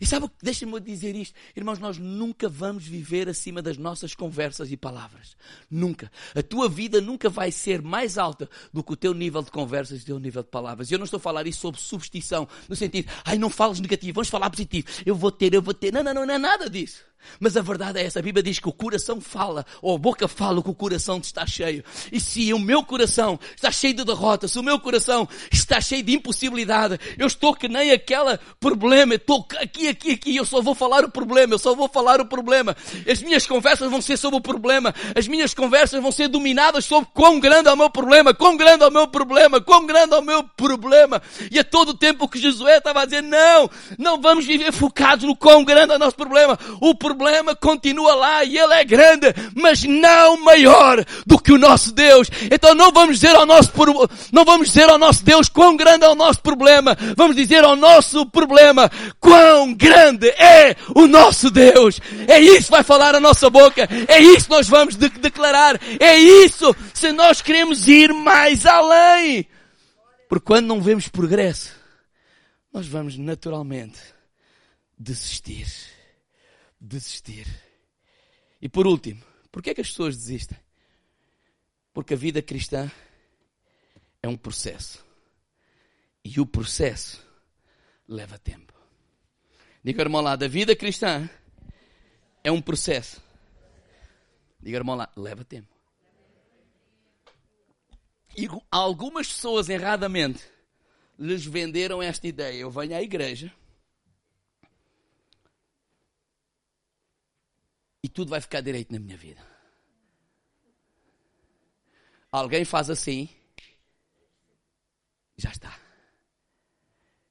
E 0.00 0.06
sabe, 0.06 0.30
deixa-me 0.42 0.80
dizer 0.80 1.14
isto, 1.14 1.34
irmãos, 1.54 1.78
nós 1.78 1.98
nunca 1.98 2.48
vamos 2.48 2.86
viver 2.86 3.28
acima 3.28 3.62
das 3.62 3.76
nossas 3.76 4.14
conversas 4.14 4.70
e 4.70 4.76
palavras. 4.76 5.36
Nunca. 5.70 6.10
A 6.34 6.42
tua 6.42 6.68
vida 6.68 7.00
nunca 7.00 7.28
vai 7.28 7.50
ser 7.50 7.82
mais 7.82 8.18
alta 8.18 8.48
do 8.72 8.82
que 8.82 8.92
o 8.92 8.96
teu 8.96 9.14
nível 9.14 9.42
de 9.42 9.50
conversas 9.50 10.00
e 10.00 10.02
o 10.02 10.06
teu 10.06 10.18
nível 10.18 10.42
de 10.42 10.50
palavras. 10.50 10.90
E 10.90 10.94
eu 10.94 10.98
não 10.98 11.04
estou 11.04 11.18
a 11.18 11.20
falar 11.20 11.46
isso 11.46 11.60
sobre 11.60 11.80
substituição, 11.80 12.48
no 12.68 12.76
sentido, 12.76 13.10
ai, 13.24 13.38
não 13.38 13.50
fales 13.50 13.80
negativo, 13.80 14.14
vamos 14.14 14.28
falar 14.28 14.50
positivo. 14.50 14.86
Eu 15.04 15.14
vou 15.14 15.30
ter, 15.30 15.54
eu 15.54 15.62
vou 15.62 15.74
ter. 15.74 15.92
Não, 15.92 16.02
não, 16.02 16.14
não, 16.14 16.26
não 16.26 16.34
é 16.34 16.38
nada 16.38 16.68
disso. 16.68 17.04
Mas 17.40 17.56
a 17.56 17.62
verdade 17.62 17.98
é 17.98 18.04
essa. 18.04 18.18
A 18.18 18.22
Bíblia 18.22 18.42
diz 18.42 18.58
que 18.58 18.68
o 18.68 18.72
coração 18.72 19.20
fala, 19.20 19.64
ou 19.82 19.94
a 19.94 19.98
boca 19.98 20.28
fala, 20.28 20.62
que 20.62 20.70
o 20.70 20.74
coração 20.74 21.18
está 21.18 21.46
cheio. 21.46 21.84
E 22.10 22.20
se 22.20 22.52
o 22.52 22.58
meu 22.58 22.82
coração 22.84 23.38
está 23.54 23.70
cheio 23.70 23.94
de 23.94 24.04
derrota, 24.04 24.48
se 24.48 24.58
o 24.58 24.62
meu 24.62 24.78
coração 24.78 25.28
está 25.50 25.80
cheio 25.80 26.02
de 26.02 26.14
impossibilidade, 26.14 26.98
eu 27.18 27.26
estou 27.26 27.54
que 27.54 27.68
nem 27.68 27.90
aquela 27.90 28.38
problema, 28.60 29.14
estou 29.14 29.46
aqui, 29.60 29.88
aqui, 29.88 30.12
aqui, 30.12 30.36
eu 30.36 30.44
só 30.44 30.60
vou 30.60 30.74
falar 30.74 31.04
o 31.04 31.10
problema, 31.10 31.54
eu 31.54 31.58
só 31.58 31.74
vou 31.74 31.88
falar 31.88 32.20
o 32.20 32.26
problema. 32.26 32.76
As 33.10 33.22
minhas 33.22 33.46
conversas 33.46 33.90
vão 33.90 34.00
ser 34.00 34.16
sobre 34.16 34.38
o 34.38 34.40
problema, 34.40 34.94
as 35.14 35.26
minhas 35.28 35.54
conversas 35.54 36.00
vão 36.00 36.12
ser 36.12 36.28
dominadas 36.28 36.84
sobre 36.84 37.08
quão 37.12 37.40
grande 37.40 37.68
é 37.68 37.72
o 37.72 37.76
meu 37.76 37.90
problema, 37.90 38.34
quão 38.34 38.56
grande 38.56 38.84
é 38.84 38.88
o 38.88 38.92
meu 38.92 39.06
problema, 39.08 39.60
quão 39.60 39.86
grande 39.86 40.14
é 40.14 40.18
o 40.18 40.22
meu 40.22 40.42
problema. 40.42 41.22
E 41.50 41.58
a 41.58 41.64
todo 41.64 41.90
o 41.90 41.94
tempo 41.94 42.28
que 42.28 42.38
Josué 42.38 42.78
estava 42.78 43.02
a 43.02 43.04
dizer, 43.04 43.22
não, 43.22 43.70
não 43.98 44.20
vamos 44.20 44.44
viver 44.44 44.72
focados 44.72 45.24
no 45.24 45.36
quão 45.36 45.64
grande 45.64 45.92
é 45.92 45.96
o 45.96 45.98
nosso 45.98 46.16
problema. 46.16 46.58
O 46.80 46.94
problema 46.94 47.15
continua 47.60 48.14
lá 48.14 48.44
e 48.44 48.58
ele 48.58 48.74
é 48.74 48.84
grande, 48.84 49.26
mas 49.54 49.82
não 49.84 50.36
maior 50.42 51.04
do 51.26 51.38
que 51.38 51.52
o 51.52 51.58
nosso 51.58 51.92
Deus. 51.92 52.28
Então 52.50 52.74
não 52.74 52.92
vamos 52.92 53.16
dizer 53.20 53.34
ao 53.34 53.46
nosso, 53.46 53.72
não 54.32 54.44
vamos 54.44 54.68
dizer 54.68 54.88
ao 54.88 54.98
nosso 54.98 55.24
Deus 55.24 55.48
quão 55.48 55.76
grande 55.76 56.04
é 56.04 56.08
o 56.08 56.14
nosso 56.14 56.40
problema. 56.40 56.96
Vamos 57.16 57.36
dizer 57.36 57.64
ao 57.64 57.76
nosso 57.76 58.26
problema 58.26 58.90
quão 59.20 59.74
grande 59.74 60.28
é 60.28 60.76
o 60.94 61.06
nosso 61.06 61.50
Deus. 61.50 62.00
É 62.26 62.38
isso 62.38 62.66
que 62.66 62.70
vai 62.70 62.82
falar 62.82 63.14
a 63.14 63.20
nossa 63.20 63.48
boca. 63.50 63.88
É 64.08 64.20
isso 64.20 64.46
que 64.46 64.50
nós 64.50 64.68
vamos 64.68 64.96
de 64.96 65.08
declarar. 65.08 65.80
É 66.00 66.16
isso 66.16 66.74
se 66.94 67.12
nós 67.12 67.40
queremos 67.40 67.88
ir 67.88 68.12
mais 68.12 68.66
além. 68.66 69.48
Porque 70.28 70.44
quando 70.44 70.66
não 70.66 70.80
vemos 70.80 71.08
progresso, 71.08 71.70
nós 72.72 72.86
vamos 72.86 73.16
naturalmente 73.16 73.98
desistir 74.98 75.66
desistir. 76.80 77.46
E 78.60 78.68
por 78.68 78.86
último, 78.86 79.22
por 79.50 79.62
que 79.62 79.70
é 79.70 79.74
que 79.74 79.80
as 79.80 79.88
pessoas 79.88 80.16
desistem? 80.16 80.58
Porque 81.92 82.14
a 82.14 82.16
vida 82.16 82.42
cristã 82.42 82.90
é 84.22 84.28
um 84.28 84.36
processo. 84.36 85.04
E 86.24 86.40
o 86.40 86.46
processo 86.46 87.24
leva 88.08 88.38
tempo. 88.38 88.74
Diga, 89.82 90.02
irmão 90.02 90.20
lá, 90.20 90.34
da 90.36 90.48
vida 90.48 90.74
cristã 90.74 91.28
é 92.42 92.50
um 92.50 92.60
processo. 92.60 93.22
Diga, 94.60 94.78
irmão 94.78 94.96
lá, 94.96 95.10
leva 95.16 95.44
tempo. 95.44 95.74
E 98.36 98.48
algumas 98.70 99.28
pessoas 99.28 99.68
erradamente 99.68 100.44
lhes 101.18 101.46
venderam 101.46 102.02
esta 102.02 102.26
ideia. 102.26 102.60
Eu 102.60 102.70
venho 102.70 102.94
à 102.94 103.02
igreja 103.02 103.52
tudo 108.16 108.30
vai 108.30 108.40
ficar 108.40 108.62
direito 108.62 108.90
na 108.94 108.98
minha 108.98 109.16
vida. 109.16 109.46
Alguém 112.32 112.64
faz 112.64 112.88
assim, 112.88 113.28
já 115.36 115.50
está. 115.50 115.78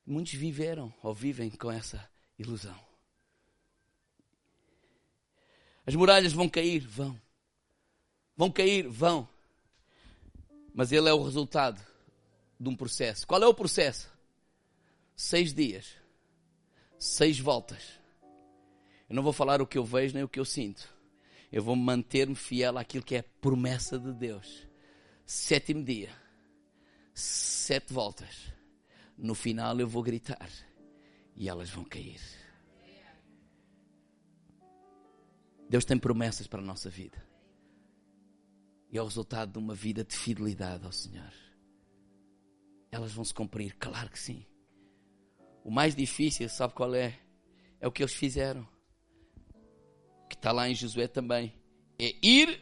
Muitos 0.06 0.34
viveram 0.34 0.94
ou 1.02 1.12
vivem 1.12 1.50
com 1.50 1.72
essa 1.72 2.08
ilusão. 2.38 2.80
As 5.88 5.96
muralhas 5.96 6.34
vão 6.34 6.48
cair, 6.48 6.86
vão. 6.86 7.20
Vão 8.38 8.52
cair, 8.52 8.88
vão. 8.88 9.28
Mas 10.72 10.92
ele 10.92 11.10
é 11.10 11.14
o 11.14 11.24
resultado 11.24 11.84
de 12.60 12.70
um 12.70 12.76
processo. 12.76 13.26
Qual 13.26 13.42
é 13.42 13.48
o 13.48 13.56
processo? 13.56 14.08
Seis 15.16 15.52
dias, 15.52 15.96
seis 17.00 17.40
voltas 17.40 18.05
eu 19.10 19.16
não 19.16 19.24
vou 19.24 19.34
falar 19.34 19.62
o 19.62 19.68
que 19.68 19.78
eu 19.78 19.86
vejo 19.86 20.16
nem 20.16 20.24
o 20.24 20.30
que 20.30 20.39
eu 20.39 20.45
sinto. 20.45 20.93
Eu 21.51 21.64
vou 21.64 21.76
manter-me 21.76 22.36
fiel 22.36 22.78
àquilo 22.78 23.03
que 23.03 23.16
é 23.16 23.22
promessa 23.22 23.99
de 23.99 24.12
Deus. 24.14 24.68
Sétimo 25.26 25.84
dia, 25.84 26.10
sete 27.14 27.93
voltas. 27.93 28.51
No 29.18 29.34
final 29.34 29.80
eu 29.80 29.88
vou 29.88 30.03
gritar 30.03 30.49
e 31.36 31.47
elas 31.47 31.70
vão 31.70 31.86
cair. 31.86 32.20
Deus 35.70 35.86
tem 35.86 35.97
promessas 35.97 36.47
para 36.47 36.62
a 36.62 36.66
nossa 36.66 36.89
vida. 36.89 37.24
E 38.91 38.97
é 38.97 39.01
o 39.01 39.06
resultado 39.06 39.53
de 39.53 39.58
uma 39.58 39.74
vida 39.74 40.03
de 40.03 40.16
fidelidade 40.16 40.86
ao 40.86 40.91
Senhor. 40.91 41.34
Elas 42.91 43.12
vão 43.12 43.26
se 43.26 43.34
cumprir, 43.34 43.76
claro 43.78 44.10
que 44.10 44.20
sim. 44.20 44.45
O 45.64 45.72
mais 45.72 45.95
difícil, 45.95 46.47
sabe 46.49 46.74
qual 46.74 46.93
é? 46.93 47.20
É 47.80 47.88
o 47.88 47.91
que 47.91 48.03
eles 48.03 48.14
fizeram 48.14 48.74
que 50.30 50.36
está 50.36 50.51
lá 50.51 50.69
em 50.69 50.76
Josué 50.76 51.07
também, 51.07 51.53
é 51.99 52.15
ir 52.21 52.61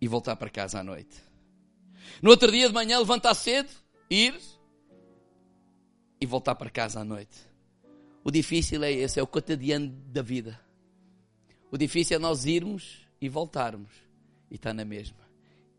e 0.00 0.08
voltar 0.08 0.36
para 0.36 0.50
casa 0.50 0.80
à 0.80 0.84
noite. 0.84 1.22
No 2.22 2.30
outro 2.30 2.50
dia 2.50 2.68
de 2.68 2.74
manhã, 2.74 2.98
levantar 2.98 3.34
cedo, 3.34 3.70
ir 4.10 4.38
e 6.20 6.26
voltar 6.26 6.54
para 6.54 6.70
casa 6.70 7.00
à 7.00 7.04
noite. 7.04 7.38
O 8.24 8.30
difícil 8.30 8.82
é 8.82 8.92
esse, 8.92 9.20
é 9.20 9.22
o 9.22 9.26
cotidiano 9.26 9.90
da 10.06 10.22
vida. 10.22 10.60
O 11.70 11.76
difícil 11.76 12.16
é 12.16 12.18
nós 12.18 12.46
irmos 12.46 13.06
e 13.20 13.28
voltarmos. 13.28 13.92
E 14.50 14.54
está 14.54 14.72
na 14.72 14.84
mesma 14.84 15.27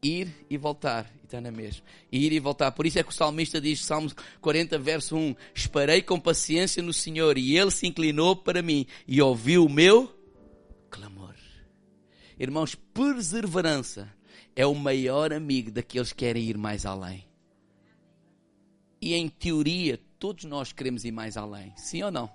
ir 0.01 0.45
e 0.49 0.57
voltar. 0.57 1.11
E 1.21 1.25
está 1.25 1.39
na 1.41 1.51
mesma. 1.51 1.83
Ir 2.11 2.31
e 2.31 2.39
voltar. 2.39 2.71
Por 2.71 2.85
isso 2.85 2.99
é 2.99 3.03
que 3.03 3.09
o 3.09 3.13
salmista 3.13 3.59
diz, 3.59 3.83
Salmos 3.83 4.15
40, 4.41 4.77
verso 4.79 5.15
1: 5.15 5.35
Esperei 5.53 6.01
com 6.01 6.19
paciência 6.19 6.81
no 6.81 6.93
Senhor, 6.93 7.37
e 7.37 7.57
ele 7.57 7.71
se 7.71 7.87
inclinou 7.87 8.35
para 8.35 8.61
mim 8.61 8.85
e 9.07 9.21
ouviu 9.21 9.65
o 9.65 9.69
meu 9.69 10.13
clamor. 10.89 11.35
Irmãos, 12.39 12.75
perseverança 12.75 14.13
é 14.55 14.65
o 14.65 14.73
maior 14.73 15.33
amigo 15.33 15.71
daqueles 15.71 16.11
que 16.11 16.19
querem 16.19 16.43
ir 16.43 16.57
mais 16.57 16.85
além. 16.85 17.27
E 19.01 19.13
em 19.13 19.29
teoria, 19.29 19.99
todos 20.17 20.45
nós 20.45 20.73
queremos 20.73 21.05
ir 21.05 21.11
mais 21.11 21.37
além. 21.37 21.73
Sim 21.77 22.03
ou 22.03 22.11
não? 22.11 22.29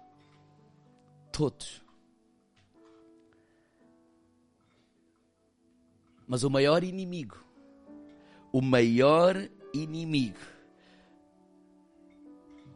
Todos. 1.32 1.82
Mas 6.26 6.42
o 6.42 6.48
maior 6.48 6.82
inimigo 6.82 7.43
o 8.54 8.62
maior 8.62 9.50
inimigo 9.74 10.38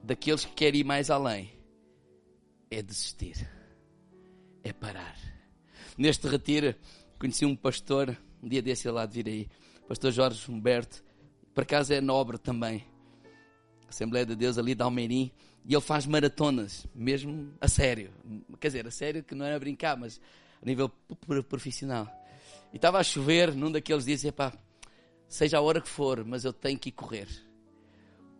daqueles 0.02 0.44
que 0.44 0.52
querem 0.52 0.80
ir 0.80 0.84
mais 0.84 1.08
além 1.08 1.52
é 2.68 2.82
desistir, 2.82 3.48
é 4.64 4.72
parar. 4.72 5.16
Neste 5.96 6.26
retiro, 6.26 6.74
conheci 7.16 7.46
um 7.46 7.54
pastor, 7.54 8.18
um 8.42 8.48
dia 8.48 8.60
desse 8.60 8.90
lá 8.90 9.06
de 9.06 9.22
vir 9.22 9.30
aí, 9.30 9.48
pastor 9.86 10.10
Jorge 10.10 10.50
Humberto, 10.50 11.00
por 11.54 11.62
acaso 11.62 11.92
é 11.92 12.00
nobre 12.00 12.38
também, 12.38 12.84
Assembleia 13.88 14.26
de 14.26 14.34
Deus 14.34 14.58
ali 14.58 14.74
de 14.74 14.82
Almeirim, 14.82 15.30
e 15.64 15.74
ele 15.74 15.80
faz 15.80 16.06
maratonas, 16.06 16.88
mesmo 16.92 17.52
a 17.60 17.68
sério. 17.68 18.10
Quer 18.58 18.66
dizer, 18.66 18.86
a 18.88 18.90
sério 18.90 19.22
que 19.22 19.32
não 19.32 19.46
era 19.46 19.60
brincar, 19.60 19.96
mas 19.96 20.20
a 20.60 20.66
nível 20.66 20.90
profissional. 21.48 22.08
E 22.72 22.76
estava 22.76 22.98
a 22.98 23.04
chover 23.04 23.54
num 23.54 23.70
daqueles 23.70 24.04
dias 24.04 24.24
e 24.24 24.32
pá, 24.32 24.52
seja 25.28 25.58
a 25.58 25.60
hora 25.60 25.80
que 25.80 25.88
for, 25.88 26.24
mas 26.24 26.44
eu 26.44 26.52
tenho 26.52 26.78
que 26.78 26.90
correr. 26.90 27.28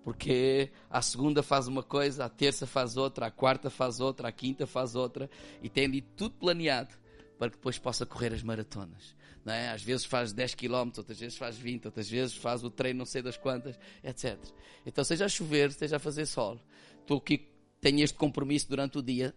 Porque 0.02 0.70
a 0.88 1.02
segunda 1.02 1.42
faz 1.42 1.68
uma 1.68 1.82
coisa, 1.82 2.24
a 2.24 2.28
terça 2.28 2.66
faz 2.66 2.96
outra, 2.96 3.26
a 3.26 3.30
quarta 3.30 3.68
faz 3.68 4.00
outra, 4.00 4.28
a 4.28 4.32
quinta 4.32 4.66
faz 4.66 4.94
outra, 4.94 5.28
e 5.62 5.68
tem 5.68 5.90
de 5.90 6.00
tudo 6.00 6.34
planeado 6.36 6.94
para 7.38 7.50
que 7.50 7.56
depois 7.56 7.78
possa 7.78 8.06
correr 8.06 8.32
as 8.32 8.42
maratonas. 8.42 9.14
Não 9.44 9.52
é? 9.52 9.70
Às 9.70 9.82
vezes 9.82 10.04
faz 10.04 10.32
10 10.32 10.54
km, 10.54 10.90
outras 10.96 11.18
vezes 11.18 11.36
faz 11.36 11.56
20, 11.56 11.86
outras 11.86 12.08
vezes 12.08 12.34
faz 12.34 12.64
o 12.64 12.70
treino 12.70 12.98
não 12.98 13.06
sei 13.06 13.22
das 13.22 13.36
quantas, 13.36 13.78
etc. 14.02 14.38
Então, 14.84 15.04
seja 15.04 15.26
a 15.26 15.28
chover, 15.28 15.72
seja 15.72 15.96
a 15.96 16.00
fazer 16.00 16.26
sol, 16.26 16.60
estou 17.00 17.18
aqui, 17.18 17.48
tenho 17.80 18.02
este 18.02 18.16
compromisso 18.16 18.68
durante 18.68 18.98
o 18.98 19.02
dia, 19.02 19.34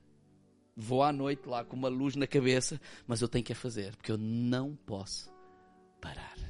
vou 0.75 1.03
à 1.03 1.11
noite 1.11 1.47
lá 1.47 1.63
com 1.63 1.75
uma 1.75 1.89
luz 1.89 2.15
na 2.15 2.27
cabeça, 2.27 2.79
mas 3.05 3.21
eu 3.21 3.27
tenho 3.27 3.43
que 3.43 3.53
a 3.53 3.55
fazer, 3.55 3.95
porque 3.95 4.11
eu 4.11 4.17
não 4.17 4.75
posso 4.75 5.29
parar. 6.01 6.40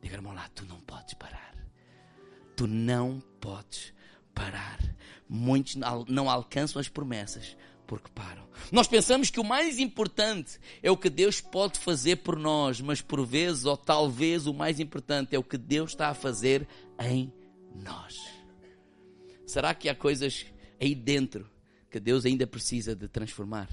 Diga, 0.00 0.16
irmão 0.16 0.32
lá, 0.32 0.48
tu 0.54 0.64
não 0.66 0.80
podes 0.80 1.14
parar. 1.14 1.54
Tu 2.56 2.66
não 2.66 3.20
podes 3.40 3.92
parar. 4.34 4.78
Muitos 5.28 5.76
não 6.08 6.30
alcançam 6.30 6.80
as 6.80 6.88
promessas 6.88 7.56
porque 7.86 8.10
param. 8.14 8.46
Nós 8.70 8.86
pensamos 8.86 9.30
que 9.30 9.40
o 9.40 9.44
mais 9.44 9.78
importante 9.78 10.60
é 10.82 10.90
o 10.90 10.96
que 10.96 11.08
Deus 11.08 11.40
pode 11.40 11.78
fazer 11.78 12.16
por 12.16 12.38
nós, 12.38 12.80
mas 12.80 13.00
por 13.00 13.24
vezes, 13.26 13.64
ou 13.64 13.76
talvez, 13.76 14.46
o 14.46 14.52
mais 14.52 14.78
importante 14.78 15.34
é 15.34 15.38
o 15.38 15.42
que 15.42 15.56
Deus 15.56 15.90
está 15.90 16.08
a 16.08 16.14
fazer 16.14 16.68
em 17.00 17.32
nós. 17.74 18.18
Será 19.46 19.74
que 19.74 19.88
há 19.88 19.94
coisas 19.94 20.44
aí 20.78 20.94
dentro 20.94 21.50
que 21.90 21.98
Deus 21.98 22.26
ainda 22.26 22.46
precisa 22.46 22.94
de 22.94 23.08
transformar? 23.08 23.68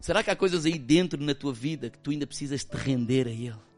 Será 0.00 0.22
que 0.22 0.30
há 0.30 0.36
coisas 0.36 0.64
aí 0.64 0.78
dentro 0.78 1.22
na 1.22 1.34
tua 1.34 1.52
vida 1.52 1.90
que 1.90 1.98
tu 1.98 2.10
ainda 2.10 2.26
precisas 2.26 2.64
te 2.64 2.76
render 2.76 3.28
a 3.28 3.30
Ele? 3.30 3.71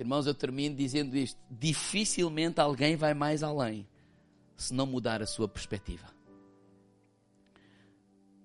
Irmãos, 0.00 0.26
eu 0.26 0.34
termino 0.34 0.74
dizendo 0.74 1.14
isto: 1.14 1.38
dificilmente 1.50 2.58
alguém 2.58 2.96
vai 2.96 3.12
mais 3.12 3.42
além 3.42 3.86
se 4.56 4.72
não 4.72 4.86
mudar 4.86 5.20
a 5.20 5.26
sua 5.26 5.46
perspectiva 5.46 6.06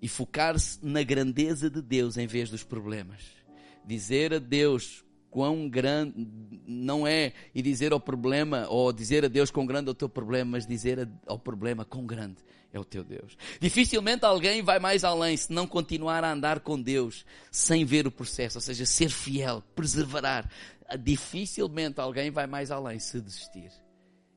e 0.02 0.08
focar-se 0.08 0.86
na 0.86 1.02
grandeza 1.02 1.70
de 1.70 1.82
Deus 1.82 2.18
em 2.18 2.28
vez 2.28 2.50
dos 2.50 2.62
problemas. 2.62 3.22
Dizer 3.86 4.34
a 4.34 4.40
Deus 4.40 5.06
quão 5.32 5.70
grande 5.70 6.28
não 6.68 7.08
é 7.08 7.32
e 7.54 7.62
dizer 7.62 7.94
ao 7.94 8.02
problema 8.02 8.68
ou 8.70 8.92
dizer 8.92 9.24
a 9.24 9.30
Deus 9.30 9.50
quão 9.50 9.66
grande 9.66 9.88
é 9.88 9.92
o 9.92 9.96
teu 9.96 10.10
problema, 10.10 10.52
mas 10.52 10.68
dizer 10.68 11.10
ao 11.26 11.40
problema 11.40 11.86
quão 11.86 12.06
grande 12.06 12.38
é 12.72 12.80
o 12.80 12.84
teu 12.84 13.04
Deus. 13.04 13.38
Dificilmente 13.60 14.26
alguém 14.26 14.62
vai 14.62 14.80
mais 14.80 15.04
além 15.04 15.36
se 15.38 15.52
não 15.52 15.66
continuar 15.66 16.24
a 16.24 16.32
andar 16.32 16.60
com 16.60 16.80
Deus 16.80 17.26
sem 17.50 17.86
ver 17.86 18.06
o 18.06 18.12
processo, 18.12 18.58
ou 18.58 18.62
seja, 18.62 18.86
ser 18.86 19.10
fiel, 19.10 19.64
perseverar. 19.74 20.50
Dificilmente 21.02 22.00
alguém 22.00 22.30
vai 22.30 22.46
mais 22.46 22.70
além 22.72 23.00
se 23.00 23.20
desistir. 23.20 23.72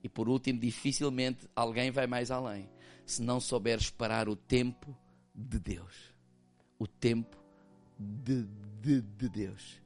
E 0.02 0.08
por 0.08 0.28
último, 0.28 0.58
dificilmente 0.58 1.48
alguém 1.54 1.90
vai 1.90 2.06
mais 2.06 2.30
além 2.30 2.68
se 3.04 3.22
não 3.22 3.40
souber 3.40 3.78
esperar 3.78 4.28
o 4.28 4.36
tempo 4.36 4.96
de 5.34 5.58
Deus. 5.58 6.14
O 6.78 6.86
tempo 6.86 7.36
de, 7.98 8.44
de, 8.80 9.00
de 9.00 9.28
Deus. 9.28 9.80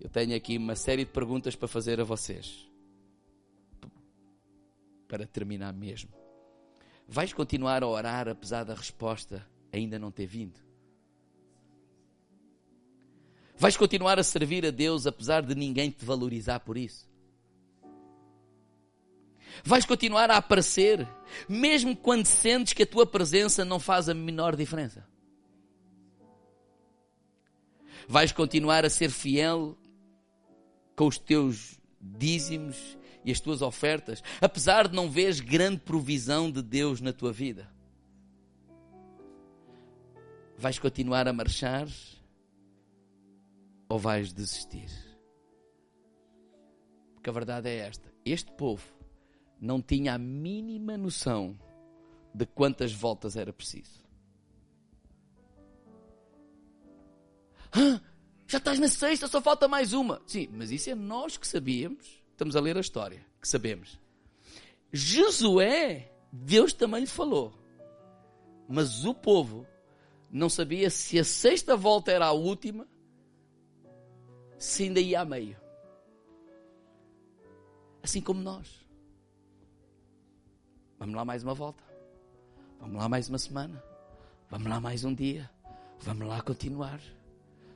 Eu 0.00 0.08
tenho 0.08 0.34
aqui 0.34 0.56
uma 0.56 0.74
série 0.74 1.04
de 1.04 1.10
perguntas 1.10 1.54
para 1.54 1.68
fazer 1.68 2.00
a 2.00 2.04
vocês. 2.04 2.68
Para 5.08 5.26
terminar 5.26 5.72
mesmo. 5.72 6.10
Vais 7.06 7.32
continuar 7.32 7.82
a 7.82 7.88
orar 7.88 8.28
apesar 8.28 8.64
da 8.64 8.74
resposta 8.74 9.46
ainda 9.72 9.98
não 9.98 10.10
ter 10.10 10.26
vindo? 10.26 10.63
Vais 13.56 13.76
continuar 13.76 14.18
a 14.18 14.22
servir 14.22 14.66
a 14.66 14.70
Deus 14.70 15.06
apesar 15.06 15.42
de 15.42 15.54
ninguém 15.54 15.90
te 15.90 16.04
valorizar 16.04 16.60
por 16.60 16.76
isso? 16.76 17.08
Vais 19.62 19.84
continuar 19.84 20.30
a 20.30 20.36
aparecer, 20.36 21.08
mesmo 21.48 21.96
quando 21.96 22.26
sentes 22.26 22.72
que 22.72 22.82
a 22.82 22.86
tua 22.86 23.06
presença 23.06 23.64
não 23.64 23.78
faz 23.78 24.08
a 24.08 24.14
menor 24.14 24.56
diferença. 24.56 25.06
Vais 28.08 28.32
continuar 28.32 28.84
a 28.84 28.90
ser 28.90 29.10
fiel 29.10 29.78
com 30.96 31.06
os 31.06 31.18
teus 31.18 31.78
dízimos 32.00 32.98
e 33.24 33.30
as 33.30 33.40
tuas 33.40 33.62
ofertas, 33.62 34.22
apesar 34.40 34.88
de 34.88 34.94
não 34.94 35.08
veres 35.08 35.40
grande 35.40 35.80
provisão 35.80 36.50
de 36.50 36.60
Deus 36.60 37.00
na 37.00 37.12
tua 37.12 37.32
vida. 37.32 37.72
Vais 40.58 40.78
continuar 40.78 41.26
a 41.26 41.32
marchar 41.32 41.88
ou 43.88 43.98
vais 43.98 44.32
desistir? 44.32 44.90
Porque 47.14 47.30
a 47.30 47.32
verdade 47.32 47.68
é 47.68 47.76
esta: 47.78 48.12
este 48.24 48.52
povo 48.52 48.84
não 49.60 49.80
tinha 49.80 50.14
a 50.14 50.18
mínima 50.18 50.96
noção 50.96 51.58
de 52.34 52.44
quantas 52.44 52.92
voltas 52.92 53.36
era 53.36 53.52
preciso. 53.52 54.04
Ah, 57.72 58.00
já 58.46 58.58
estás 58.58 58.78
na 58.78 58.88
sexta, 58.88 59.26
só 59.26 59.40
falta 59.40 59.66
mais 59.66 59.92
uma. 59.92 60.22
Sim, 60.26 60.48
mas 60.52 60.70
isso 60.70 60.90
é 60.90 60.94
nós 60.94 61.36
que 61.36 61.46
sabíamos. 61.46 62.22
Estamos 62.30 62.56
a 62.56 62.60
ler 62.60 62.76
a 62.76 62.80
história, 62.80 63.24
que 63.40 63.48
sabemos. 63.48 63.98
Josué, 64.92 66.12
Deus 66.32 66.72
também 66.72 67.00
lhe 67.00 67.06
falou. 67.06 67.52
Mas 68.68 69.04
o 69.04 69.14
povo 69.14 69.66
não 70.30 70.48
sabia 70.48 70.90
se 70.90 71.18
a 71.18 71.24
sexta 71.24 71.76
volta 71.76 72.12
era 72.12 72.26
a 72.26 72.32
última, 72.32 72.86
se 74.64 74.84
ainda 74.84 75.00
ia 75.00 75.20
a 75.20 75.24
meio. 75.24 75.56
Assim 78.02 78.20
como 78.20 78.40
nós. 78.40 78.84
Vamos 80.98 81.14
lá 81.14 81.24
mais 81.24 81.42
uma 81.42 81.54
volta. 81.54 81.84
Vamos 82.80 82.96
lá 82.96 83.08
mais 83.08 83.28
uma 83.28 83.38
semana. 83.38 83.82
Vamos 84.50 84.68
lá 84.68 84.80
mais 84.80 85.04
um 85.04 85.14
dia. 85.14 85.50
Vamos 86.00 86.26
lá 86.26 86.40
continuar. 86.40 87.00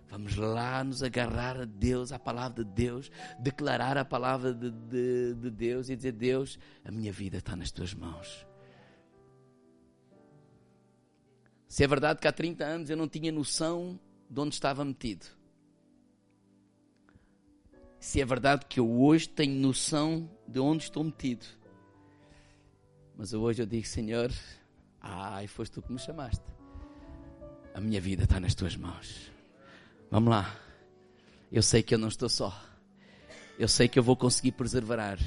Vamos 0.09 0.37
lá 0.37 0.83
nos 0.83 1.03
agarrar 1.03 1.61
a 1.61 1.65
Deus, 1.67 2.11
à 2.11 2.19
palavra 2.19 2.65
de 2.65 2.71
Deus, 2.71 3.11
declarar 3.39 3.99
a 3.99 4.05
palavra 4.05 4.55
de, 4.55 4.71
de, 4.71 5.35
de 5.35 5.51
Deus 5.51 5.91
e 5.91 5.97
dizer: 5.97 6.13
Deus, 6.13 6.59
a 6.83 6.91
minha 6.91 7.13
vida 7.13 7.37
está 7.37 7.55
nas 7.55 7.71
tuas 7.71 7.93
mãos. 7.93 8.47
Se 11.69 11.85
é 11.85 11.87
verdade 11.87 12.19
que 12.19 12.27
há 12.27 12.33
30 12.33 12.65
anos 12.65 12.91
eu 12.91 12.97
não 12.97 13.07
tinha 13.07 13.31
noção 13.31 14.01
de 14.31 14.41
onde 14.41 14.55
estava 14.55 14.83
metido. 14.87 15.38
Se 18.01 18.21
é 18.21 18.25
verdade 18.25 18.65
que 18.67 18.79
eu 18.79 19.01
hoje 19.01 19.29
tenho 19.29 19.55
noção 19.61 20.31
de 20.47 20.61
onde 20.61 20.85
estou 20.85 21.03
metido. 21.03 21.45
Mas 23.17 23.33
hoje 23.33 23.63
eu 23.63 23.67
digo, 23.67 23.87
Senhor, 23.87 24.33
ai, 25.01 25.49
foste 25.49 25.73
tu 25.73 25.83
que 25.83 25.93
me 25.93 25.99
chamaste. 25.99 26.45
A 27.75 27.81
minha 27.81 28.01
vida 28.01 28.25
está 28.25 28.39
nas 28.39 28.55
tuas 28.55 28.77
mãos. 28.77 29.33
Vamos 30.11 30.31
lá. 30.31 30.57
Eu 31.51 31.63
sei 31.63 31.83
que 31.83 31.95
eu 31.95 31.99
não 31.99 32.09
estou 32.09 32.29
só. 32.29 32.57
Eu 33.59 33.67
sei 33.67 33.89
que 33.89 33.99
eu 33.99 34.03
vou 34.03 34.17
conseguir 34.17 34.53
preservar. 34.53 35.19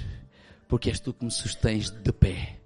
Porque 0.68 0.90
és 0.90 1.00
tu 1.00 1.14
que 1.14 1.26
me 1.26 1.32
sustens 1.32 1.90
de 1.90 2.14
pé. 2.14 2.61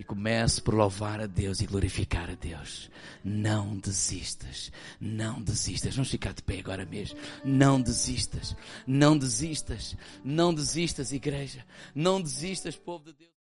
E 0.00 0.02
começo 0.02 0.62
por 0.62 0.72
louvar 0.72 1.20
a 1.20 1.26
Deus 1.26 1.60
e 1.60 1.66
glorificar 1.66 2.30
a 2.30 2.34
Deus. 2.34 2.90
Não 3.22 3.76
desistas. 3.76 4.72
Não 4.98 5.42
desistas. 5.42 5.94
Vamos 5.94 6.10
ficar 6.10 6.32
de 6.32 6.42
pé 6.42 6.58
agora 6.58 6.86
mesmo. 6.86 7.18
Não 7.44 7.78
desistas. 7.78 8.56
Não 8.86 9.18
desistas. 9.18 9.94
Não 10.24 10.54
desistas, 10.54 11.12
igreja. 11.12 11.66
Não 11.94 12.18
desistas, 12.18 12.76
povo 12.76 13.04
de 13.04 13.12
Deus. 13.12 13.39